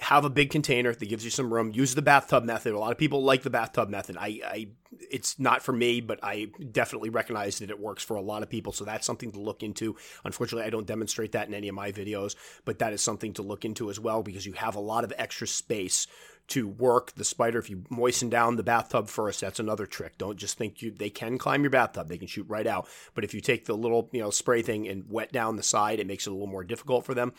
have 0.00 0.26
a 0.26 0.30
big 0.30 0.50
container 0.50 0.94
that 0.94 1.08
gives 1.08 1.24
you 1.24 1.30
some 1.30 1.52
room. 1.52 1.70
Use 1.72 1.94
the 1.94 2.02
bathtub 2.02 2.44
method. 2.44 2.74
A 2.74 2.78
lot 2.78 2.92
of 2.92 2.98
people 2.98 3.22
like 3.22 3.42
the 3.42 3.50
bathtub 3.50 3.88
method. 3.88 4.16
I, 4.18 4.40
I, 4.44 4.68
it's 5.10 5.38
not 5.38 5.62
for 5.62 5.72
me, 5.72 6.02
but 6.02 6.18
I 6.22 6.48
definitely 6.70 7.08
recognize 7.08 7.60
that 7.60 7.70
it 7.70 7.80
works 7.80 8.02
for 8.04 8.16
a 8.16 8.20
lot 8.20 8.42
of 8.42 8.50
people. 8.50 8.72
So 8.72 8.84
that's 8.84 9.06
something 9.06 9.32
to 9.32 9.40
look 9.40 9.62
into. 9.62 9.96
Unfortunately, 10.24 10.66
I 10.66 10.70
don't 10.70 10.86
demonstrate 10.86 11.32
that 11.32 11.48
in 11.48 11.54
any 11.54 11.68
of 11.68 11.74
my 11.74 11.92
videos, 11.92 12.36
but 12.66 12.78
that 12.80 12.92
is 12.92 13.00
something 13.00 13.32
to 13.34 13.42
look 13.42 13.64
into 13.64 13.88
as 13.88 13.98
well 13.98 14.22
because 14.22 14.44
you 14.44 14.52
have 14.52 14.74
a 14.74 14.80
lot 14.80 15.04
of 15.04 15.14
extra 15.16 15.46
space 15.46 16.06
to 16.48 16.68
work 16.68 17.12
the 17.14 17.24
spider. 17.24 17.58
If 17.58 17.70
you 17.70 17.84
moisten 17.90 18.28
down 18.28 18.56
the 18.56 18.62
bathtub 18.62 19.08
first, 19.08 19.40
that's 19.40 19.60
another 19.60 19.86
trick. 19.86 20.18
Don't 20.18 20.38
just 20.38 20.56
think 20.58 20.82
you 20.82 20.90
they 20.90 21.10
can 21.10 21.38
climb 21.38 21.62
your 21.62 21.70
bathtub; 21.70 22.08
they 22.08 22.18
can 22.18 22.28
shoot 22.28 22.46
right 22.48 22.66
out. 22.66 22.88
But 23.14 23.24
if 23.24 23.34
you 23.34 23.40
take 23.40 23.66
the 23.66 23.76
little 23.76 24.08
you 24.12 24.20
know 24.20 24.30
spray 24.30 24.62
thing 24.62 24.88
and 24.88 25.04
wet 25.08 25.32
down 25.32 25.56
the 25.56 25.62
side, 25.62 25.98
it 25.98 26.06
makes 26.06 26.26
it 26.26 26.30
a 26.30 26.32
little 26.32 26.46
more 26.46 26.64
difficult 26.64 27.04
for 27.04 27.14
them 27.14 27.32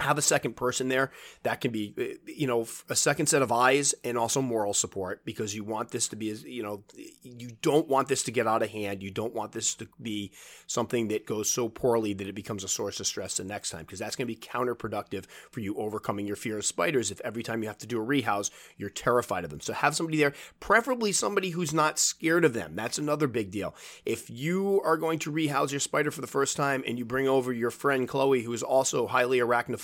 have 0.00 0.18
a 0.18 0.22
second 0.22 0.56
person 0.56 0.88
there 0.88 1.10
that 1.42 1.60
can 1.60 1.70
be 1.70 1.94
uh, 1.98 2.18
you 2.26 2.46
know 2.46 2.66
a 2.88 2.96
second 2.96 3.26
set 3.26 3.42
of 3.42 3.52
eyes 3.52 3.94
and 4.04 4.18
also 4.18 4.40
moral 4.42 4.74
support 4.74 5.24
because 5.24 5.54
you 5.54 5.62
want 5.62 5.90
this 5.90 6.08
to 6.08 6.16
be 6.16 6.26
you 6.26 6.62
know 6.62 6.82
you 7.22 7.50
don't 7.62 7.88
want 7.88 8.08
this 8.08 8.22
to 8.24 8.32
get 8.32 8.46
out 8.46 8.62
of 8.62 8.70
hand. 8.70 9.02
You 9.02 9.10
don't 9.10 9.34
want 9.34 9.52
this 9.52 9.74
to 9.76 9.88
be 10.00 10.32
something 10.66 11.08
that 11.08 11.26
goes 11.26 11.50
so 11.50 11.68
poorly 11.68 12.14
that 12.14 12.26
it 12.26 12.34
becomes 12.34 12.64
a 12.64 12.68
source 12.68 13.00
of 13.00 13.06
stress 13.06 13.36
the 13.36 13.44
next 13.44 13.70
time 13.70 13.82
because 13.82 13.98
that's 13.98 14.16
going 14.16 14.26
to 14.26 14.34
be 14.34 14.40
counterproductive 14.40 15.26
for 15.50 15.60
you 15.60 15.76
overcoming 15.76 16.26
your 16.26 16.36
fear 16.36 16.58
of 16.58 16.64
spiders 16.64 17.10
if 17.10 17.20
every 17.20 17.42
time 17.42 17.62
you 17.62 17.68
have 17.68 17.78
to 17.78 17.86
do 17.86 17.98
a 17.98 18.04
rehouse 18.04 18.50
you're 18.76 18.90
terrified 18.90 19.44
of 19.44 19.50
them. 19.50 19.60
So 19.60 19.72
have 19.72 19.94
somebody 19.94 20.18
there 20.18 20.32
preferably 20.58 21.12
somebody 21.12 21.50
who's 21.50 21.72
not 21.72 21.98
scared 21.98 22.44
of 22.44 22.54
them. 22.54 22.74
That's 22.74 22.98
another 22.98 23.28
big 23.28 23.50
deal. 23.50 23.74
If 24.04 24.28
you 24.30 24.80
are 24.84 24.96
going 24.96 25.20
to 25.20 25.30
rehouse 25.30 25.70
your 25.70 25.80
spider 25.80 26.10
for 26.10 26.20
the 26.20 26.26
first 26.26 26.56
time 26.56 26.82
and 26.86 26.98
you 26.98 27.04
bring 27.04 27.28
over 27.28 27.52
your 27.52 27.70
friend 27.70 28.08
Chloe 28.08 28.42
who 28.42 28.52
is 28.52 28.62
also 28.62 29.06
highly 29.06 29.38
arachnophobic 29.38 29.81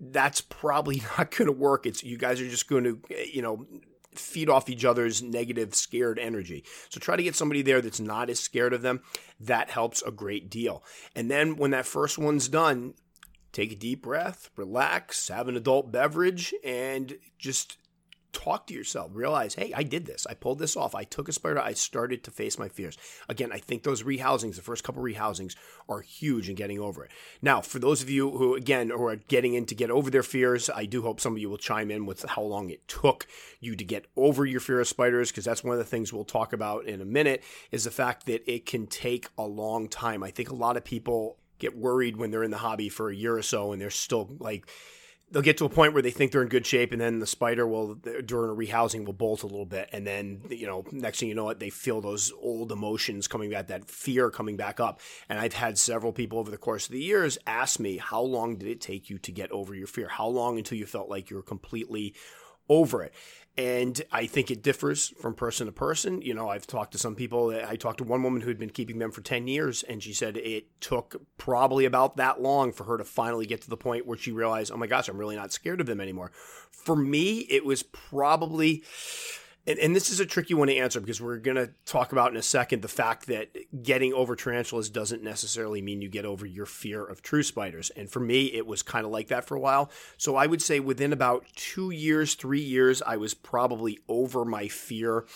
that's 0.00 0.40
probably 0.40 1.02
not 1.18 1.30
going 1.30 1.46
to 1.46 1.52
work. 1.52 1.86
It's 1.86 2.02
you 2.02 2.16
guys 2.16 2.40
are 2.40 2.48
just 2.48 2.68
going 2.68 2.84
to, 2.84 3.00
you 3.32 3.42
know, 3.42 3.66
feed 4.14 4.50
off 4.50 4.68
each 4.68 4.84
other's 4.84 5.22
negative, 5.22 5.74
scared 5.74 6.18
energy. 6.18 6.64
So 6.90 7.00
try 7.00 7.16
to 7.16 7.22
get 7.22 7.34
somebody 7.34 7.62
there 7.62 7.80
that's 7.80 8.00
not 8.00 8.28
as 8.28 8.40
scared 8.40 8.72
of 8.72 8.82
them. 8.82 9.00
That 9.40 9.70
helps 9.70 10.02
a 10.02 10.10
great 10.10 10.50
deal. 10.50 10.84
And 11.16 11.30
then 11.30 11.56
when 11.56 11.70
that 11.70 11.86
first 11.86 12.18
one's 12.18 12.48
done, 12.48 12.94
take 13.52 13.72
a 13.72 13.76
deep 13.76 14.02
breath, 14.02 14.50
relax, 14.56 15.28
have 15.28 15.48
an 15.48 15.56
adult 15.56 15.90
beverage, 15.92 16.54
and 16.64 17.16
just 17.38 17.78
talk 18.42 18.66
to 18.66 18.74
yourself. 18.74 19.10
Realize, 19.14 19.54
hey, 19.54 19.72
I 19.74 19.82
did 19.82 20.06
this. 20.06 20.26
I 20.28 20.34
pulled 20.34 20.58
this 20.58 20.76
off. 20.76 20.94
I 20.94 21.04
took 21.04 21.28
a 21.28 21.32
spider. 21.32 21.60
I 21.60 21.74
started 21.74 22.24
to 22.24 22.30
face 22.30 22.58
my 22.58 22.68
fears. 22.68 22.98
Again, 23.28 23.50
I 23.52 23.58
think 23.58 23.82
those 23.82 24.02
rehousings, 24.02 24.56
the 24.56 24.62
first 24.62 24.82
couple 24.84 25.02
rehousings, 25.02 25.54
are 25.88 26.00
huge 26.00 26.48
in 26.48 26.56
getting 26.56 26.80
over 26.80 27.04
it. 27.04 27.10
Now, 27.40 27.60
for 27.60 27.78
those 27.78 28.02
of 28.02 28.10
you 28.10 28.30
who, 28.30 28.54
again, 28.54 28.90
who 28.90 29.04
are 29.06 29.16
getting 29.16 29.54
in 29.54 29.66
to 29.66 29.74
get 29.74 29.90
over 29.90 30.10
their 30.10 30.22
fears, 30.22 30.68
I 30.74 30.86
do 30.86 31.02
hope 31.02 31.20
some 31.20 31.34
of 31.34 31.38
you 31.38 31.50
will 31.50 31.58
chime 31.58 31.90
in 31.90 32.06
with 32.06 32.24
how 32.24 32.42
long 32.42 32.70
it 32.70 32.86
took 32.88 33.26
you 33.60 33.76
to 33.76 33.84
get 33.84 34.06
over 34.16 34.44
your 34.44 34.60
fear 34.60 34.80
of 34.80 34.88
spiders, 34.88 35.30
because 35.30 35.44
that's 35.44 35.62
one 35.62 35.74
of 35.74 35.78
the 35.78 35.84
things 35.84 36.12
we'll 36.12 36.24
talk 36.24 36.52
about 36.52 36.86
in 36.86 37.00
a 37.00 37.04
minute, 37.04 37.44
is 37.70 37.84
the 37.84 37.90
fact 37.90 38.26
that 38.26 38.50
it 38.50 38.66
can 38.66 38.86
take 38.86 39.28
a 39.38 39.46
long 39.46 39.88
time. 39.88 40.22
I 40.22 40.30
think 40.30 40.50
a 40.50 40.54
lot 40.54 40.76
of 40.76 40.84
people 40.84 41.38
get 41.58 41.76
worried 41.76 42.16
when 42.16 42.32
they're 42.32 42.42
in 42.42 42.50
the 42.50 42.58
hobby 42.58 42.88
for 42.88 43.08
a 43.08 43.14
year 43.14 43.36
or 43.36 43.42
so 43.42 43.70
and 43.70 43.80
they're 43.80 43.88
still 43.88 44.28
like, 44.40 44.66
they'll 45.32 45.42
get 45.42 45.56
to 45.58 45.64
a 45.64 45.68
point 45.68 45.94
where 45.94 46.02
they 46.02 46.10
think 46.10 46.30
they're 46.30 46.42
in 46.42 46.48
good 46.48 46.66
shape, 46.66 46.92
and 46.92 47.00
then 47.00 47.18
the 47.18 47.26
spider 47.26 47.66
will 47.66 47.94
during 47.94 48.50
a 48.50 48.54
rehousing 48.54 49.04
will 49.04 49.12
bolt 49.12 49.42
a 49.42 49.46
little 49.46 49.66
bit, 49.66 49.88
and 49.92 50.06
then 50.06 50.42
you 50.50 50.66
know 50.66 50.84
next 50.92 51.20
thing 51.20 51.28
you 51.28 51.34
know 51.34 51.48
it 51.48 51.58
they 51.58 51.70
feel 51.70 52.00
those 52.00 52.32
old 52.40 52.70
emotions 52.70 53.26
coming 53.26 53.50
back, 53.50 53.68
that 53.68 53.88
fear 53.88 54.30
coming 54.30 54.56
back 54.56 54.78
up. 54.78 55.00
And 55.28 55.38
I've 55.38 55.54
had 55.54 55.78
several 55.78 56.12
people 56.12 56.38
over 56.38 56.50
the 56.50 56.58
course 56.58 56.86
of 56.86 56.92
the 56.92 57.02
years 57.02 57.38
ask 57.46 57.80
me, 57.80 57.96
how 57.96 58.22
long 58.22 58.56
did 58.56 58.68
it 58.68 58.80
take 58.80 59.10
you 59.10 59.18
to 59.18 59.32
get 59.32 59.50
over 59.50 59.74
your 59.74 59.86
fear? 59.86 60.08
How 60.08 60.28
long 60.28 60.58
until 60.58 60.78
you 60.78 60.86
felt 60.86 61.08
like 61.08 61.30
you 61.30 61.36
were 61.36 61.42
completely 61.42 62.14
over 62.68 63.02
it? 63.02 63.12
And 63.58 64.00
I 64.10 64.26
think 64.26 64.50
it 64.50 64.62
differs 64.62 65.08
from 65.20 65.34
person 65.34 65.66
to 65.66 65.72
person. 65.72 66.22
You 66.22 66.32
know, 66.32 66.48
I've 66.48 66.66
talked 66.66 66.92
to 66.92 66.98
some 66.98 67.14
people. 67.14 67.50
I 67.50 67.76
talked 67.76 67.98
to 67.98 68.04
one 68.04 68.22
woman 68.22 68.40
who 68.40 68.48
had 68.48 68.58
been 68.58 68.70
keeping 68.70 68.98
them 68.98 69.10
for 69.10 69.20
10 69.20 69.46
years, 69.46 69.82
and 69.82 70.02
she 70.02 70.14
said 70.14 70.38
it 70.38 70.80
took 70.80 71.20
probably 71.36 71.84
about 71.84 72.16
that 72.16 72.40
long 72.40 72.72
for 72.72 72.84
her 72.84 72.96
to 72.96 73.04
finally 73.04 73.44
get 73.44 73.60
to 73.62 73.70
the 73.70 73.76
point 73.76 74.06
where 74.06 74.16
she 74.16 74.32
realized, 74.32 74.72
oh 74.72 74.78
my 74.78 74.86
gosh, 74.86 75.08
I'm 75.08 75.18
really 75.18 75.36
not 75.36 75.52
scared 75.52 75.82
of 75.82 75.86
them 75.86 76.00
anymore. 76.00 76.32
For 76.70 76.96
me, 76.96 77.40
it 77.40 77.66
was 77.66 77.82
probably 77.82 78.84
and, 79.66 79.78
and, 79.78 79.94
this 79.94 80.10
is 80.10 80.18
a 80.18 80.26
tricky 80.26 80.54
one 80.54 80.68
to 80.68 80.76
answer 80.76 81.00
because 81.00 81.20
we're 81.20 81.38
going 81.38 81.56
to 81.56 81.70
talk 81.84 82.12
about 82.12 82.30
in 82.30 82.36
a 82.36 82.42
second 82.42 82.82
the 82.82 82.88
fact 82.88 83.26
that 83.26 83.50
getting 83.82 84.12
over 84.12 84.34
tarantulas 84.34 84.90
doesn't 84.90 85.22
necessarily 85.22 85.80
mean 85.80 86.02
you 86.02 86.08
get 86.08 86.24
over 86.24 86.44
your 86.44 86.66
fear 86.66 87.04
of 87.04 87.22
true 87.22 87.42
spiders. 87.42 87.90
And 87.90 88.10
for 88.10 88.20
me, 88.20 88.46
it 88.46 88.66
was 88.66 88.82
kind 88.82 89.04
of 89.04 89.12
like 89.12 89.28
that 89.28 89.44
for 89.44 89.56
a 89.56 89.60
while. 89.60 89.90
So 90.16 90.34
I 90.34 90.46
would 90.46 90.62
say 90.62 90.80
within 90.80 91.12
about 91.12 91.46
two 91.54 91.90
years, 91.90 92.34
three 92.34 92.60
years, 92.60 93.02
I 93.02 93.16
was 93.16 93.34
probably 93.34 94.00
over 94.08 94.44
my 94.44 94.68
fear 94.68 95.26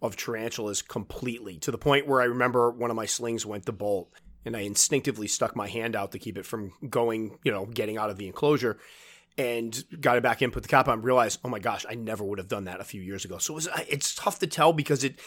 of 0.00 0.16
tarantulas 0.16 0.82
completely 0.82 1.58
to 1.58 1.70
the 1.70 1.78
point 1.78 2.06
where 2.06 2.20
I 2.20 2.24
remember 2.24 2.70
one 2.70 2.90
of 2.90 2.96
my 2.96 3.06
slings 3.06 3.44
went 3.44 3.66
to 3.66 3.72
bolt 3.72 4.12
and 4.44 4.56
I 4.56 4.60
instinctively 4.60 5.28
stuck 5.28 5.54
my 5.56 5.68
hand 5.68 5.96
out 5.96 6.12
to 6.12 6.18
keep 6.18 6.36
it 6.36 6.46
from 6.46 6.72
going, 6.88 7.38
you 7.44 7.52
know, 7.52 7.66
getting 7.66 7.96
out 7.96 8.10
of 8.10 8.16
the 8.16 8.26
enclosure 8.26 8.78
and 9.38 9.84
got 10.00 10.16
it 10.16 10.22
back 10.22 10.42
in, 10.42 10.50
put 10.50 10.62
the 10.62 10.68
cap 10.68 10.88
on, 10.88 11.02
realized, 11.02 11.40
oh 11.44 11.48
my 11.48 11.58
gosh, 11.58 11.86
I 11.88 11.94
never 11.94 12.24
would 12.24 12.38
have 12.38 12.48
done 12.48 12.64
that 12.64 12.80
a 12.80 12.84
few 12.84 13.00
years 13.00 13.24
ago. 13.24 13.38
So 13.38 13.54
it 13.54 13.56
was, 13.56 13.68
uh, 13.68 13.84
it's 13.88 14.14
tough 14.14 14.38
to 14.40 14.46
tell 14.46 14.72
because 14.72 15.04
it 15.04 15.18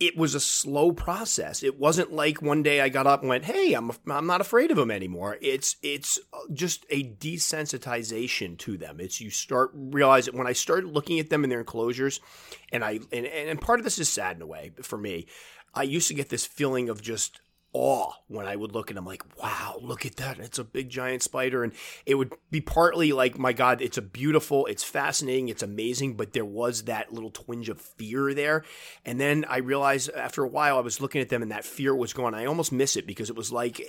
it 0.00 0.16
was 0.16 0.34
a 0.34 0.40
slow 0.40 0.92
process. 0.92 1.62
It 1.62 1.78
wasn't 1.78 2.10
like 2.10 2.40
one 2.40 2.62
day 2.62 2.80
I 2.80 2.88
got 2.88 3.06
up 3.06 3.20
and 3.20 3.28
went, 3.28 3.44
"Hey, 3.44 3.74
I'm 3.74 3.92
I'm 4.08 4.26
not 4.26 4.40
afraid 4.40 4.70
of 4.70 4.78
them 4.78 4.90
anymore." 4.90 5.36
It's 5.42 5.76
it's 5.82 6.18
uh, 6.32 6.38
just 6.54 6.86
a 6.88 7.04
desensitization 7.04 8.56
to 8.58 8.78
them. 8.78 8.98
It's 8.98 9.20
you 9.20 9.28
start 9.28 9.70
realizing 9.74 10.38
when 10.38 10.46
I 10.46 10.54
started 10.54 10.88
looking 10.88 11.20
at 11.20 11.28
them 11.28 11.44
in 11.44 11.50
their 11.50 11.60
enclosures, 11.60 12.18
and 12.72 12.82
I 12.82 13.00
and 13.12 13.26
and 13.26 13.60
part 13.60 13.78
of 13.78 13.84
this 13.84 13.98
is 13.98 14.08
sad 14.08 14.36
in 14.36 14.42
a 14.42 14.46
way 14.46 14.72
for 14.82 14.96
me. 14.96 15.26
I 15.74 15.82
used 15.82 16.08
to 16.08 16.14
get 16.14 16.30
this 16.30 16.46
feeling 16.46 16.88
of 16.88 17.02
just 17.02 17.42
awe 17.72 18.12
when 18.28 18.46
I 18.46 18.56
would 18.56 18.72
look 18.72 18.90
at 18.90 18.96
them 18.96 19.06
like, 19.06 19.22
wow, 19.40 19.78
look 19.80 20.04
at 20.04 20.16
that. 20.16 20.38
It's 20.38 20.58
a 20.58 20.64
big 20.64 20.88
giant 20.88 21.22
spider. 21.22 21.62
And 21.62 21.72
it 22.06 22.16
would 22.16 22.32
be 22.50 22.60
partly 22.60 23.12
like, 23.12 23.38
my 23.38 23.52
God, 23.52 23.80
it's 23.80 23.98
a 23.98 24.02
beautiful, 24.02 24.66
it's 24.66 24.84
fascinating, 24.84 25.48
it's 25.48 25.62
amazing, 25.62 26.14
but 26.14 26.32
there 26.32 26.44
was 26.44 26.84
that 26.84 27.12
little 27.12 27.30
twinge 27.30 27.68
of 27.68 27.80
fear 27.80 28.34
there. 28.34 28.64
And 29.04 29.20
then 29.20 29.44
I 29.48 29.58
realized 29.58 30.10
after 30.10 30.42
a 30.42 30.48
while 30.48 30.78
I 30.78 30.80
was 30.80 31.00
looking 31.00 31.20
at 31.20 31.28
them 31.28 31.42
and 31.42 31.52
that 31.52 31.64
fear 31.64 31.94
was 31.94 32.12
gone. 32.12 32.34
I 32.34 32.46
almost 32.46 32.72
miss 32.72 32.96
it 32.96 33.06
because 33.06 33.30
it 33.30 33.36
was 33.36 33.52
like 33.52 33.80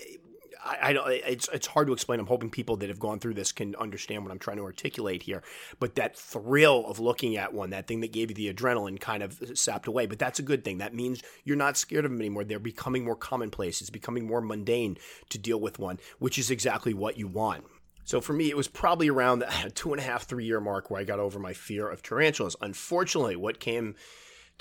I, 0.63 0.93
don't. 0.93 1.10
It's 1.10 1.50
it's 1.52 1.67
hard 1.67 1.88
to 1.88 1.93
explain. 1.93 2.19
I'm 2.19 2.28
hoping 2.28 2.50
people 2.50 2.78
that 2.78 2.89
have 2.89 3.00
gone 3.00 3.19
through 3.19 3.34
this 3.34 3.52
can 3.52 3.76
understand 3.76 4.24
what 4.24 4.32
I'm 4.32 4.39
trying 4.39 4.58
to 4.58 4.63
articulate 4.63 5.24
here. 5.24 5.41
But 5.80 5.95
that 5.95 6.15
thrill 6.15 6.86
of 6.88 7.00
looking 7.00 7.36
at 7.38 7.54
one, 7.54 7.71
that 7.71 7.88
thing 7.88 8.02
that 8.02 8.12
gave 8.12 8.30
you 8.30 8.36
the 8.36 8.54
adrenaline, 8.54 9.00
kind 9.00 9.24
of 9.24 9.41
sapped 9.56 9.88
away. 9.88 10.06
But 10.06 10.19
that's 10.19 10.39
a 10.39 10.43
good 10.43 10.63
thing. 10.63 10.78
That 10.78 10.93
means 10.93 11.24
you're 11.43 11.58
not 11.58 11.78
scared 11.78 12.06
of 12.06 12.12
them 12.12 12.19
anymore. 12.19 12.43
They're 12.43 12.60
becoming 12.60 13.04
more 13.04 13.15
commonplace. 13.15 13.82
It's 13.82 13.89
becoming 13.89 14.28
more 14.28 14.41
mundane 14.41 14.97
to 15.30 15.38
deal 15.38 15.60
with 15.60 15.80
one, 15.80 16.00
which 16.19 16.38
is 16.38 16.52
exactly 16.52 16.93
what 16.93 17.17
you 17.17 17.28
want. 17.28 17.63
So 18.04 18.21
for 18.21 18.34
me, 18.34 18.50
it 18.50 18.58
was 18.58 18.67
probably 18.67 19.10
around 19.10 19.39
the 19.39 19.71
two 19.76 19.93
and 19.93 20.00
a 20.00 20.04
half, 20.04 20.24
three 20.24 20.45
year 20.45 20.60
mark 20.60 20.91
where 20.91 21.02
I 21.02 21.06
got 21.06 21.19
over 21.19 21.39
my 21.39 21.54
fear 21.54 21.89
of 21.89 22.04
tarantulas. 22.04 22.56
Unfortunately, 22.62 23.36
what 23.36 23.60
came 23.60 23.95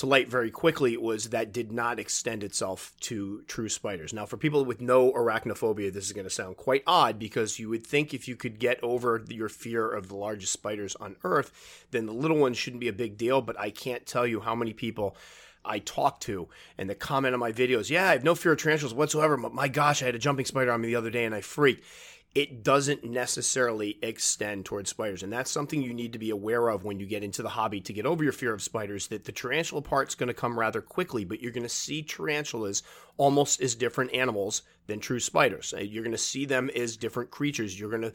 to 0.00 0.06
light 0.06 0.30
very 0.30 0.50
quickly 0.50 0.96
was 0.96 1.28
that 1.28 1.52
did 1.52 1.70
not 1.70 1.98
extend 1.98 2.42
itself 2.42 2.94
to 3.00 3.42
true 3.46 3.68
spiders. 3.68 4.14
Now, 4.14 4.24
for 4.24 4.38
people 4.38 4.64
with 4.64 4.80
no 4.80 5.12
arachnophobia, 5.12 5.92
this 5.92 6.06
is 6.06 6.14
going 6.14 6.24
to 6.24 6.30
sound 6.30 6.56
quite 6.56 6.82
odd 6.86 7.18
because 7.18 7.58
you 7.58 7.68
would 7.68 7.86
think 7.86 8.14
if 8.14 8.26
you 8.26 8.34
could 8.34 8.58
get 8.58 8.82
over 8.82 9.22
your 9.28 9.50
fear 9.50 9.92
of 9.92 10.08
the 10.08 10.16
largest 10.16 10.54
spiders 10.54 10.96
on 10.96 11.16
Earth, 11.22 11.84
then 11.90 12.06
the 12.06 12.14
little 12.14 12.38
ones 12.38 12.56
shouldn't 12.56 12.80
be 12.80 12.88
a 12.88 12.94
big 12.94 13.18
deal. 13.18 13.42
But 13.42 13.60
I 13.60 13.68
can't 13.68 14.06
tell 14.06 14.26
you 14.26 14.40
how 14.40 14.54
many 14.54 14.72
people 14.72 15.16
I 15.64 15.78
talk 15.80 16.20
to 16.20 16.48
and 16.78 16.88
the 16.88 16.94
comment 16.94 17.34
on 17.34 17.40
my 17.40 17.52
videos, 17.52 17.90
yeah, 17.90 18.08
I 18.08 18.12
have 18.12 18.24
no 18.24 18.34
fear 18.34 18.52
of 18.52 18.58
tarantulas 18.58 18.94
whatsoever, 18.94 19.36
but 19.36 19.54
my 19.54 19.68
gosh, 19.68 20.02
I 20.02 20.06
had 20.06 20.14
a 20.14 20.18
jumping 20.18 20.46
spider 20.46 20.72
on 20.72 20.80
me 20.80 20.88
the 20.88 20.96
other 20.96 21.10
day 21.10 21.24
and 21.24 21.34
I 21.34 21.40
freaked. 21.40 21.84
It 22.32 22.62
doesn't 22.62 23.02
necessarily 23.02 23.98
extend 24.02 24.64
towards 24.64 24.88
spiders. 24.88 25.24
And 25.24 25.32
that's 25.32 25.50
something 25.50 25.82
you 25.82 25.92
need 25.92 26.12
to 26.12 26.18
be 26.18 26.30
aware 26.30 26.68
of 26.68 26.84
when 26.84 27.00
you 27.00 27.06
get 27.06 27.24
into 27.24 27.42
the 27.42 27.48
hobby 27.48 27.80
to 27.80 27.92
get 27.92 28.06
over 28.06 28.22
your 28.22 28.32
fear 28.32 28.54
of 28.54 28.62
spiders. 28.62 29.08
That 29.08 29.24
the 29.24 29.32
tarantula 29.32 29.82
part's 29.82 30.14
going 30.14 30.28
to 30.28 30.34
come 30.34 30.56
rather 30.56 30.80
quickly, 30.80 31.24
but 31.24 31.42
you're 31.42 31.50
going 31.50 31.64
to 31.64 31.68
see 31.68 32.04
tarantulas 32.04 32.84
almost 33.16 33.60
as 33.60 33.74
different 33.74 34.14
animals 34.14 34.62
than 34.86 35.00
true 35.00 35.18
spiders. 35.18 35.74
Uh, 35.76 35.80
you're 35.80 36.04
going 36.04 36.12
to 36.12 36.18
see 36.18 36.44
them 36.44 36.70
as 36.76 36.96
different 36.96 37.32
creatures. 37.32 37.78
You're 37.78 37.90
going 37.90 38.02
to 38.02 38.12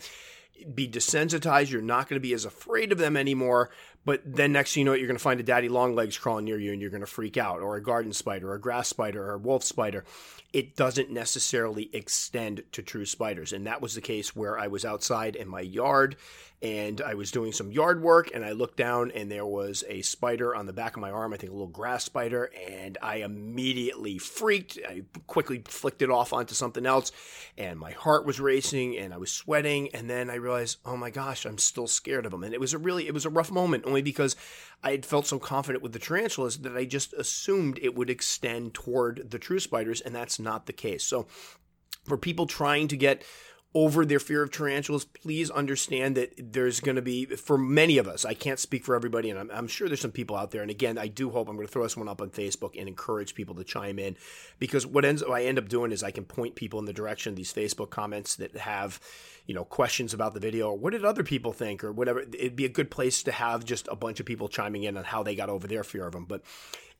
be 0.73 0.87
desensitized. 0.87 1.69
You're 1.69 1.81
not 1.81 2.07
going 2.07 2.15
to 2.15 2.25
be 2.25 2.33
as 2.33 2.45
afraid 2.45 2.93
of 2.93 2.97
them 2.97 3.17
anymore. 3.17 3.69
But 4.05 4.21
then 4.23 4.51
next 4.51 4.73
thing 4.73 4.81
you 4.81 4.85
know 4.85 4.93
you're 4.93 5.07
going 5.07 5.17
to 5.17 5.23
find 5.23 5.39
a 5.39 5.43
daddy 5.43 5.67
long 5.67 5.95
legs 5.95 6.17
crawling 6.17 6.45
near 6.45 6.59
you 6.59 6.71
and 6.71 6.81
you're 6.81 6.91
going 6.91 7.01
to 7.01 7.07
freak 7.07 7.37
out, 7.37 7.61
or 7.61 7.75
a 7.75 7.83
garden 7.83 8.13
spider, 8.13 8.51
or 8.51 8.55
a 8.55 8.61
grass 8.61 8.87
spider, 8.87 9.23
or 9.23 9.33
a 9.33 9.37
wolf 9.39 9.63
spider. 9.63 10.05
It 10.53 10.75
doesn't 10.75 11.09
necessarily 11.09 11.89
extend 11.91 12.63
to 12.71 12.81
true 12.81 13.05
spiders. 13.05 13.51
And 13.51 13.67
that 13.67 13.81
was 13.81 13.95
the 13.95 14.01
case 14.01 14.35
where 14.35 14.57
I 14.57 14.67
was 14.67 14.85
outside 14.85 15.35
in 15.35 15.49
my 15.49 15.61
yard 15.61 16.15
and 16.61 17.01
I 17.01 17.15
was 17.15 17.31
doing 17.31 17.51
some 17.51 17.71
yard 17.71 18.01
work 18.01 18.31
and 18.33 18.43
I 18.45 18.53
looked 18.53 18.77
down 18.77 19.11
and 19.11 19.29
there 19.29 19.45
was 19.45 19.83
a 19.87 20.01
spider 20.01 20.55
on 20.55 20.65
the 20.65 20.73
back 20.73 20.95
of 20.95 21.01
my 21.01 21.11
arm, 21.11 21.33
I 21.33 21.37
think 21.37 21.51
a 21.51 21.53
little 21.53 21.67
grass 21.67 22.05
spider, 22.05 22.49
and 22.67 22.97
I 23.01 23.17
immediately 23.17 24.17
freaked. 24.17 24.79
I 24.87 25.03
quickly 25.27 25.61
flicked 25.67 26.01
it 26.01 26.09
off 26.09 26.31
onto 26.31 26.55
something 26.55 26.85
else 26.85 27.11
and 27.57 27.79
my 27.79 27.91
heart 27.91 28.25
was 28.25 28.39
racing 28.39 28.97
and 28.97 29.13
I 29.13 29.17
was 29.17 29.31
sweating 29.31 29.89
and 29.93 30.09
then 30.09 30.29
I 30.29 30.35
realized, 30.35 30.77
"Oh 30.85 30.97
my 30.97 31.09
gosh, 31.09 31.45
I'm 31.45 31.57
still 31.57 31.87
scared 31.87 32.25
of 32.25 32.31
them." 32.31 32.43
And 32.43 32.53
it 32.53 32.59
was 32.59 32.73
a 32.73 32.77
really 32.77 33.07
it 33.07 33.13
was 33.13 33.25
a 33.25 33.29
rough 33.29 33.51
moment 33.51 33.85
because 34.01 34.35
I 34.83 34.91
had 34.91 35.05
felt 35.05 35.25
so 35.25 35.39
confident 35.39 35.83
with 35.83 35.93
the 35.93 35.99
tarantulas 35.99 36.57
that 36.59 36.77
I 36.77 36.85
just 36.85 37.13
assumed 37.13 37.79
it 37.81 37.95
would 37.95 38.09
extend 38.09 38.73
toward 38.73 39.31
the 39.31 39.39
true 39.39 39.59
spiders 39.59 40.01
and 40.01 40.13
that's 40.13 40.39
not 40.39 40.65
the 40.65 40.73
case. 40.73 41.03
So 41.03 41.27
for 42.05 42.17
people 42.17 42.45
trying 42.45 42.87
to 42.89 42.97
get 42.97 43.23
over 43.75 44.05
their 44.05 44.21
fear 44.21 44.41
of 44.41 44.51
tarantulas, 44.51 45.03
please 45.03 45.51
understand 45.51 46.15
that 46.15 46.31
there's 46.37 46.79
going 46.79 46.95
to 46.95 47.01
be, 47.01 47.25
for 47.25 47.57
many 47.57 47.97
of 47.97 48.07
us, 48.07 48.23
I 48.23 48.33
can't 48.33 48.57
speak 48.57 48.85
for 48.85 48.95
everybody, 48.95 49.29
and 49.29 49.37
I'm, 49.37 49.51
I'm, 49.51 49.67
sure 49.67 49.89
there's 49.89 49.99
some 49.99 50.13
people 50.13 50.37
out 50.37 50.51
there. 50.51 50.61
And 50.61 50.71
again, 50.71 50.97
I 50.97 51.07
do 51.07 51.29
hope 51.29 51.49
I'm 51.49 51.57
going 51.57 51.67
to 51.67 51.71
throw 51.71 51.83
this 51.83 51.97
one 51.97 52.07
up 52.07 52.21
on 52.21 52.29
Facebook 52.29 52.79
and 52.79 52.87
encourage 52.87 53.35
people 53.35 53.53
to 53.55 53.65
chime 53.65 53.99
in 53.99 54.15
because 54.59 54.87
what 54.87 55.03
ends 55.03 55.25
what 55.25 55.41
I 55.41 55.43
end 55.43 55.59
up 55.59 55.67
doing 55.67 55.91
is 55.91 56.03
I 56.03 56.11
can 56.11 56.23
point 56.23 56.55
people 56.55 56.79
in 56.79 56.85
the 56.85 56.93
direction 56.93 57.31
of 57.31 57.35
these 57.35 57.51
Facebook 57.51 57.89
comments 57.89 58.37
that 58.37 58.55
have, 58.55 59.01
you 59.45 59.53
know, 59.53 59.65
questions 59.65 60.13
about 60.13 60.33
the 60.33 60.39
video 60.39 60.69
or 60.69 60.77
what 60.77 60.91
did 60.91 61.05
other 61.05 61.23
people 61.23 61.53
think 61.53 61.83
or 61.83 61.91
whatever. 61.91 62.21
It'd 62.21 62.55
be 62.55 62.65
a 62.65 62.69
good 62.69 62.89
place 62.89 63.23
to 63.23 63.31
have 63.31 63.65
just 63.65 63.87
a 63.91 63.95
bunch 63.95 64.19
of 64.19 64.25
people 64.25 64.47
chiming 64.47 64.83
in 64.83 64.97
on 64.97 65.03
how 65.03 65.23
they 65.23 65.35
got 65.35 65.49
over 65.49 65.67
their 65.67 65.83
fear 65.83 66.05
of 66.07 66.13
them. 66.13 66.25
But 66.25 66.41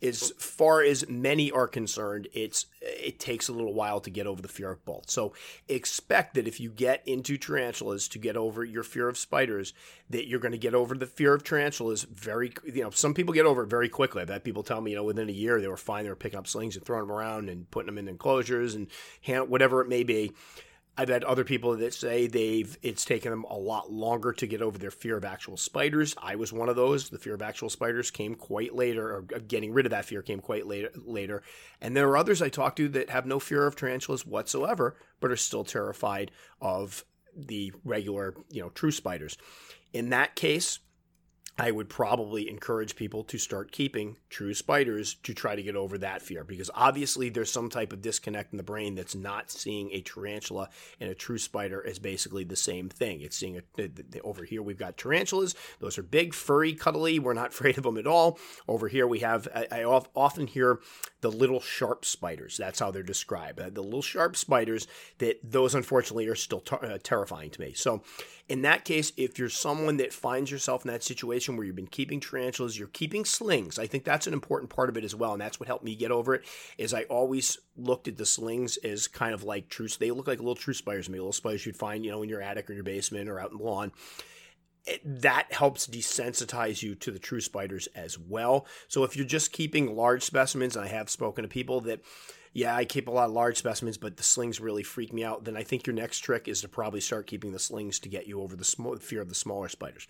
as 0.01 0.31
far 0.37 0.81
as 0.81 1.07
many 1.07 1.51
are 1.51 1.67
concerned, 1.67 2.27
it's 2.33 2.65
it 2.81 3.19
takes 3.19 3.47
a 3.47 3.53
little 3.53 3.73
while 3.73 3.99
to 4.01 4.09
get 4.09 4.27
over 4.27 4.41
the 4.41 4.47
fear 4.47 4.71
of 4.71 4.83
both. 4.85 5.09
So 5.09 5.33
expect 5.67 6.35
that 6.35 6.47
if 6.47 6.59
you 6.59 6.69
get 6.69 7.01
into 7.07 7.37
tarantulas 7.37 8.07
to 8.09 8.19
get 8.19 8.35
over 8.35 8.63
your 8.63 8.83
fear 8.83 9.07
of 9.07 9.17
spiders, 9.17 9.73
that 10.09 10.27
you're 10.27 10.39
going 10.39 10.51
to 10.51 10.57
get 10.57 10.75
over 10.75 10.95
the 10.95 11.07
fear 11.07 11.33
of 11.33 11.43
tarantulas 11.43 12.03
very. 12.03 12.53
You 12.65 12.83
know, 12.83 12.89
some 12.89 13.13
people 13.13 13.33
get 13.33 13.45
over 13.45 13.63
it 13.63 13.69
very 13.69 13.89
quickly. 13.89 14.21
I've 14.21 14.29
had 14.29 14.43
people 14.43 14.63
tell 14.63 14.81
me, 14.81 14.91
you 14.91 14.97
know, 14.97 15.03
within 15.03 15.29
a 15.29 15.33
year 15.33 15.61
they 15.61 15.67
were 15.67 15.77
fine. 15.77 16.03
They 16.03 16.09
were 16.09 16.15
picking 16.15 16.39
up 16.39 16.47
slings 16.47 16.75
and 16.75 16.85
throwing 16.85 17.07
them 17.07 17.15
around 17.15 17.49
and 17.49 17.69
putting 17.71 17.87
them 17.87 17.97
in 17.97 18.07
enclosures 18.07 18.75
and 18.75 18.87
hand, 19.21 19.49
whatever 19.49 19.81
it 19.81 19.87
may 19.87 20.03
be. 20.03 20.33
I've 20.97 21.09
had 21.09 21.25
other 21.25 21.43
people 21.43 21.75
that 21.75 21.93
say 21.93 22.27
they've 22.27 22.77
it's 22.81 23.03
taken 23.03 23.31
them 23.31 23.43
a 23.49 23.57
lot 23.57 23.91
longer 23.91 24.31
to 24.33 24.47
get 24.47 24.61
over 24.61 24.77
their 24.77 24.91
fear 24.91 25.17
of 25.17 25.25
actual 25.25 25.57
spiders. 25.57 26.15
I 26.21 26.35
was 26.35 26.53
one 26.53 26.69
of 26.69 26.77
those. 26.77 27.09
The 27.09 27.19
fear 27.19 27.33
of 27.33 27.41
actual 27.41 27.69
spiders 27.69 28.11
came 28.11 28.35
quite 28.35 28.73
later, 28.73 29.09
or 29.09 29.25
uh, 29.35 29.39
getting 29.45 29.73
rid 29.73 29.85
of 29.85 29.89
that 29.89 30.05
fear 30.05 30.21
came 30.21 30.39
quite 30.39 30.65
later. 30.65 30.89
Later, 30.95 31.43
and 31.81 31.95
there 31.95 32.07
are 32.09 32.17
others 32.17 32.41
I 32.41 32.49
talk 32.49 32.75
to 32.77 32.87
that 32.89 33.09
have 33.09 33.25
no 33.25 33.39
fear 33.39 33.67
of 33.67 33.75
tarantulas 33.75 34.25
whatsoever, 34.25 34.95
but 35.19 35.31
are 35.31 35.37
still 35.37 35.65
terrified 35.65 36.31
of 36.61 37.03
the 37.35 37.73
regular, 37.83 38.35
you 38.49 38.61
know, 38.61 38.69
true 38.69 38.91
spiders. 38.91 39.37
In 39.91 40.09
that 40.09 40.35
case, 40.35 40.79
I 41.57 41.71
would 41.71 41.87
probably 41.87 42.49
encourage 42.49 42.97
people 42.97 43.23
to 43.25 43.37
start 43.37 43.71
keeping 43.71 44.17
true 44.29 44.53
spiders 44.53 45.13
to 45.23 45.33
try 45.33 45.55
to 45.55 45.63
get 45.63 45.77
over 45.77 45.97
that 45.99 46.21
fear 46.21 46.43
because 46.43 46.69
obviously 46.75 47.29
there's 47.29 47.51
some 47.51 47.69
type 47.69 47.93
of 47.93 48.01
disconnect 48.01 48.51
in 48.51 48.57
the 48.57 48.63
brain 48.63 48.95
that's 48.95 49.15
not 49.15 49.49
seeing 49.49 49.89
a 49.91 50.01
tarantula 50.01 50.69
and 50.99 51.09
a 51.09 51.15
true 51.15 51.37
spider 51.37 51.85
as 51.87 51.97
basically 51.97 52.43
the 52.43 52.57
same 52.57 52.89
thing. 52.89 53.21
It's 53.21 53.37
seeing 53.37 53.57
a, 53.57 54.21
over 54.23 54.43
here 54.43 54.61
we've 54.61 54.77
got 54.77 54.97
tarantulas; 54.97 55.55
those 55.79 55.97
are 55.97 56.03
big, 56.03 56.33
furry, 56.33 56.73
cuddly. 56.73 57.19
We're 57.19 57.33
not 57.33 57.49
afraid 57.53 57.77
of 57.77 57.85
them 57.85 57.97
at 57.97 58.07
all. 58.07 58.37
Over 58.67 58.89
here 58.89 59.07
we 59.07 59.19
have 59.19 59.47
I, 59.55 59.67
I 59.71 59.83
often 59.85 60.47
hear 60.47 60.79
the 61.21 61.31
little 61.31 61.61
sharp 61.61 62.03
spiders. 62.03 62.57
That's 62.57 62.79
how 62.79 62.91
they're 62.91 63.01
described. 63.01 63.61
Uh, 63.61 63.69
the 63.69 63.81
little 63.81 64.01
sharp 64.01 64.35
spiders 64.35 64.87
that 65.19 65.39
those 65.41 65.73
unfortunately 65.73 66.27
are 66.27 66.35
still 66.35 66.63
uh, 66.69 66.97
terrifying 67.01 67.49
to 67.51 67.61
me. 67.61 67.73
So 67.73 68.03
in 68.47 68.61
that 68.61 68.85
case, 68.85 69.11
if 69.17 69.39
you're 69.39 69.49
someone 69.49 69.97
that 69.97 70.13
finds 70.13 70.51
yourself 70.51 70.85
in 70.85 70.91
that 70.91 71.03
situation 71.03 71.57
where 71.57 71.65
you've 71.65 71.75
been 71.75 71.87
keeping 71.87 72.19
tarantulas, 72.19 72.77
you're 72.77 72.87
keeping 72.89 73.25
slings. 73.25 73.79
I 73.79 73.87
think 73.87 74.03
that's 74.03 74.27
an 74.27 74.33
important 74.33 74.69
part 74.69 74.89
of 74.89 74.97
it 74.97 75.03
as 75.03 75.15
well, 75.15 75.33
and 75.33 75.41
that's 75.41 75.59
what 75.59 75.67
helped 75.67 75.83
me 75.83 75.95
get 75.95 76.11
over 76.11 76.35
it. 76.35 76.45
Is 76.77 76.93
I 76.93 77.03
always 77.03 77.57
looked 77.75 78.07
at 78.07 78.17
the 78.17 78.25
slings 78.25 78.77
as 78.77 79.07
kind 79.07 79.33
of 79.33 79.43
like 79.43 79.67
true. 79.69 79.87
They 79.87 80.11
look 80.11 80.27
like 80.27 80.37
little 80.37 80.55
true 80.55 80.75
spiders 80.75 81.09
me, 81.09 81.17
little 81.17 81.33
spiders 81.33 81.65
you'd 81.65 81.75
find, 81.75 82.05
you 82.05 82.11
know, 82.11 82.21
in 82.21 82.29
your 82.29 82.41
attic 82.41 82.69
or 82.69 82.73
your 82.73 82.83
basement 82.83 83.29
or 83.29 83.39
out 83.39 83.51
in 83.51 83.57
the 83.57 83.63
lawn. 83.63 83.91
It, 84.85 85.01
that 85.21 85.51
helps 85.51 85.87
desensitize 85.87 86.83
you 86.83 86.93
to 86.95 87.09
the 87.09 87.17
true 87.17 87.41
spiders 87.41 87.87
as 87.95 88.19
well. 88.19 88.67
So 88.87 89.03
if 89.03 89.17
you're 89.17 89.25
just 89.25 89.51
keeping 89.51 89.95
large 89.95 90.21
specimens, 90.21 90.75
and 90.75 90.85
I 90.85 90.89
have 90.89 91.09
spoken 91.09 91.41
to 91.41 91.47
people 91.47 91.81
that 91.81 92.01
yeah, 92.55 92.73
I 92.73 92.85
keep 92.85 93.09
a 93.09 93.11
lot 93.11 93.25
of 93.25 93.33
large 93.33 93.57
specimens, 93.57 93.97
but 93.97 94.15
the 94.15 94.23
slings 94.23 94.61
really 94.61 94.81
freak 94.81 95.11
me 95.11 95.25
out, 95.25 95.43
then 95.43 95.57
I 95.57 95.63
think 95.63 95.85
your 95.85 95.93
next 95.93 96.19
trick 96.19 96.47
is 96.47 96.61
to 96.61 96.69
probably 96.69 97.01
start 97.01 97.27
keeping 97.27 97.51
the 97.51 97.59
slings 97.59 97.99
to 97.99 98.09
get 98.09 98.27
you 98.27 98.41
over 98.41 98.55
the 98.55 98.63
small, 98.63 98.95
fear 98.95 99.21
of 99.21 99.27
the 99.27 99.35
smaller 99.35 99.67
spiders. 99.67 100.07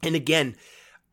And 0.00 0.14
again, 0.14 0.54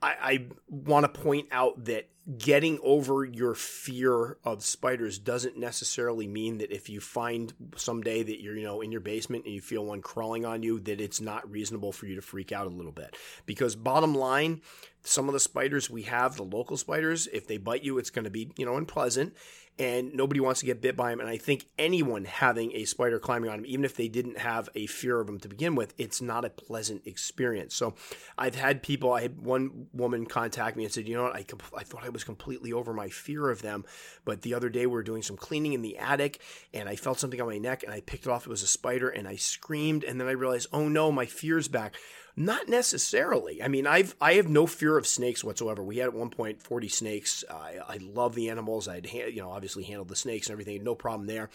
I, 0.03 0.15
I 0.21 0.45
want 0.69 1.11
to 1.11 1.19
point 1.19 1.47
out 1.51 1.85
that 1.85 2.09
getting 2.37 2.77
over 2.83 3.25
your 3.25 3.55
fear 3.55 4.37
of 4.43 4.63
spiders 4.63 5.17
doesn't 5.17 5.57
necessarily 5.57 6.27
mean 6.27 6.59
that 6.59 6.71
if 6.71 6.89
you 6.89 6.99
find 6.99 7.51
someday 7.75 8.21
that 8.21 8.39
you're 8.39 8.55
you 8.55 8.63
know 8.63 8.81
in 8.81 8.91
your 8.91 9.01
basement 9.01 9.45
and 9.45 9.55
you 9.55 9.61
feel 9.61 9.83
one 9.83 10.01
crawling 10.01 10.45
on 10.45 10.61
you 10.61 10.79
that 10.79 11.01
it's 11.01 11.19
not 11.19 11.49
reasonable 11.49 11.91
for 11.91 12.05
you 12.05 12.15
to 12.15 12.21
freak 12.21 12.51
out 12.51 12.67
a 12.67 12.69
little 12.69 12.91
bit. 12.91 13.17
Because 13.47 13.75
bottom 13.75 14.13
line 14.13 14.61
some 15.03 15.27
of 15.27 15.33
the 15.33 15.39
spiders 15.39 15.89
we 15.89 16.03
have 16.03 16.35
the 16.35 16.43
local 16.43 16.77
spiders 16.77 17.27
if 17.33 17.47
they 17.47 17.57
bite 17.57 17.83
you 17.83 17.97
it's 17.97 18.11
going 18.11 18.25
to 18.25 18.29
be 18.29 18.51
you 18.55 18.65
know 18.67 18.77
unpleasant 18.77 19.35
and 19.79 20.13
nobody 20.13 20.39
wants 20.39 20.59
to 20.59 20.65
get 20.65 20.81
bit 20.81 20.95
by 20.95 21.09
them. 21.09 21.19
And 21.19 21.29
I 21.29 21.37
think 21.37 21.65
anyone 21.79 22.25
having 22.25 22.71
a 22.73 22.85
spider 22.85 23.19
climbing 23.19 23.49
on 23.49 23.57
them, 23.57 23.65
even 23.65 23.85
if 23.85 23.95
they 23.95 24.07
didn't 24.07 24.37
have 24.37 24.69
a 24.75 24.85
fear 24.85 25.19
of 25.19 25.27
them 25.27 25.39
to 25.39 25.47
begin 25.47 25.75
with, 25.75 25.93
it's 25.97 26.21
not 26.21 26.45
a 26.45 26.49
pleasant 26.49 27.07
experience. 27.07 27.75
So 27.75 27.95
I've 28.37 28.55
had 28.55 28.83
people, 28.83 29.13
I 29.13 29.21
had 29.21 29.41
one 29.41 29.87
woman 29.93 30.25
contact 30.25 30.77
me 30.77 30.83
and 30.83 30.93
said, 30.93 31.07
you 31.07 31.15
know 31.15 31.23
what, 31.23 31.35
I, 31.35 31.45
I 31.75 31.83
thought 31.83 32.03
I 32.03 32.09
was 32.09 32.23
completely 32.23 32.73
over 32.73 32.93
my 32.93 33.09
fear 33.09 33.49
of 33.49 33.61
them. 33.61 33.85
But 34.25 34.41
the 34.41 34.53
other 34.53 34.69
day 34.69 34.85
we 34.85 34.93
were 34.93 35.03
doing 35.03 35.23
some 35.23 35.37
cleaning 35.37 35.73
in 35.73 35.81
the 35.81 35.97
attic 35.97 36.41
and 36.73 36.87
I 36.87 36.95
felt 36.95 37.19
something 37.19 37.41
on 37.41 37.47
my 37.47 37.57
neck 37.57 37.83
and 37.83 37.93
I 37.93 38.01
picked 38.01 38.25
it 38.25 38.29
off. 38.29 38.45
It 38.45 38.49
was 38.49 38.63
a 38.63 38.67
spider 38.67 39.09
and 39.09 39.27
I 39.27 39.35
screamed. 39.35 40.03
And 40.03 40.19
then 40.19 40.27
I 40.27 40.31
realized, 40.31 40.67
oh 40.73 40.87
no, 40.87 41.11
my 41.11 41.25
fear's 41.25 41.67
back. 41.67 41.95
Not 42.35 42.69
necessarily. 42.69 43.61
I 43.61 43.67
mean, 43.67 43.85
I've 43.85 44.15
I 44.21 44.33
have 44.33 44.47
no 44.47 44.65
fear 44.65 44.97
of 44.97 45.05
snakes 45.05 45.43
whatsoever. 45.43 45.83
We 45.83 45.97
had 45.97 46.07
at 46.07 46.13
one 46.13 46.29
point 46.29 46.61
40 46.61 46.87
snakes. 46.87 47.43
I, 47.49 47.79
I 47.87 47.97
love 47.97 48.35
the 48.35 48.49
animals. 48.49 48.87
I'd 48.87 49.11
you 49.11 49.41
know 49.41 49.51
obviously 49.51 49.83
handled 49.83 50.07
the 50.07 50.15
snakes 50.15 50.47
and 50.47 50.53
everything. 50.53 50.83
No 50.83 50.95
problem 50.95 51.27
there. 51.27 51.49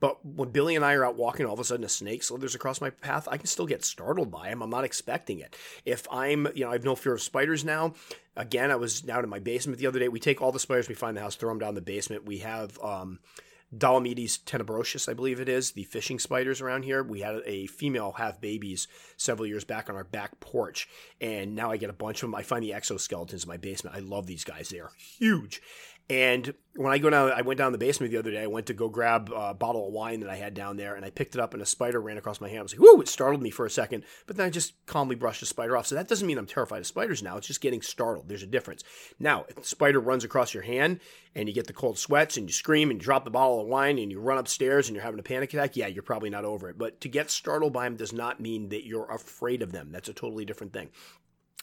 But 0.00 0.24
when 0.24 0.50
Billy 0.50 0.76
and 0.76 0.84
I 0.84 0.94
are 0.94 1.04
out 1.04 1.16
walking, 1.16 1.44
all 1.44 1.54
of 1.54 1.60
a 1.60 1.64
sudden 1.64 1.84
a 1.84 1.88
snake 1.88 2.22
slithers 2.22 2.54
across 2.54 2.80
my 2.80 2.90
path. 2.90 3.26
I 3.28 3.36
can 3.36 3.46
still 3.46 3.66
get 3.66 3.84
startled 3.84 4.30
by 4.30 4.48
him. 4.48 4.62
I'm 4.62 4.70
not 4.70 4.84
expecting 4.84 5.40
it. 5.40 5.56
If 5.84 6.06
I'm, 6.10 6.46
you 6.54 6.64
know, 6.64 6.70
I 6.70 6.74
have 6.74 6.84
no 6.84 6.94
fear 6.94 7.14
of 7.14 7.22
spiders 7.22 7.64
now. 7.64 7.94
Again, 8.36 8.70
I 8.70 8.76
was 8.76 9.00
down 9.00 9.24
in 9.24 9.30
my 9.30 9.40
basement 9.40 9.80
the 9.80 9.88
other 9.88 9.98
day. 9.98 10.08
We 10.08 10.20
take 10.20 10.40
all 10.40 10.52
the 10.52 10.60
spiders 10.60 10.88
we 10.88 10.94
find 10.94 11.10
in 11.10 11.14
the 11.16 11.22
house, 11.22 11.34
throw 11.34 11.50
them 11.50 11.58
down 11.58 11.74
the 11.74 11.80
basement. 11.80 12.26
We 12.26 12.38
have 12.38 12.78
um, 12.80 13.18
Dolomedes 13.76 14.38
tenebrosus, 14.44 15.08
I 15.08 15.14
believe 15.14 15.40
it 15.40 15.48
is, 15.48 15.72
the 15.72 15.84
fishing 15.84 16.18
spiders 16.18 16.60
around 16.60 16.84
here. 16.84 17.02
We 17.02 17.20
had 17.20 17.42
a 17.44 17.66
female 17.66 18.12
have 18.12 18.40
babies 18.40 18.88
several 19.16 19.46
years 19.46 19.64
back 19.64 19.90
on 19.90 19.96
our 19.96 20.04
back 20.04 20.40
porch, 20.40 20.88
and 21.20 21.54
now 21.54 21.70
I 21.70 21.76
get 21.76 21.90
a 21.90 21.94
bunch 21.94 22.22
of 22.22 22.30
them. 22.30 22.34
I 22.34 22.42
find 22.42 22.64
the 22.64 22.70
exoskeletons 22.70 23.42
in 23.44 23.48
my 23.48 23.58
basement. 23.58 23.94
I 23.94 24.00
love 24.00 24.26
these 24.26 24.44
guys. 24.44 24.70
They 24.70 24.80
are 24.80 24.92
huge. 24.96 25.60
And 26.10 26.54
when 26.74 26.90
I 26.90 26.96
go 26.96 27.10
down, 27.10 27.32
I 27.32 27.42
went 27.42 27.58
down 27.58 27.72
the 27.72 27.78
basement 27.78 28.10
the 28.10 28.18
other 28.18 28.30
day. 28.30 28.42
I 28.42 28.46
went 28.46 28.66
to 28.68 28.72
go 28.72 28.88
grab 28.88 29.30
a 29.34 29.52
bottle 29.52 29.88
of 29.88 29.92
wine 29.92 30.20
that 30.20 30.30
I 30.30 30.36
had 30.36 30.54
down 30.54 30.78
there, 30.78 30.94
and 30.94 31.04
I 31.04 31.10
picked 31.10 31.34
it 31.34 31.40
up, 31.40 31.52
and 31.52 31.62
a 31.62 31.66
spider 31.66 32.00
ran 32.00 32.16
across 32.16 32.40
my 32.40 32.48
hand. 32.48 32.60
I 32.60 32.62
was 32.62 32.72
like, 32.72 32.80
"Whoa!" 32.80 32.98
It 33.02 33.08
startled 33.08 33.42
me 33.42 33.50
for 33.50 33.66
a 33.66 33.70
second, 33.70 34.04
but 34.26 34.36
then 34.36 34.46
I 34.46 34.50
just 34.50 34.72
calmly 34.86 35.16
brushed 35.16 35.40
the 35.40 35.46
spider 35.46 35.76
off. 35.76 35.86
So 35.86 35.96
that 35.96 36.08
doesn't 36.08 36.26
mean 36.26 36.38
I'm 36.38 36.46
terrified 36.46 36.78
of 36.78 36.86
spiders 36.86 37.22
now. 37.22 37.36
It's 37.36 37.46
just 37.46 37.60
getting 37.60 37.82
startled. 37.82 38.28
There's 38.28 38.42
a 38.42 38.46
difference. 38.46 38.84
Now, 39.18 39.44
if 39.50 39.56
the 39.56 39.64
spider 39.64 40.00
runs 40.00 40.24
across 40.24 40.54
your 40.54 40.62
hand, 40.62 41.00
and 41.34 41.46
you 41.46 41.54
get 41.54 41.66
the 41.66 41.74
cold 41.74 41.98
sweats, 41.98 42.38
and 42.38 42.48
you 42.48 42.54
scream, 42.54 42.90
and 42.90 42.98
you 42.98 43.04
drop 43.04 43.24
the 43.24 43.30
bottle 43.30 43.60
of 43.60 43.66
wine, 43.66 43.98
and 43.98 44.10
you 44.10 44.18
run 44.18 44.38
upstairs, 44.38 44.88
and 44.88 44.96
you're 44.96 45.04
having 45.04 45.20
a 45.20 45.22
panic 45.22 45.52
attack, 45.52 45.76
yeah, 45.76 45.88
you're 45.88 46.02
probably 46.02 46.30
not 46.30 46.46
over 46.46 46.70
it. 46.70 46.78
But 46.78 47.02
to 47.02 47.08
get 47.10 47.30
startled 47.30 47.74
by 47.74 47.84
them 47.84 47.96
does 47.96 48.14
not 48.14 48.40
mean 48.40 48.70
that 48.70 48.86
you're 48.86 49.10
afraid 49.10 49.60
of 49.60 49.72
them. 49.72 49.90
That's 49.92 50.08
a 50.08 50.14
totally 50.14 50.46
different 50.46 50.72
thing. 50.72 50.88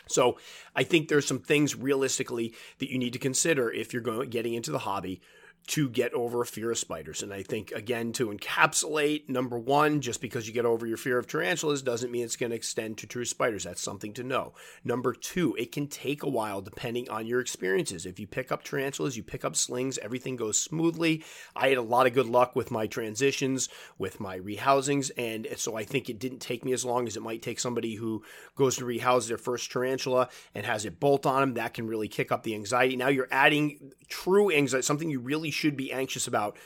So 0.08 0.38
I 0.76 0.84
think 0.84 1.08
there's 1.08 1.28
some 1.28 1.40
things 1.40 1.76
realistically 1.76 2.54
that 2.80 2.92
you 2.92 2.98
need 2.98 3.14
to 3.14 3.20
consider 3.20 3.72
if 3.72 3.94
you're 3.94 4.02
going 4.02 4.30
getting 4.30 4.54
into 4.54 4.72
the 4.72 4.80
hobby 4.80 5.22
to 5.68 5.90
get 5.90 6.14
over 6.14 6.42
a 6.42 6.46
fear 6.46 6.72
of 6.72 6.78
spiders. 6.78 7.24
And 7.24 7.34
I 7.34 7.42
think, 7.42 7.72
again, 7.72 8.12
to 8.14 8.28
encapsulate 8.28 9.28
number 9.30 9.58
one, 9.58 10.00
just 10.00 10.22
because 10.22 10.48
you 10.48 10.54
get 10.54 10.66
over 10.66 10.86
your 10.86 10.98
fear 10.98 11.18
of 11.18 11.26
tarantulas 11.26 11.82
doesn't 11.82 12.12
mean 12.12 12.24
it's 12.24 12.36
going 12.36 12.52
to 12.52 12.56
extend 12.56 13.00
to 13.00 13.08
true 13.08 13.26
spiders. 13.26 13.64
That's 13.64 13.82
something 13.82 14.14
to 14.14 14.24
know. 14.24 14.54
Number 14.84 15.14
two, 15.14 15.56
it 15.58 15.72
can 15.72 15.88
take 15.88 16.22
a 16.22 16.30
while 16.30 16.62
depending 16.62 17.10
on 17.10 17.26
your 17.26 17.40
experiences. 17.40 18.06
If 18.06 18.20
you 18.20 18.28
pick 18.28 18.52
up 18.52 18.64
tarantulas, 18.64 19.18
you 19.18 19.24
pick 19.24 19.44
up 19.44 19.56
slings, 19.56 19.98
everything 19.98 20.36
goes 20.36 20.60
smoothly. 20.60 21.24
I 21.56 21.70
had 21.70 21.80
a 21.80 21.82
lot 21.82 22.06
of 22.06 22.14
good 22.14 22.28
luck 22.28 22.56
with 22.56 22.70
my 22.70 22.86
transitions, 22.86 23.68
with 23.98 24.20
my 24.20 24.40
rehousings. 24.40 25.10
And 25.18 25.48
so 25.56 25.76
I 25.76 25.84
think 25.84 26.10
it 26.10 26.20
didn't 26.20 26.40
take 26.40 26.64
me 26.64 26.74
as 26.74 26.86
long 26.86 27.08
as 27.08 27.18
it 27.18 27.24
might 27.24 27.42
take 27.42 27.60
somebody 27.60 27.96
who 27.96 28.24
goes 28.56 28.78
to 28.78 28.86
rehouse 28.86 29.28
their 29.28 29.38
first 29.40 29.72
tarantula 29.72 30.30
and 30.54 30.66
has 30.66 30.86
it 30.86 31.00
bolt 31.00 31.26
on 31.26 31.42
them. 31.42 31.54
That 31.56 31.74
can 31.74 31.88
really 31.88 32.08
kick 32.08 32.32
up 32.32 32.44
the 32.44 32.54
anxiety. 32.54 32.96
Now 32.96 33.08
you're 33.08 33.28
adding 33.32 33.94
true 34.08 34.52
anxiety, 34.52 34.84
something 34.84 35.10
you 35.10 35.20
really 35.20 35.52
should 35.56 35.76
be 35.78 35.92
anxious 35.92 36.28
about 36.28 36.58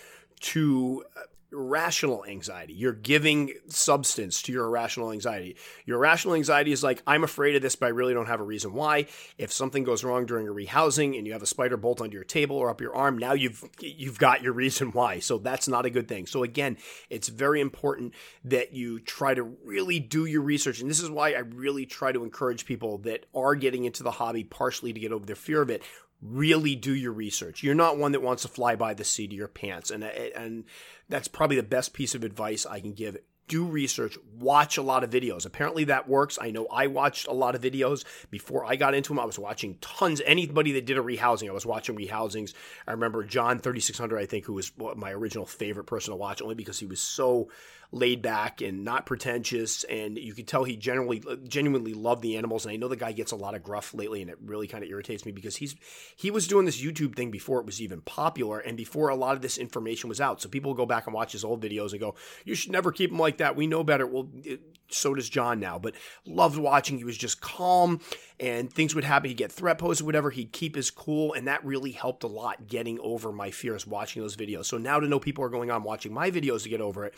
to 0.41 1.03
uh, 1.15 1.21
rational 1.51 2.25
anxiety. 2.25 2.73
You're 2.73 2.93
giving 2.93 3.53
substance 3.67 4.41
to 4.43 4.51
your 4.51 4.65
irrational 4.65 5.11
anxiety. 5.11 5.55
Your 5.85 5.97
irrational 5.97 6.35
anxiety 6.35 6.71
is 6.71 6.83
like, 6.83 7.01
I'm 7.07 7.23
afraid 7.23 7.55
of 7.55 7.61
this, 7.61 7.75
but 7.75 7.87
I 7.87 7.89
really 7.89 8.13
don't 8.13 8.27
have 8.27 8.39
a 8.39 8.43
reason 8.43 8.73
why. 8.73 9.07
If 9.37 9.51
something 9.51 9.83
goes 9.83 10.03
wrong 10.03 10.25
during 10.25 10.47
a 10.47 10.51
rehousing 10.51 11.17
and 11.17 11.25
you 11.25 11.33
have 11.33 11.41
a 11.41 11.47
spider 11.47 11.77
bolt 11.77 12.01
under 12.01 12.15
your 12.15 12.23
table 12.23 12.55
or 12.55 12.69
up 12.69 12.81
your 12.81 12.95
arm, 12.95 13.17
now 13.17 13.33
you've 13.33 13.63
you've 13.79 14.19
got 14.19 14.43
your 14.43 14.53
reason 14.53 14.91
why. 14.91 15.19
So 15.19 15.37
that's 15.37 15.67
not 15.67 15.85
a 15.85 15.89
good 15.89 16.07
thing. 16.07 16.27
So 16.27 16.43
again, 16.43 16.77
it's 17.09 17.29
very 17.29 17.61
important 17.61 18.13
that 18.45 18.73
you 18.73 18.99
try 18.99 19.33
to 19.33 19.43
really 19.43 19.99
do 19.99 20.25
your 20.25 20.41
research. 20.41 20.81
And 20.81 20.89
this 20.89 21.01
is 21.01 21.09
why 21.09 21.31
I 21.31 21.39
really 21.39 21.85
try 21.85 22.11
to 22.11 22.23
encourage 22.23 22.65
people 22.65 22.99
that 22.99 23.25
are 23.33 23.55
getting 23.55 23.85
into 23.85 24.03
the 24.03 24.11
hobby 24.11 24.43
partially 24.43 24.93
to 24.93 24.99
get 24.99 25.11
over 25.11 25.25
their 25.25 25.35
fear 25.35 25.61
of 25.61 25.69
it 25.69 25.83
really 26.21 26.75
do 26.75 26.93
your 26.93 27.13
research. 27.13 27.63
You're 27.63 27.75
not 27.75 27.97
one 27.97 28.11
that 28.11 28.21
wants 28.21 28.43
to 28.43 28.47
fly 28.47 28.75
by 28.75 28.93
the 28.93 29.03
seat 29.03 29.31
of 29.31 29.37
your 29.37 29.47
pants, 29.47 29.91
and 29.91 30.03
and 30.03 30.65
that's 31.07 31.27
probably 31.27 31.55
the 31.55 31.63
best 31.63 31.93
piece 31.93 32.15
of 32.15 32.23
advice 32.23 32.65
I 32.65 32.79
can 32.79 32.93
give. 32.93 33.17
Do 33.47 33.65
research, 33.65 34.15
watch 34.37 34.77
a 34.77 34.83
lot 34.83 35.03
of 35.03 35.09
videos. 35.09 35.43
Apparently 35.43 35.85
that 35.85 36.07
works. 36.07 36.37
I 36.39 36.51
know 36.51 36.67
I 36.67 36.85
watched 36.85 37.25
a 37.25 37.33
lot 37.33 37.55
of 37.55 37.63
videos 37.63 38.05
before 38.29 38.63
I 38.63 38.75
got 38.75 38.93
into 38.93 39.09
them. 39.09 39.19
I 39.19 39.25
was 39.25 39.39
watching 39.39 39.79
tons. 39.81 40.21
Anybody 40.23 40.73
that 40.73 40.85
did 40.85 40.99
a 40.99 41.01
rehousing, 41.01 41.49
I 41.49 41.53
was 41.53 41.65
watching 41.65 41.97
rehousings. 41.97 42.53
I 42.85 42.91
remember 42.91 43.23
John 43.23 43.57
3600, 43.57 44.19
I 44.19 44.27
think, 44.27 44.45
who 44.45 44.53
was 44.53 44.71
my 44.95 45.11
original 45.11 45.47
favorite 45.47 45.85
person 45.85 46.11
to 46.11 46.15
watch, 46.15 46.43
only 46.43 46.53
because 46.53 46.77
he 46.77 46.85
was 46.85 46.99
so 46.99 47.49
laid 47.91 48.21
back 48.21 48.61
and 48.61 48.83
not 48.83 49.05
pretentious, 49.05 49.83
and 49.85 50.17
you 50.17 50.33
could 50.33 50.47
tell 50.47 50.63
he 50.63 50.75
generally 50.75 51.23
genuinely 51.47 51.93
loved 51.93 52.21
the 52.21 52.37
animals. 52.37 52.65
And 52.65 52.71
I 52.71 52.75
know 52.75 52.87
the 52.87 52.95
guy 52.95 53.11
gets 53.11 53.31
a 53.31 53.35
lot 53.35 53.55
of 53.55 53.63
gruff 53.63 53.93
lately, 53.93 54.21
and 54.21 54.29
it 54.29 54.37
really 54.43 54.67
kind 54.67 54.83
of 54.83 54.89
irritates 54.89 55.25
me 55.25 55.31
because 55.31 55.55
he's 55.55 55.75
he 56.15 56.29
was 56.29 56.47
doing 56.47 56.65
this 56.65 56.81
YouTube 56.81 57.15
thing 57.15 57.31
before 57.31 57.59
it 57.59 57.65
was 57.65 57.81
even 57.81 58.01
popular 58.01 58.59
and 58.59 58.77
before 58.77 59.09
a 59.09 59.15
lot 59.15 59.35
of 59.35 59.41
this 59.41 59.57
information 59.57 60.07
was 60.07 60.21
out. 60.21 60.41
So 60.41 60.49
people 60.49 60.73
go 60.73 60.85
back 60.85 61.07
and 61.07 61.13
watch 61.13 61.31
his 61.31 61.43
old 61.43 61.63
videos 61.63 61.91
and 61.91 61.99
go, 61.99 62.15
"You 62.45 62.53
should 62.53 62.71
never 62.71 62.91
keep 62.91 63.11
him 63.11 63.19
like 63.19 63.37
that. 63.37 63.55
We 63.55 63.65
know 63.65 63.83
better." 63.83 64.05
Well, 64.05 64.29
it, 64.43 64.61
so 64.91 65.13
does 65.13 65.29
John 65.29 65.59
now, 65.59 65.79
but 65.79 65.95
loved 66.25 66.57
watching. 66.57 66.97
He 66.97 67.03
was 67.03 67.17
just 67.17 67.41
calm, 67.41 68.01
and 68.39 68.71
things 68.71 68.93
would 68.93 69.03
happen. 69.03 69.29
He'd 69.29 69.35
get 69.35 69.51
threat 69.51 69.79
posts 69.79 70.01
or 70.01 70.05
whatever. 70.05 70.29
He'd 70.29 70.51
keep 70.51 70.75
his 70.75 70.91
cool, 70.91 71.33
and 71.33 71.47
that 71.47 71.65
really 71.65 71.91
helped 71.91 72.23
a 72.23 72.27
lot 72.27 72.67
getting 72.67 72.99
over 72.99 73.31
my 73.31 73.49
fears 73.49 73.87
watching 73.87 74.21
those 74.21 74.35
videos. 74.35 74.65
So 74.65 74.77
now 74.77 74.99
to 74.99 75.07
know 75.07 75.19
people 75.19 75.43
are 75.43 75.49
going 75.49 75.71
on 75.71 75.83
watching 75.83 76.13
my 76.13 76.29
videos 76.29 76.63
to 76.63 76.69
get 76.69 76.81
over 76.81 77.05
it 77.05 77.15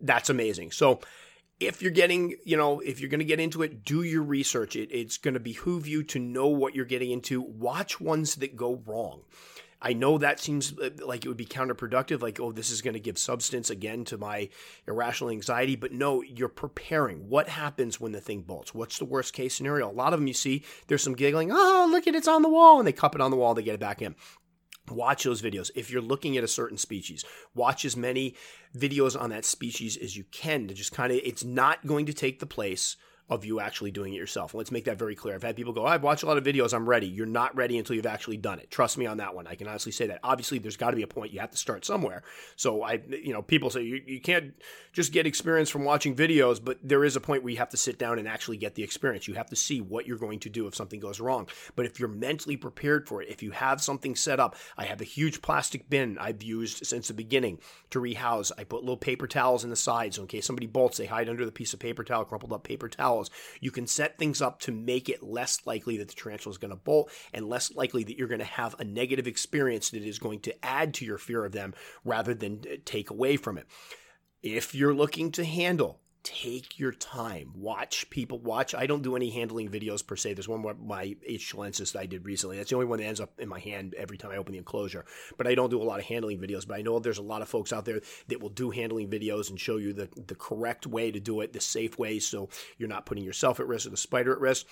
that's 0.00 0.30
amazing. 0.30 0.72
So 0.72 1.00
if 1.60 1.82
you're 1.82 1.90
getting, 1.90 2.36
you 2.44 2.56
know, 2.56 2.80
if 2.80 3.00
you're 3.00 3.10
going 3.10 3.20
to 3.20 3.24
get 3.24 3.40
into 3.40 3.62
it, 3.62 3.84
do 3.84 4.02
your 4.02 4.22
research. 4.22 4.76
It, 4.76 4.90
it's 4.92 5.18
going 5.18 5.34
to 5.34 5.40
behoove 5.40 5.86
you 5.86 6.02
to 6.04 6.18
know 6.18 6.48
what 6.48 6.74
you're 6.74 6.84
getting 6.84 7.10
into. 7.10 7.40
Watch 7.40 8.00
ones 8.00 8.36
that 8.36 8.56
go 8.56 8.82
wrong. 8.86 9.22
I 9.84 9.92
know 9.92 10.16
that 10.16 10.40
seems 10.40 10.72
uh, 10.78 10.90
like 11.04 11.26
it 11.26 11.28
would 11.28 11.36
be 11.36 11.44
counterproductive, 11.44 12.22
like, 12.22 12.40
oh, 12.40 12.52
this 12.52 12.70
is 12.70 12.80
going 12.80 12.94
to 12.94 13.00
give 13.00 13.18
substance 13.18 13.68
again 13.68 14.04
to 14.06 14.16
my 14.16 14.48
irrational 14.88 15.30
anxiety. 15.30 15.76
But 15.76 15.92
no, 15.92 16.22
you're 16.22 16.48
preparing. 16.48 17.28
What 17.28 17.50
happens 17.50 18.00
when 18.00 18.12
the 18.12 18.20
thing 18.20 18.42
bolts? 18.42 18.72
What's 18.72 18.98
the 18.98 19.04
worst 19.04 19.34
case 19.34 19.54
scenario? 19.54 19.90
A 19.90 19.92
lot 19.92 20.14
of 20.14 20.20
them 20.20 20.26
you 20.26 20.32
see, 20.32 20.64
there's 20.86 21.02
some 21.02 21.14
giggling, 21.14 21.50
oh, 21.52 21.86
look 21.90 22.06
at 22.06 22.14
it's 22.14 22.28
on 22.28 22.40
the 22.40 22.48
wall, 22.48 22.78
and 22.78 22.86
they 22.86 22.92
cup 22.92 23.14
it 23.14 23.20
on 23.20 23.30
the 23.30 23.36
wall, 23.36 23.52
they 23.52 23.62
get 23.62 23.74
it 23.74 23.80
back 23.80 24.00
in. 24.00 24.14
Watch 24.90 25.24
those 25.24 25.40
videos. 25.40 25.70
If 25.74 25.90
you're 25.90 26.02
looking 26.02 26.36
at 26.36 26.44
a 26.44 26.48
certain 26.48 26.76
species, 26.76 27.24
watch 27.54 27.84
as 27.84 27.96
many 27.96 28.34
videos 28.76 29.18
on 29.18 29.30
that 29.30 29.44
species 29.44 29.96
as 29.96 30.16
you 30.16 30.24
can 30.30 30.68
to 30.68 30.74
just 30.74 30.92
kind 30.92 31.12
of, 31.12 31.20
it's 31.24 31.44
not 31.44 31.86
going 31.86 32.06
to 32.06 32.12
take 32.12 32.38
the 32.38 32.46
place 32.46 32.96
of 33.28 33.44
you 33.44 33.58
actually 33.60 33.90
doing 33.90 34.12
it 34.12 34.16
yourself. 34.16 34.54
let's 34.54 34.70
make 34.70 34.84
that 34.84 34.98
very 34.98 35.14
clear. 35.14 35.34
I've 35.34 35.42
had 35.42 35.56
people 35.56 35.72
go, 35.72 35.86
I've 35.86 36.02
watched 36.02 36.22
a 36.22 36.26
lot 36.26 36.38
of 36.38 36.44
videos, 36.44 36.72
I'm 36.72 36.88
ready. 36.88 37.06
You're 37.06 37.26
not 37.26 37.54
ready 37.56 37.78
until 37.78 37.96
you've 37.96 38.06
actually 38.06 38.36
done 38.36 38.58
it. 38.58 38.70
Trust 38.70 38.98
me 38.98 39.06
on 39.06 39.18
that 39.18 39.34
one. 39.34 39.46
I 39.46 39.54
can 39.54 39.68
honestly 39.68 39.92
say 39.92 40.06
that. 40.08 40.20
Obviously, 40.22 40.58
there's 40.58 40.76
got 40.76 40.90
to 40.90 40.96
be 40.96 41.02
a 41.02 41.06
point 41.06 41.32
you 41.32 41.40
have 41.40 41.50
to 41.50 41.56
start 41.56 41.84
somewhere. 41.84 42.22
So 42.56 42.82
I, 42.82 43.00
you 43.08 43.32
know, 43.32 43.42
people 43.42 43.70
say 43.70 43.82
you, 43.82 44.02
you 44.06 44.20
can't 44.20 44.54
just 44.92 45.12
get 45.12 45.26
experience 45.26 45.70
from 45.70 45.84
watching 45.84 46.14
videos, 46.14 46.62
but 46.62 46.78
there 46.82 47.04
is 47.04 47.16
a 47.16 47.20
point 47.20 47.42
where 47.42 47.50
you 47.50 47.58
have 47.58 47.70
to 47.70 47.76
sit 47.76 47.98
down 47.98 48.18
and 48.18 48.28
actually 48.28 48.56
get 48.56 48.74
the 48.74 48.82
experience. 48.82 49.26
You 49.26 49.34
have 49.34 49.50
to 49.50 49.56
see 49.56 49.80
what 49.80 50.06
you're 50.06 50.18
going 50.18 50.40
to 50.40 50.50
do 50.50 50.66
if 50.66 50.74
something 50.74 51.00
goes 51.00 51.20
wrong. 51.20 51.48
But 51.76 51.86
if 51.86 51.98
you're 51.98 52.08
mentally 52.08 52.56
prepared 52.56 53.08
for 53.08 53.22
it, 53.22 53.28
if 53.28 53.42
you 53.42 53.50
have 53.52 53.82
something 53.82 54.14
set 54.16 54.38
up, 54.38 54.56
I 54.76 54.84
have 54.84 55.00
a 55.00 55.04
huge 55.04 55.42
plastic 55.42 55.88
bin 55.88 56.18
I've 56.18 56.42
used 56.42 56.86
since 56.86 57.08
the 57.08 57.14
beginning 57.14 57.58
to 57.90 58.00
rehouse. 58.00 58.52
I 58.56 58.64
put 58.64 58.82
little 58.82 58.96
paper 58.96 59.26
towels 59.26 59.64
in 59.64 59.70
the 59.70 59.76
sides 59.76 60.14
so 60.14 60.22
in 60.22 60.28
case 60.28 60.46
somebody 60.46 60.66
bolts, 60.66 60.98
they 60.98 61.06
hide 61.06 61.28
under 61.28 61.44
the 61.44 61.52
piece 61.52 61.72
of 61.72 61.80
paper 61.80 62.04
towel, 62.04 62.24
crumpled 62.24 62.52
up 62.52 62.64
paper 62.64 62.88
You 63.60 63.70
can 63.70 63.86
set 63.86 64.18
things 64.18 64.42
up 64.42 64.60
to 64.60 64.72
make 64.72 65.08
it 65.08 65.22
less 65.22 65.60
likely 65.66 65.96
that 65.98 66.08
the 66.08 66.14
tarantula 66.14 66.52
is 66.52 66.58
going 66.58 66.70
to 66.70 66.76
bolt 66.76 67.10
and 67.32 67.48
less 67.48 67.74
likely 67.74 68.04
that 68.04 68.18
you're 68.18 68.28
going 68.28 68.38
to 68.40 68.44
have 68.44 68.74
a 68.78 68.84
negative 68.84 69.26
experience 69.26 69.90
that 69.90 70.02
is 70.02 70.18
going 70.18 70.40
to 70.40 70.64
add 70.64 70.94
to 70.94 71.04
your 71.04 71.18
fear 71.18 71.44
of 71.44 71.52
them 71.52 71.74
rather 72.04 72.34
than 72.34 72.62
uh, 72.70 72.76
take 72.84 73.10
away 73.10 73.36
from 73.36 73.58
it. 73.58 73.66
If 74.42 74.74
you're 74.74 74.94
looking 74.94 75.32
to 75.32 75.44
handle 75.44 76.00
take 76.24 76.78
your 76.78 76.90
time. 76.90 77.52
Watch 77.54 78.08
people 78.10 78.38
watch. 78.38 78.74
I 78.74 78.86
don't 78.86 79.02
do 79.02 79.14
any 79.14 79.30
handling 79.30 79.68
videos 79.68 80.04
per 80.04 80.16
se. 80.16 80.34
There's 80.34 80.48
one 80.48 80.62
where 80.62 80.74
my 80.74 81.14
H. 81.24 81.52
that 81.52 81.96
I 82.00 82.06
did 82.06 82.24
recently. 82.24 82.56
That's 82.56 82.70
the 82.70 82.76
only 82.76 82.86
one 82.86 82.98
that 82.98 83.04
ends 83.04 83.20
up 83.20 83.38
in 83.38 83.48
my 83.48 83.60
hand 83.60 83.94
every 83.94 84.16
time 84.16 84.32
I 84.32 84.36
open 84.36 84.52
the 84.52 84.58
enclosure. 84.58 85.04
But 85.36 85.46
I 85.46 85.54
don't 85.54 85.70
do 85.70 85.80
a 85.80 85.84
lot 85.84 86.00
of 86.00 86.06
handling 86.06 86.40
videos. 86.40 86.66
But 86.66 86.78
I 86.78 86.82
know 86.82 86.98
there's 86.98 87.18
a 87.18 87.22
lot 87.22 87.42
of 87.42 87.48
folks 87.48 87.72
out 87.72 87.84
there 87.84 88.00
that 88.28 88.40
will 88.40 88.48
do 88.48 88.70
handling 88.70 89.08
videos 89.08 89.50
and 89.50 89.60
show 89.60 89.76
you 89.76 89.92
the, 89.92 90.08
the 90.26 90.34
correct 90.34 90.86
way 90.86 91.12
to 91.12 91.20
do 91.20 91.42
it, 91.42 91.52
the 91.52 91.60
safe 91.60 91.98
way, 91.98 92.18
so 92.18 92.48
you're 92.78 92.88
not 92.88 93.06
putting 93.06 93.24
yourself 93.24 93.60
at 93.60 93.68
risk 93.68 93.86
or 93.86 93.90
the 93.90 93.96
spider 93.96 94.32
at 94.32 94.40
risk 94.40 94.66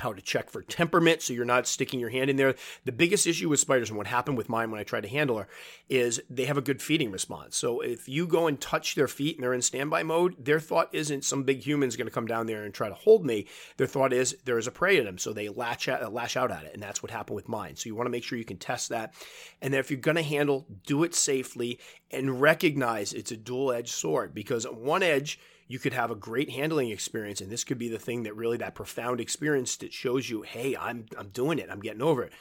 how 0.00 0.12
to 0.12 0.22
check 0.22 0.50
for 0.50 0.62
temperament 0.62 1.22
so 1.22 1.32
you're 1.32 1.44
not 1.44 1.66
sticking 1.66 2.00
your 2.00 2.10
hand 2.10 2.30
in 2.30 2.36
there. 2.36 2.54
The 2.84 2.92
biggest 2.92 3.26
issue 3.26 3.48
with 3.48 3.60
spiders 3.60 3.90
and 3.90 3.98
what 3.98 4.06
happened 4.06 4.38
with 4.38 4.48
mine 4.48 4.70
when 4.70 4.80
I 4.80 4.84
tried 4.84 5.02
to 5.02 5.08
handle 5.08 5.38
her 5.38 5.48
is 5.88 6.20
they 6.28 6.44
have 6.44 6.58
a 6.58 6.62
good 6.62 6.80
feeding 6.82 7.10
response. 7.10 7.56
So 7.56 7.80
if 7.80 8.08
you 8.08 8.26
go 8.26 8.46
and 8.46 8.60
touch 8.60 8.94
their 8.94 9.08
feet 9.08 9.36
and 9.36 9.42
they're 9.42 9.54
in 9.54 9.62
standby 9.62 10.02
mode, 10.02 10.36
their 10.44 10.60
thought 10.60 10.88
isn't 10.92 11.24
some 11.24 11.42
big 11.42 11.62
human's 11.62 11.96
going 11.96 12.06
to 12.06 12.14
come 12.14 12.26
down 12.26 12.46
there 12.46 12.64
and 12.64 12.72
try 12.72 12.88
to 12.88 12.94
hold 12.94 13.24
me. 13.24 13.46
Their 13.76 13.86
thought 13.86 14.12
is 14.12 14.36
there 14.44 14.58
is 14.58 14.66
a 14.66 14.72
prey 14.72 14.98
in 14.98 15.04
them. 15.04 15.18
So 15.18 15.32
they 15.32 15.48
latch 15.48 15.88
out, 15.88 16.12
lash 16.12 16.36
out 16.36 16.50
at 16.50 16.64
it. 16.64 16.74
And 16.74 16.82
that's 16.82 17.02
what 17.02 17.10
happened 17.10 17.36
with 17.36 17.48
mine. 17.48 17.76
So 17.76 17.88
you 17.88 17.94
want 17.94 18.06
to 18.06 18.10
make 18.10 18.24
sure 18.24 18.38
you 18.38 18.44
can 18.44 18.58
test 18.58 18.90
that. 18.90 19.14
And 19.60 19.72
then 19.72 19.80
if 19.80 19.90
you're 19.90 20.00
going 20.00 20.16
to 20.16 20.22
handle, 20.22 20.66
do 20.86 21.04
it 21.04 21.14
safely 21.14 21.78
and 22.10 22.40
recognize 22.40 23.12
it's 23.12 23.32
a 23.32 23.36
dual 23.36 23.72
edged 23.72 23.92
sword 23.92 24.34
because 24.34 24.64
one 24.64 25.02
edge, 25.02 25.38
you 25.68 25.78
could 25.78 25.92
have 25.92 26.10
a 26.10 26.16
great 26.16 26.50
handling 26.50 26.90
experience 26.90 27.40
and 27.40 27.50
this 27.50 27.62
could 27.62 27.78
be 27.78 27.88
the 27.88 27.98
thing 27.98 28.24
that 28.24 28.34
really 28.34 28.56
that 28.56 28.74
profound 28.74 29.20
experience 29.20 29.76
that 29.76 29.92
shows 29.92 30.28
you 30.28 30.42
hey 30.42 30.76
i'm 30.76 31.04
i'm 31.16 31.28
doing 31.28 31.58
it. 31.58 31.68
I'm 31.70 31.80
getting 31.80 32.02
over 32.02 32.24
it 32.24 32.32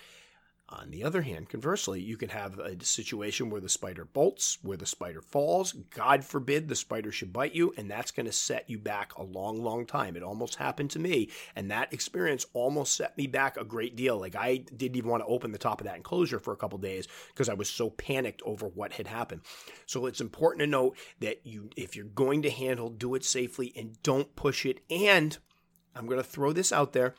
on 0.70 0.92
the 0.92 1.04
other 1.06 1.22
hand, 1.22 1.48
conversely, 1.48 2.02
you 2.02 2.18
can 2.18 2.28
have 2.30 2.60
a 2.60 2.84
situation 2.84 3.50
where 3.50 3.62
the 3.62 3.70
spider 3.70 4.04
bolts, 4.04 4.58
where 4.62 4.76
the 4.76 4.86
spider 4.86 5.22
falls. 5.22 5.72
God 5.72 6.26
forbid 6.26 6.68
the 6.68 6.76
spider 6.76 7.10
should 7.10 7.32
bite 7.32 7.56
you, 7.56 7.74
and 7.78 7.90
that's 7.90 8.12
going 8.12 8.26
to 8.26 8.34
set 8.34 8.70
you 8.70 8.78
back 8.78 9.16
a 9.16 9.24
long, 9.24 9.64
long 9.64 9.86
time. 9.86 10.18
It 10.18 10.24
almost 10.24 10.56
happened 10.56 10.92
to 10.92 11.00
me, 11.00 11.30
and 11.56 11.72
that 11.72 11.94
experience 11.94 12.46
almost 12.52 12.96
set 12.96 13.18
me 13.18 13.28
back 13.28 13.56
a 13.56 13.64
great 13.64 13.96
deal. 13.96 14.20
Like 14.20 14.36
I 14.36 14.58
didn't 14.58 14.98
even 14.98 15.10
want 15.10 15.24
to 15.24 15.30
open 15.30 15.54
the 15.54 15.58
top 15.58 15.80
of 15.80 15.88
that 15.88 15.96
enclosure 15.96 16.40
for 16.40 16.52
a 16.52 16.58
couple 16.58 16.78
days 16.80 17.08
because 17.30 17.48
I 17.48 17.54
was 17.54 17.70
so 17.70 17.90
panicked 17.92 18.42
over 18.46 18.68
what 18.68 18.92
had 18.92 19.08
happened. 19.08 19.42
So 19.86 20.06
it's 20.06 20.20
important 20.20 20.60
to 20.62 20.68
note 20.68 20.98
that 21.22 21.46
you, 21.46 21.70
if 21.78 21.96
you're 21.96 22.06
going 22.06 22.42
to 22.42 22.50
handle, 22.50 22.90
do 22.90 23.16
it 23.16 23.24
safely 23.24 23.72
and 23.78 24.02
don't 24.04 24.36
push 24.36 24.66
it. 24.66 24.82
And 24.90 25.38
I'm 25.96 26.08
going 26.08 26.22
to 26.22 26.28
throw 26.28 26.52
this 26.52 26.74
out 26.74 26.92
there 26.92 27.16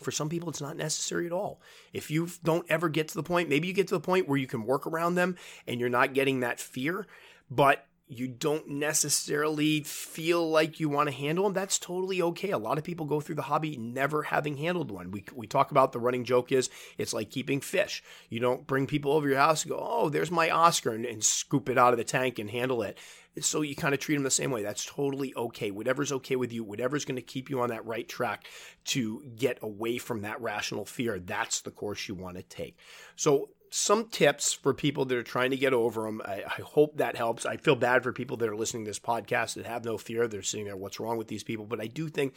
for 0.00 0.10
some 0.10 0.28
people, 0.28 0.48
it's 0.48 0.60
not 0.60 0.76
necessary 0.76 1.26
at 1.26 1.32
all. 1.32 1.60
If 1.92 2.10
you 2.10 2.28
don't 2.42 2.66
ever 2.68 2.88
get 2.88 3.08
to 3.08 3.14
the 3.14 3.22
point, 3.22 3.48
maybe 3.48 3.68
you 3.68 3.74
get 3.74 3.88
to 3.88 3.94
the 3.94 4.00
point 4.00 4.28
where 4.28 4.38
you 4.38 4.46
can 4.46 4.64
work 4.64 4.86
around 4.86 5.14
them 5.14 5.36
and 5.66 5.80
you're 5.80 5.88
not 5.88 6.14
getting 6.14 6.40
that 6.40 6.60
fear, 6.60 7.06
but 7.50 7.86
you 8.06 8.28
don't 8.28 8.68
necessarily 8.68 9.80
feel 9.80 10.50
like 10.50 10.78
you 10.78 10.88
want 10.90 11.08
to 11.08 11.14
handle 11.14 11.44
them, 11.44 11.54
that's 11.54 11.78
totally 11.78 12.20
okay. 12.20 12.50
A 12.50 12.58
lot 12.58 12.76
of 12.76 12.84
people 12.84 13.06
go 13.06 13.20
through 13.20 13.36
the 13.36 13.42
hobby 13.42 13.76
never 13.78 14.24
having 14.24 14.58
handled 14.58 14.90
one. 14.90 15.10
We, 15.10 15.24
we 15.34 15.46
talk 15.46 15.70
about 15.70 15.92
the 15.92 15.98
running 15.98 16.24
joke 16.24 16.52
is 16.52 16.68
it's 16.98 17.14
like 17.14 17.30
keeping 17.30 17.60
fish. 17.60 18.02
You 18.28 18.40
don't 18.40 18.66
bring 18.66 18.86
people 18.86 19.12
over 19.12 19.26
your 19.26 19.38
house 19.38 19.62
and 19.62 19.70
go, 19.70 19.78
oh, 19.80 20.10
there's 20.10 20.30
my 20.30 20.50
Oscar 20.50 20.90
and, 20.90 21.06
and 21.06 21.24
scoop 21.24 21.70
it 21.70 21.78
out 21.78 21.94
of 21.94 21.98
the 21.98 22.04
tank 22.04 22.38
and 22.38 22.50
handle 22.50 22.82
it 22.82 22.98
so 23.40 23.62
you 23.62 23.74
kind 23.74 23.94
of 23.94 24.00
treat 24.00 24.14
them 24.14 24.24
the 24.24 24.30
same 24.30 24.50
way. 24.50 24.62
That's 24.62 24.84
totally 24.84 25.34
okay. 25.36 25.70
Whatever's 25.70 26.12
okay 26.12 26.36
with 26.36 26.52
you, 26.52 26.62
whatever's 26.62 27.04
going 27.04 27.16
to 27.16 27.22
keep 27.22 27.50
you 27.50 27.60
on 27.60 27.70
that 27.70 27.84
right 27.84 28.08
track 28.08 28.46
to 28.86 29.22
get 29.36 29.58
away 29.62 29.98
from 29.98 30.22
that 30.22 30.40
rational 30.40 30.84
fear, 30.84 31.18
that's 31.18 31.60
the 31.60 31.70
course 31.70 32.08
you 32.08 32.14
want 32.14 32.36
to 32.36 32.42
take. 32.42 32.78
So 33.16 33.50
some 33.70 34.08
tips 34.08 34.52
for 34.52 34.72
people 34.72 35.04
that 35.04 35.18
are 35.18 35.24
trying 35.24 35.50
to 35.50 35.56
get 35.56 35.72
over 35.72 36.02
them. 36.02 36.22
I, 36.24 36.44
I, 36.46 36.62
hope 36.62 36.98
that 36.98 37.16
helps. 37.16 37.44
I 37.44 37.56
feel 37.56 37.74
bad 37.74 38.04
for 38.04 38.12
people 38.12 38.36
that 38.36 38.48
are 38.48 38.54
listening 38.54 38.84
to 38.84 38.90
this 38.90 39.00
podcast 39.00 39.54
that 39.54 39.66
have 39.66 39.84
no 39.84 39.98
fear. 39.98 40.28
They're 40.28 40.42
sitting 40.42 40.66
there, 40.66 40.76
what's 40.76 41.00
wrong 41.00 41.18
with 41.18 41.26
these 41.26 41.42
people? 41.42 41.66
But 41.66 41.80
I 41.80 41.88
do 41.88 42.08
think 42.08 42.34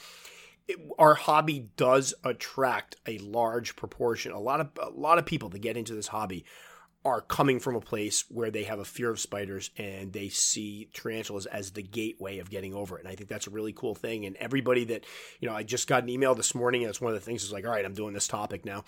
it, 0.68 0.78
our 0.98 1.14
hobby 1.14 1.70
does 1.78 2.16
attract 2.24 2.96
a 3.06 3.20
large 3.20 3.76
proportion. 3.76 4.32
A 4.32 4.40
lot 4.40 4.62
of 4.62 4.70
a 4.82 4.90
lot 4.90 5.20
of 5.20 5.28
people 5.28 5.50
that 5.50 5.60
get 5.60 5.78
into 5.78 5.94
this 5.94 6.08
hobby 6.08 6.44
are 7.08 7.22
coming 7.22 7.60
from 7.60 7.76
a 7.76 7.82
place 7.82 8.26
where 8.30 8.52
they 8.52 8.64
have 8.64 8.80
a 8.80 8.86
fear 8.86 9.10
of 9.10 9.20
spiders 9.20 9.72
and 9.78 10.14
they 10.14 10.30
see 10.30 10.90
tarantulas 10.94 11.46
as 11.46 11.72
the 11.72 11.82
gateway 11.82 12.40
of 12.40 12.50
getting 12.50 12.74
over 12.74 12.98
it. 12.98 13.04
And 13.04 13.12
I 13.12 13.16
think 13.16 13.30
that's 13.30 13.48
a 13.48 13.52
really 13.52 13.74
cool 13.74 13.96
thing. 13.96 14.26
And 14.26 14.36
everybody 14.38 14.86
that, 14.86 15.06
you 15.40 15.48
know, 15.48 15.56
I 15.56 15.64
just 15.64 15.88
got 15.88 16.04
an 16.04 16.10
email 16.10 16.36
this 16.36 16.54
morning 16.54 16.84
and 16.84 16.90
it's 16.90 17.02
one 17.02 17.14
of 17.14 17.20
the 17.20 17.26
things 17.26 17.44
is 17.44 17.52
like, 17.52 17.66
all 17.66 17.72
right, 17.72 17.86
I'm 17.86 17.94
doing 17.94 18.14
this 18.14 18.28
topic 18.28 18.66
now 18.66 18.84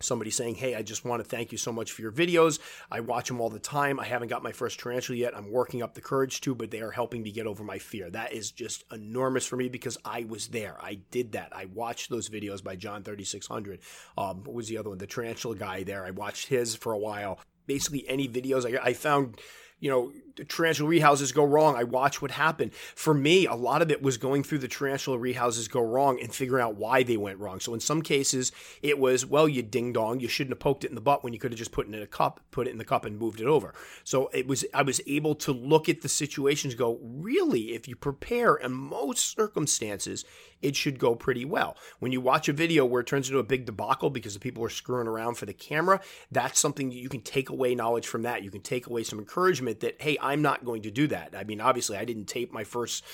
somebody 0.00 0.30
saying, 0.30 0.56
Hey, 0.56 0.74
I 0.74 0.82
just 0.82 1.04
want 1.04 1.22
to 1.22 1.28
thank 1.28 1.52
you 1.52 1.58
so 1.58 1.72
much 1.72 1.92
for 1.92 2.02
your 2.02 2.12
videos. 2.12 2.58
I 2.90 3.00
watch 3.00 3.28
them 3.28 3.40
all 3.40 3.50
the 3.50 3.58
time. 3.58 4.00
I 4.00 4.06
haven't 4.06 4.28
got 4.28 4.42
my 4.42 4.52
first 4.52 4.80
tarantula 4.80 5.18
yet. 5.18 5.36
I'm 5.36 5.50
working 5.50 5.82
up 5.82 5.94
the 5.94 6.00
courage 6.00 6.40
to, 6.42 6.54
but 6.54 6.70
they 6.70 6.80
are 6.80 6.90
helping 6.90 7.22
me 7.22 7.32
get 7.32 7.46
over 7.46 7.64
my 7.64 7.78
fear. 7.78 8.10
That 8.10 8.32
is 8.32 8.50
just 8.50 8.84
enormous 8.92 9.46
for 9.46 9.56
me 9.56 9.68
because 9.68 9.98
I 10.04 10.24
was 10.24 10.48
there. 10.48 10.76
I 10.80 11.00
did 11.10 11.32
that. 11.32 11.52
I 11.54 11.66
watched 11.66 12.10
those 12.10 12.28
videos 12.28 12.62
by 12.62 12.76
John 12.76 13.02
3600. 13.02 13.80
Um, 14.18 14.44
what 14.44 14.54
was 14.54 14.68
the 14.68 14.78
other 14.78 14.90
one? 14.90 14.98
The 14.98 15.06
tarantula 15.06 15.56
guy 15.56 15.82
there. 15.82 16.04
I 16.04 16.10
watched 16.10 16.48
his 16.48 16.74
for 16.74 16.92
a 16.92 16.98
while. 16.98 17.38
Basically, 17.66 18.06
any 18.08 18.28
videos 18.28 18.66
I, 18.66 18.82
I 18.82 18.92
found 18.92 19.38
you 19.82 19.90
know, 19.90 20.12
tarantula 20.48 20.90
rehouses 20.90 21.34
go 21.34 21.44
wrong. 21.44 21.76
I 21.76 21.84
watch 21.84 22.22
what 22.22 22.30
happened. 22.30 22.74
For 22.74 23.14
me, 23.14 23.46
a 23.46 23.54
lot 23.54 23.82
of 23.82 23.90
it 23.90 24.02
was 24.02 24.16
going 24.16 24.42
through 24.42 24.58
the 24.58 24.68
tarantula 24.68 25.18
rehouses 25.18 25.70
go 25.70 25.80
wrong 25.80 26.18
and 26.20 26.34
figuring 26.34 26.62
out 26.62 26.76
why 26.76 27.02
they 27.02 27.16
went 27.16 27.38
wrong. 27.38 27.60
So 27.60 27.74
in 27.74 27.80
some 27.80 28.02
cases, 28.02 28.52
it 28.82 28.98
was, 28.98 29.26
well, 29.26 29.48
you 29.48 29.62
ding 29.62 29.92
dong, 29.92 30.20
you 30.20 30.28
shouldn't 30.28 30.52
have 30.52 30.60
poked 30.60 30.84
it 30.84 30.88
in 30.88 30.94
the 30.94 31.00
butt 31.00 31.22
when 31.22 31.32
you 31.32 31.38
could 31.38 31.52
have 31.52 31.58
just 31.58 31.72
put 31.72 31.86
it 31.86 31.94
in 31.94 32.02
a 32.02 32.06
cup, 32.06 32.40
put 32.50 32.66
it 32.66 32.70
in 32.70 32.78
the 32.78 32.84
cup 32.84 33.04
and 33.04 33.18
moved 33.18 33.40
it 33.40 33.46
over. 33.46 33.74
So 34.04 34.28
it 34.32 34.46
was, 34.46 34.64
I 34.74 34.82
was 34.82 35.00
able 35.06 35.34
to 35.36 35.52
look 35.52 35.88
at 35.88 36.00
the 36.00 36.08
situations, 36.08 36.74
go, 36.74 36.98
really, 37.02 37.74
if 37.74 37.88
you 37.88 37.96
prepare 37.96 38.56
in 38.56 38.72
most 38.72 39.36
circumstances, 39.36 40.24
it 40.62 40.76
should 40.76 40.98
go 40.98 41.14
pretty 41.14 41.44
well. 41.44 41.76
When 41.98 42.12
you 42.12 42.20
watch 42.20 42.48
a 42.48 42.52
video 42.52 42.86
where 42.86 43.00
it 43.00 43.06
turns 43.06 43.28
into 43.28 43.40
a 43.40 43.44
big 43.44 43.66
debacle 43.66 44.10
because 44.10 44.34
the 44.34 44.40
people 44.40 44.64
are 44.64 44.70
screwing 44.70 45.08
around 45.08 45.34
for 45.34 45.44
the 45.44 45.52
camera, 45.52 46.00
that's 46.30 46.60
something 46.60 46.92
you 46.92 47.08
can 47.08 47.20
take 47.20 47.50
away 47.50 47.74
knowledge 47.74 48.06
from 48.06 48.22
that. 48.22 48.44
You 48.44 48.50
can 48.50 48.60
take 48.60 48.86
away 48.86 49.02
some 49.02 49.18
encouragement 49.18 49.80
that, 49.80 50.00
hey, 50.00 50.16
I'm 50.22 50.42
not 50.42 50.64
going 50.64 50.82
to 50.82 50.90
do 50.90 51.06
that. 51.08 51.34
I 51.36 51.44
mean, 51.44 51.60
obviously, 51.60 51.96
I 51.96 52.04
didn't 52.04 52.26
tape 52.26 52.52
my 52.52 52.64
first 52.64 53.04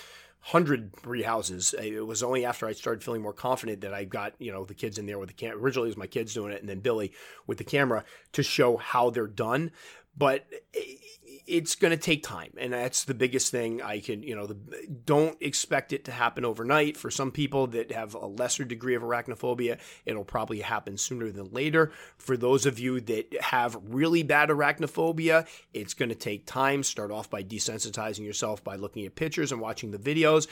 hundred 0.40 0.92
rehouses. 1.02 1.74
It 1.74 2.02
was 2.02 2.22
only 2.22 2.44
after 2.44 2.66
I 2.66 2.72
started 2.72 3.02
feeling 3.02 3.22
more 3.22 3.32
confident 3.32 3.80
that 3.80 3.92
I 3.92 4.04
got 4.04 4.34
you 4.38 4.52
know 4.52 4.64
the 4.64 4.74
kids 4.74 4.98
in 4.98 5.06
there 5.06 5.18
with 5.18 5.28
the 5.28 5.34
camera. 5.34 5.59
Originally, 5.59 5.88
it 5.88 5.90
was 5.90 5.96
my 5.96 6.06
kids 6.06 6.34
doing 6.34 6.52
it, 6.52 6.61
and 6.61 6.68
then 6.68 6.80
Billy 6.80 7.12
with 7.46 7.59
the 7.59 7.64
camera 7.64 8.04
to 8.32 8.42
show 8.42 8.76
how 8.76 9.11
they're 9.11 9.26
done. 9.26 9.70
But 10.16 10.46
eh, 10.74 10.80
it's 11.49 11.74
going 11.74 11.90
to 11.90 11.96
take 11.96 12.22
time 12.22 12.53
and 12.59 12.72
that's 12.72 13.05
the 13.05 13.14
biggest 13.14 13.51
thing 13.51 13.80
i 13.82 13.99
can 13.99 14.22
you 14.22 14.36
know 14.36 14.46
the, 14.46 14.57
don't 15.05 15.38
expect 15.40 15.92
it 15.92 16.05
to 16.05 16.12
happen 16.12 16.44
overnight. 16.44 16.96
For 16.96 17.11
some 17.11 17.30
people 17.30 17.66
that 17.68 17.92
have 17.92 18.14
a 18.14 18.26
lesser 18.26 18.64
degree 18.64 18.94
of 18.94 19.03
arachnophobia 19.03 19.78
it'll 20.05 20.24
probably 20.24 20.61
happen 20.61 20.99
sooner 20.99 21.30
than 21.30 21.51
later. 21.51 21.92
For 22.18 22.36
those 22.36 22.66
of 22.66 22.78
you 22.78 23.01
that 23.01 23.40
have 23.40 23.78
really 23.88 24.22
bad 24.22 24.51
arachnophobia 24.51 25.46
it's 25.72 25.94
going 25.94 26.09
to 26.11 26.14
take 26.14 26.46
time. 26.46 26.82
Start 26.82 27.11
off 27.11 27.30
by 27.30 27.42
desensitizing 27.42 28.24
yourself 28.24 28.62
by 28.62 28.76
looking 28.76 29.07
at 29.07 29.14
pictures 29.14 29.53
and 29.53 29.61
watching 29.61 29.90
the 29.90 29.99
videos. 29.99 30.46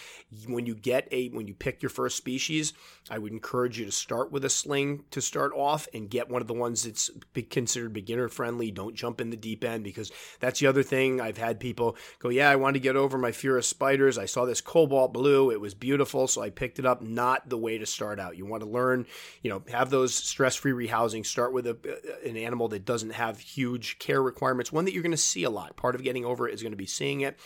When 0.46 0.66
you 0.66 0.74
get 0.74 1.08
a 1.10 1.28
when 1.28 1.46
you 1.46 1.54
pick 1.54 1.82
your 1.82 1.90
first 1.90 2.16
species 2.16 2.72
i 3.10 3.18
would 3.18 3.32
encourage 3.32 3.78
you 3.78 3.84
to 3.84 3.92
start 3.92 4.32
with 4.32 4.44
a 4.44 4.50
sling 4.50 5.04
to 5.10 5.20
start 5.20 5.52
off 5.54 5.86
and 5.92 6.10
get 6.10 6.28
one 6.30 6.42
of 6.42 6.48
the 6.48 6.54
ones 6.54 6.84
that's 6.84 7.10
considered 7.50 7.92
beginner 7.92 8.28
friendly. 8.28 8.70
Don't 8.70 8.94
jump 8.94 9.20
in 9.20 9.30
the 9.30 9.36
deep 9.36 9.64
end 9.64 9.84
because 9.84 10.10
that's 10.40 10.60
the 10.60 10.66
other 10.66 10.82
thing. 10.86 11.20
I've 11.20 11.38
had 11.38 11.60
people 11.60 11.96
go, 12.18 12.28
Yeah, 12.28 12.50
I 12.50 12.56
want 12.56 12.74
to 12.74 12.80
get 12.80 12.96
over 12.96 13.18
my 13.18 13.32
fear 13.32 13.56
of 13.56 13.64
spiders. 13.64 14.18
I 14.18 14.26
saw 14.26 14.44
this 14.44 14.60
cobalt 14.60 15.12
blue. 15.12 15.50
It 15.50 15.60
was 15.60 15.74
beautiful. 15.74 16.26
So 16.26 16.42
I 16.42 16.50
picked 16.50 16.78
it 16.78 16.86
up. 16.86 17.02
Not 17.02 17.48
the 17.48 17.58
way 17.58 17.78
to 17.78 17.86
start 17.86 18.20
out. 18.20 18.36
You 18.36 18.46
want 18.46 18.62
to 18.62 18.68
learn, 18.68 19.06
you 19.42 19.50
know, 19.50 19.62
have 19.70 19.90
those 19.90 20.14
stress 20.14 20.56
free 20.56 20.72
rehousing. 20.72 21.24
Start 21.24 21.52
with 21.52 21.66
a, 21.66 21.76
an 22.24 22.36
animal 22.36 22.68
that 22.68 22.84
doesn't 22.84 23.10
have 23.10 23.38
huge 23.38 23.98
care 23.98 24.22
requirements, 24.22 24.72
one 24.72 24.84
that 24.84 24.92
you're 24.92 25.02
going 25.02 25.10
to 25.10 25.16
see 25.16 25.44
a 25.44 25.50
lot. 25.50 25.76
Part 25.76 25.94
of 25.94 26.02
getting 26.02 26.24
over 26.24 26.48
it 26.48 26.54
is 26.54 26.62
going 26.62 26.72
to 26.72 26.76
be 26.76 26.86
seeing 26.86 27.20
it. 27.20 27.38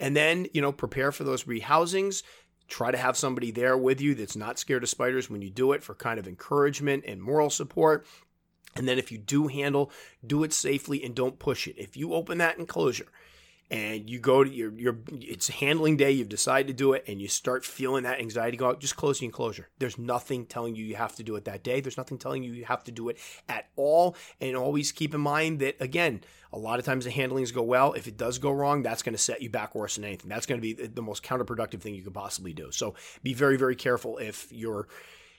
And 0.00 0.16
then, 0.16 0.46
you 0.52 0.62
know, 0.62 0.70
prepare 0.72 1.10
for 1.10 1.24
those 1.24 1.44
rehousings 1.44 2.22
try 2.68 2.90
to 2.90 2.98
have 2.98 3.16
somebody 3.16 3.50
there 3.50 3.76
with 3.76 4.00
you 4.00 4.14
that's 4.14 4.36
not 4.36 4.58
scared 4.58 4.82
of 4.82 4.88
spiders 4.88 5.28
when 5.28 5.42
you 5.42 5.50
do 5.50 5.72
it 5.72 5.82
for 5.82 5.94
kind 5.94 6.18
of 6.18 6.28
encouragement 6.28 7.04
and 7.06 7.20
moral 7.20 7.50
support. 7.50 8.06
And 8.76 8.88
then 8.88 8.98
if 8.98 9.10
you 9.10 9.18
do 9.18 9.48
handle, 9.48 9.90
do 10.24 10.44
it 10.44 10.52
safely 10.52 11.02
and 11.02 11.14
don't 11.14 11.38
push 11.38 11.66
it. 11.66 11.76
If 11.78 11.96
you 11.96 12.14
open 12.14 12.38
that 12.38 12.58
enclosure 12.58 13.08
and 13.70 14.08
you 14.08 14.18
go 14.18 14.42
to 14.42 14.50
your 14.50 14.72
your 14.72 14.96
it's 15.10 15.48
handling 15.48 15.96
day, 15.96 16.10
you've 16.10 16.28
decided 16.28 16.68
to 16.68 16.72
do 16.72 16.94
it, 16.94 17.04
and 17.06 17.20
you 17.20 17.28
start 17.28 17.64
feeling 17.64 18.04
that 18.04 18.18
anxiety 18.18 18.56
go 18.56 18.68
out, 18.68 18.80
just 18.80 18.96
close 18.96 19.18
the 19.18 19.26
enclosure. 19.26 19.68
There's 19.78 19.98
nothing 19.98 20.46
telling 20.46 20.74
you 20.74 20.84
you 20.84 20.96
have 20.96 21.16
to 21.16 21.22
do 21.22 21.36
it 21.36 21.44
that 21.44 21.62
day. 21.62 21.80
There's 21.80 21.98
nothing 21.98 22.18
telling 22.18 22.42
you 22.42 22.52
you 22.52 22.64
have 22.64 22.84
to 22.84 22.92
do 22.92 23.08
it 23.10 23.18
at 23.48 23.68
all. 23.76 24.16
And 24.40 24.56
always 24.56 24.90
keep 24.90 25.14
in 25.14 25.20
mind 25.20 25.58
that 25.58 25.76
again, 25.80 26.22
a 26.50 26.58
lot 26.58 26.78
of 26.78 26.86
times 26.86 27.04
the 27.04 27.10
handlings 27.10 27.52
go 27.52 27.62
well. 27.62 27.92
If 27.92 28.06
it 28.06 28.16
does 28.16 28.38
go 28.38 28.50
wrong, 28.50 28.82
that's 28.82 29.02
going 29.02 29.14
to 29.14 29.22
set 29.22 29.42
you 29.42 29.50
back 29.50 29.74
worse 29.74 29.96
than 29.96 30.04
anything. 30.04 30.30
That's 30.30 30.46
going 30.46 30.60
to 30.60 30.62
be 30.62 30.72
the 30.72 31.02
most 31.02 31.22
counterproductive 31.22 31.80
thing 31.82 31.94
you 31.94 32.02
could 32.02 32.14
possibly 32.14 32.54
do. 32.54 32.70
So 32.72 32.94
be 33.22 33.34
very, 33.34 33.58
very 33.58 33.76
careful 33.76 34.16
if 34.16 34.50
you're 34.50 34.88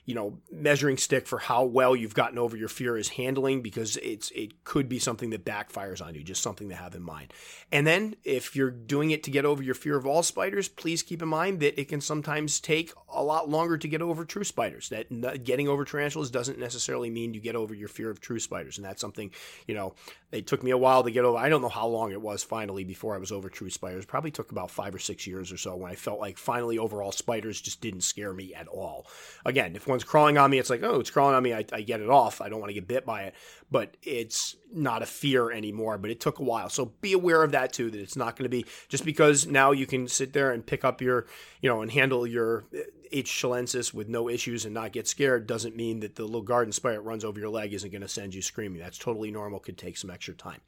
you 0.04 0.14
know 0.14 0.38
measuring 0.50 0.96
stick 0.96 1.26
for 1.26 1.38
how 1.38 1.64
well 1.64 1.94
you've 1.94 2.14
gotten 2.14 2.38
over 2.38 2.56
your 2.56 2.68
fear 2.68 2.96
is 2.96 3.10
handling 3.10 3.62
because 3.62 3.96
it's 3.98 4.30
it 4.32 4.64
could 4.64 4.88
be 4.88 4.98
something 4.98 5.30
that 5.30 5.44
backfires 5.44 6.04
on 6.04 6.14
you 6.14 6.22
just 6.22 6.42
something 6.42 6.68
to 6.68 6.74
have 6.74 6.94
in 6.94 7.02
mind. 7.02 7.32
And 7.72 7.86
then 7.86 8.16
if 8.24 8.56
you're 8.56 8.70
doing 8.70 9.10
it 9.10 9.22
to 9.24 9.30
get 9.30 9.44
over 9.44 9.62
your 9.62 9.74
fear 9.74 9.96
of 9.96 10.06
all 10.06 10.22
spiders 10.22 10.68
please 10.68 11.02
keep 11.02 11.22
in 11.22 11.28
mind 11.28 11.60
that 11.60 11.80
it 11.80 11.88
can 11.88 12.00
sometimes 12.00 12.60
take 12.60 12.92
a 13.08 13.22
lot 13.22 13.48
longer 13.48 13.76
to 13.76 13.88
get 13.88 14.02
over 14.02 14.24
true 14.24 14.44
spiders. 14.44 14.88
That 14.88 15.44
getting 15.44 15.68
over 15.68 15.84
tarantulas 15.84 16.30
doesn't 16.30 16.58
necessarily 16.58 17.10
mean 17.10 17.34
you 17.34 17.40
get 17.40 17.56
over 17.56 17.74
your 17.74 17.88
fear 17.88 18.10
of 18.10 18.20
true 18.20 18.38
spiders. 18.38 18.78
And 18.78 18.84
that's 18.84 19.00
something 19.00 19.30
you 19.66 19.74
know 19.74 19.94
it 20.32 20.46
took 20.46 20.62
me 20.62 20.70
a 20.70 20.78
while 20.78 21.02
to 21.02 21.10
get 21.10 21.24
over. 21.24 21.38
I 21.38 21.48
don't 21.48 21.62
know 21.62 21.68
how 21.68 21.88
long 21.88 22.12
it 22.12 22.20
was 22.20 22.42
finally 22.42 22.84
before 22.84 23.14
i 23.14 23.18
was 23.18 23.32
over 23.32 23.48
true 23.48 23.70
spiders. 23.70 24.06
Probably 24.06 24.30
took 24.30 24.52
about 24.52 24.70
five 24.70 24.94
or 24.94 24.98
six 24.98 25.26
years 25.26 25.52
or 25.52 25.56
so 25.56 25.76
when 25.76 25.90
i 25.90 25.94
felt 25.94 26.20
like 26.20 26.38
finally 26.38 26.78
overall 26.78 27.12
spiders 27.12 27.60
just 27.60 27.80
didn't 27.80 28.02
scare 28.02 28.32
me 28.32 28.54
at 28.54 28.68
all. 28.68 29.06
Again 29.44 29.76
if 29.76 29.86
one's 29.90 30.04
crawling 30.04 30.38
on 30.38 30.50
me, 30.50 30.58
it's 30.58 30.70
like, 30.70 30.82
oh, 30.82 31.00
it's 31.00 31.10
crawling 31.10 31.34
on 31.34 31.42
me. 31.42 31.52
I, 31.52 31.64
I 31.72 31.82
get 31.82 32.00
it 32.00 32.08
off. 32.08 32.40
I 32.40 32.48
don't 32.48 32.60
want 32.60 32.70
to 32.70 32.74
get 32.74 32.88
bit 32.88 33.04
by 33.04 33.24
it, 33.24 33.34
but 33.70 33.96
it's 34.02 34.56
not 34.72 35.02
a 35.02 35.06
fear 35.06 35.50
anymore. 35.50 35.98
But 35.98 36.10
it 36.10 36.20
took 36.20 36.38
a 36.38 36.42
while. 36.42 36.68
So 36.68 36.86
be 37.00 37.12
aware 37.12 37.42
of 37.42 37.52
that 37.52 37.72
too, 37.72 37.90
that 37.90 38.00
it's 38.00 38.16
not 38.16 38.36
going 38.36 38.44
to 38.44 38.48
be 38.48 38.64
just 38.88 39.04
because 39.04 39.46
now 39.46 39.72
you 39.72 39.86
can 39.86 40.08
sit 40.08 40.32
there 40.32 40.52
and 40.52 40.64
pick 40.64 40.84
up 40.84 41.02
your, 41.02 41.26
you 41.60 41.68
know, 41.68 41.82
and 41.82 41.90
handle 41.90 42.26
your 42.26 42.64
uh, 42.74 42.80
H. 43.12 43.30
chilensis 43.30 43.92
with 43.92 44.08
no 44.08 44.28
issues 44.28 44.64
and 44.64 44.72
not 44.72 44.92
get 44.92 45.08
scared 45.08 45.46
doesn't 45.46 45.76
mean 45.76 46.00
that 46.00 46.14
the 46.14 46.24
little 46.24 46.42
garden 46.42 46.72
spider 46.72 47.00
runs 47.00 47.24
over 47.24 47.40
your 47.40 47.48
leg 47.50 47.72
isn't 47.72 47.90
going 47.90 48.02
to 48.02 48.08
send 48.08 48.34
you 48.34 48.42
screaming. 48.42 48.80
That's 48.80 48.98
totally 48.98 49.30
normal. 49.30 49.58
Could 49.58 49.78
take 49.78 49.96
some 49.96 50.10
extra 50.10 50.34
time. 50.34 50.60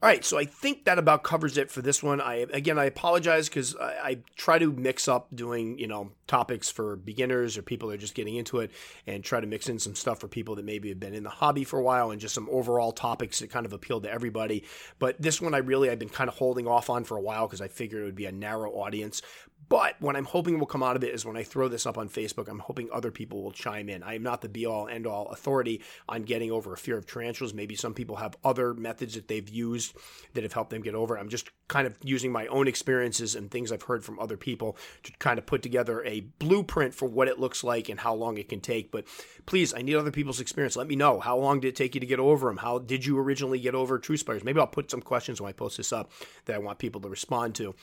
All 0.00 0.08
right, 0.08 0.24
so 0.24 0.38
I 0.38 0.44
think 0.44 0.84
that 0.84 0.96
about 0.96 1.24
covers 1.24 1.58
it 1.58 1.72
for 1.72 1.82
this 1.82 2.04
one. 2.04 2.20
I 2.20 2.46
again, 2.52 2.78
I 2.78 2.84
apologize 2.84 3.48
because 3.48 3.74
I, 3.74 3.84
I, 3.84 4.18
try 4.36 4.56
to 4.56 4.70
mix 4.70 5.08
up 5.08 5.26
doing 5.34 5.76
you 5.76 5.88
know 5.88 6.12
topics 6.28 6.70
for 6.70 6.94
beginners 6.94 7.58
or 7.58 7.62
people 7.62 7.88
that 7.88 7.96
are 7.96 7.98
just 7.98 8.14
getting 8.14 8.36
into 8.36 8.60
it, 8.60 8.70
and 9.08 9.24
try 9.24 9.40
to 9.40 9.46
mix 9.48 9.68
in 9.68 9.80
some 9.80 9.96
stuff 9.96 10.20
for 10.20 10.28
people 10.28 10.54
that 10.54 10.64
maybe 10.64 10.88
have 10.90 11.00
been 11.00 11.14
in 11.14 11.24
the 11.24 11.30
hobby 11.30 11.64
for 11.64 11.80
a 11.80 11.82
while, 11.82 12.12
and 12.12 12.20
just 12.20 12.32
some 12.32 12.48
overall 12.48 12.92
topics 12.92 13.40
that 13.40 13.50
kind 13.50 13.66
of 13.66 13.72
appeal 13.72 14.00
to 14.00 14.08
everybody. 14.08 14.62
But 15.00 15.20
this 15.20 15.40
one, 15.40 15.52
I 15.52 15.58
really 15.58 15.90
I've 15.90 15.98
been 15.98 16.08
kind 16.08 16.28
of 16.28 16.36
holding 16.36 16.68
off 16.68 16.90
on 16.90 17.02
for 17.02 17.16
a 17.16 17.20
while 17.20 17.48
because 17.48 17.60
I 17.60 17.66
figured 17.66 18.02
it 18.02 18.04
would 18.04 18.14
be 18.14 18.26
a 18.26 18.32
narrow 18.32 18.70
audience. 18.70 19.20
But 19.68 20.00
what 20.00 20.16
I'm 20.16 20.24
hoping 20.24 20.58
will 20.58 20.66
come 20.66 20.82
out 20.82 20.96
of 20.96 21.04
it 21.04 21.14
is 21.14 21.26
when 21.26 21.36
I 21.36 21.42
throw 21.42 21.68
this 21.68 21.84
up 21.84 21.98
on 21.98 22.08
Facebook, 22.08 22.48
I'm 22.48 22.58
hoping 22.58 22.88
other 22.90 23.10
people 23.10 23.42
will 23.42 23.50
chime 23.50 23.88
in. 23.88 24.02
I 24.02 24.14
am 24.14 24.22
not 24.22 24.40
the 24.40 24.48
be 24.48 24.64
all 24.64 24.88
end 24.88 25.06
all 25.06 25.26
authority 25.28 25.82
on 26.08 26.22
getting 26.22 26.50
over 26.50 26.72
a 26.72 26.78
fear 26.78 26.96
of 26.96 27.06
tarantulas. 27.06 27.52
Maybe 27.52 27.74
some 27.74 27.92
people 27.92 28.16
have 28.16 28.36
other 28.44 28.72
methods 28.72 29.14
that 29.14 29.28
they've 29.28 29.48
used 29.48 29.94
that 30.34 30.42
have 30.42 30.54
helped 30.54 30.70
them 30.70 30.82
get 30.82 30.94
over. 30.94 31.18
I'm 31.18 31.28
just 31.28 31.50
kind 31.68 31.86
of 31.86 31.98
using 32.02 32.32
my 32.32 32.46
own 32.46 32.66
experiences 32.66 33.34
and 33.34 33.50
things 33.50 33.70
I've 33.70 33.82
heard 33.82 34.04
from 34.04 34.18
other 34.18 34.38
people 34.38 34.76
to 35.02 35.12
kind 35.18 35.38
of 35.38 35.44
put 35.44 35.62
together 35.62 36.02
a 36.04 36.20
blueprint 36.20 36.94
for 36.94 37.06
what 37.06 37.28
it 37.28 37.38
looks 37.38 37.62
like 37.62 37.90
and 37.90 38.00
how 38.00 38.14
long 38.14 38.38
it 38.38 38.48
can 38.48 38.60
take. 38.60 38.90
But 38.90 39.04
please, 39.44 39.74
I 39.74 39.82
need 39.82 39.96
other 39.96 40.10
people's 40.10 40.40
experience. 40.40 40.76
Let 40.76 40.88
me 40.88 40.96
know 40.96 41.20
how 41.20 41.36
long 41.36 41.60
did 41.60 41.68
it 41.68 41.76
take 41.76 41.94
you 41.94 42.00
to 42.00 42.06
get 42.06 42.20
over 42.20 42.48
them? 42.48 42.56
How 42.56 42.78
did 42.78 43.04
you 43.04 43.18
originally 43.18 43.60
get 43.60 43.74
over 43.74 43.98
true 43.98 44.16
spiders? 44.16 44.44
Maybe 44.44 44.60
I'll 44.60 44.66
put 44.66 44.90
some 44.90 45.02
questions 45.02 45.40
when 45.40 45.50
I 45.50 45.52
post 45.52 45.76
this 45.76 45.92
up 45.92 46.10
that 46.46 46.56
I 46.56 46.58
want 46.58 46.78
people 46.78 47.02
to 47.02 47.08
respond 47.08 47.54
to 47.56 47.74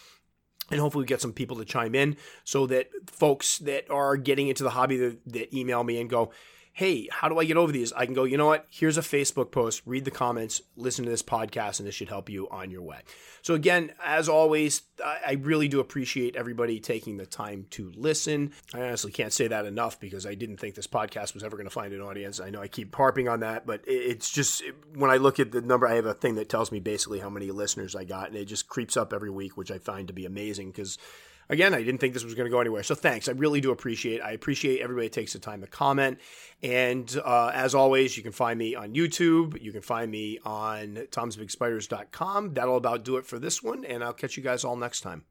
and 0.71 0.79
hopefully 0.79 1.03
we 1.03 1.07
get 1.07 1.21
some 1.21 1.33
people 1.33 1.57
to 1.57 1.65
chime 1.65 1.95
in 1.95 2.17
so 2.43 2.65
that 2.67 2.89
folks 3.07 3.59
that 3.59 3.89
are 3.89 4.17
getting 4.17 4.47
into 4.47 4.63
the 4.63 4.71
hobby 4.71 4.97
that, 4.97 5.17
that 5.27 5.55
email 5.55 5.83
me 5.83 5.99
and 5.99 6.09
go 6.09 6.31
hey, 6.75 7.07
how 7.09 7.29
do 7.29 7.39
I 7.39 7.45
get 7.45 7.55
over 7.55 7.71
these? 7.71 7.93
I 7.93 8.05
can 8.05 8.13
go, 8.13 8.25
you 8.25 8.35
know 8.35 8.47
what? 8.47 8.67
Here's 8.69 8.97
a 8.97 9.01
Facebook 9.01 9.49
post, 9.49 9.81
read 9.85 10.03
the 10.03 10.11
comments, 10.11 10.61
listen 10.75 11.05
to 11.05 11.09
this 11.09 11.23
podcast, 11.23 11.79
and 11.79 11.87
this 11.87 11.95
should 11.95 12.09
help 12.09 12.29
you 12.29 12.49
on 12.49 12.69
your 12.69 12.81
way. 12.81 12.99
So, 13.41 13.53
again, 13.53 13.93
as 14.03 14.27
always, 14.27 14.81
I 15.01 15.37
really 15.39 15.69
do 15.69 15.79
appreciate 15.79 16.35
everybody 16.35 16.81
taking 16.81 17.15
the 17.15 17.25
time 17.25 17.65
to 17.71 17.93
listen. 17.95 18.51
I 18.73 18.81
honestly 18.81 19.13
can't 19.13 19.31
say 19.31 19.47
that 19.47 19.65
enough 19.65 20.01
because 20.01 20.25
I 20.25 20.35
didn't 20.35 20.57
think 20.57 20.75
this 20.75 20.85
podcast 20.85 21.33
was 21.33 21.45
ever 21.45 21.55
going 21.55 21.67
to 21.67 21.73
find 21.73 21.93
an 21.93 22.01
audience. 22.01 22.41
I 22.41 22.49
know 22.49 22.61
I 22.61 22.67
keep 22.67 22.93
harping 22.93 23.29
on 23.29 23.39
that, 23.39 23.65
but 23.65 23.79
it's 23.87 24.29
just 24.29 24.61
when 24.95 25.09
I 25.09 25.15
look 25.15 25.39
at 25.39 25.53
the 25.53 25.61
number, 25.61 25.87
I 25.87 25.95
have 25.95 26.05
a 26.05 26.13
thing 26.13 26.35
that 26.35 26.49
tells 26.49 26.73
me 26.73 26.81
basically 26.81 27.19
how 27.19 27.29
many 27.29 27.51
listeners 27.51 27.95
I 27.95 28.03
got, 28.03 28.27
and 28.27 28.35
it 28.35 28.45
just 28.45 28.67
creeps 28.67 28.97
up 28.97 29.13
every 29.13 29.29
week, 29.29 29.55
which 29.55 29.71
I 29.71 29.77
find 29.77 30.09
to 30.09 30.13
be 30.13 30.25
amazing 30.25 30.71
because 30.71 30.97
again, 31.49 31.73
I 31.73 31.79
didn't 31.83 31.99
think 31.99 32.13
this 32.13 32.23
was 32.23 32.33
going 32.35 32.45
to 32.45 32.51
go 32.51 32.59
anywhere. 32.59 32.83
So 32.83 32.95
thanks. 32.95 33.27
I 33.27 33.33
really 33.33 33.61
do 33.61 33.71
appreciate. 33.71 34.21
I 34.21 34.31
appreciate 34.31 34.81
everybody 34.81 35.09
takes 35.09 35.33
the 35.33 35.39
time 35.39 35.61
to 35.61 35.67
comment. 35.67 36.19
And 36.63 37.13
uh, 37.23 37.51
as 37.53 37.75
always, 37.75 38.17
you 38.17 38.23
can 38.23 38.31
find 38.31 38.57
me 38.57 38.75
on 38.75 38.93
YouTube. 38.93 39.61
You 39.61 39.71
can 39.71 39.81
find 39.81 40.09
me 40.11 40.39
on 40.43 41.07
tomsbigspiders.com. 41.11 42.53
That'll 42.53 42.77
about 42.77 43.03
do 43.03 43.17
it 43.17 43.25
for 43.25 43.39
this 43.39 43.61
one. 43.61 43.85
And 43.85 44.03
I'll 44.03 44.13
catch 44.13 44.37
you 44.37 44.43
guys 44.43 44.63
all 44.63 44.75
next 44.75 45.01
time. 45.01 45.25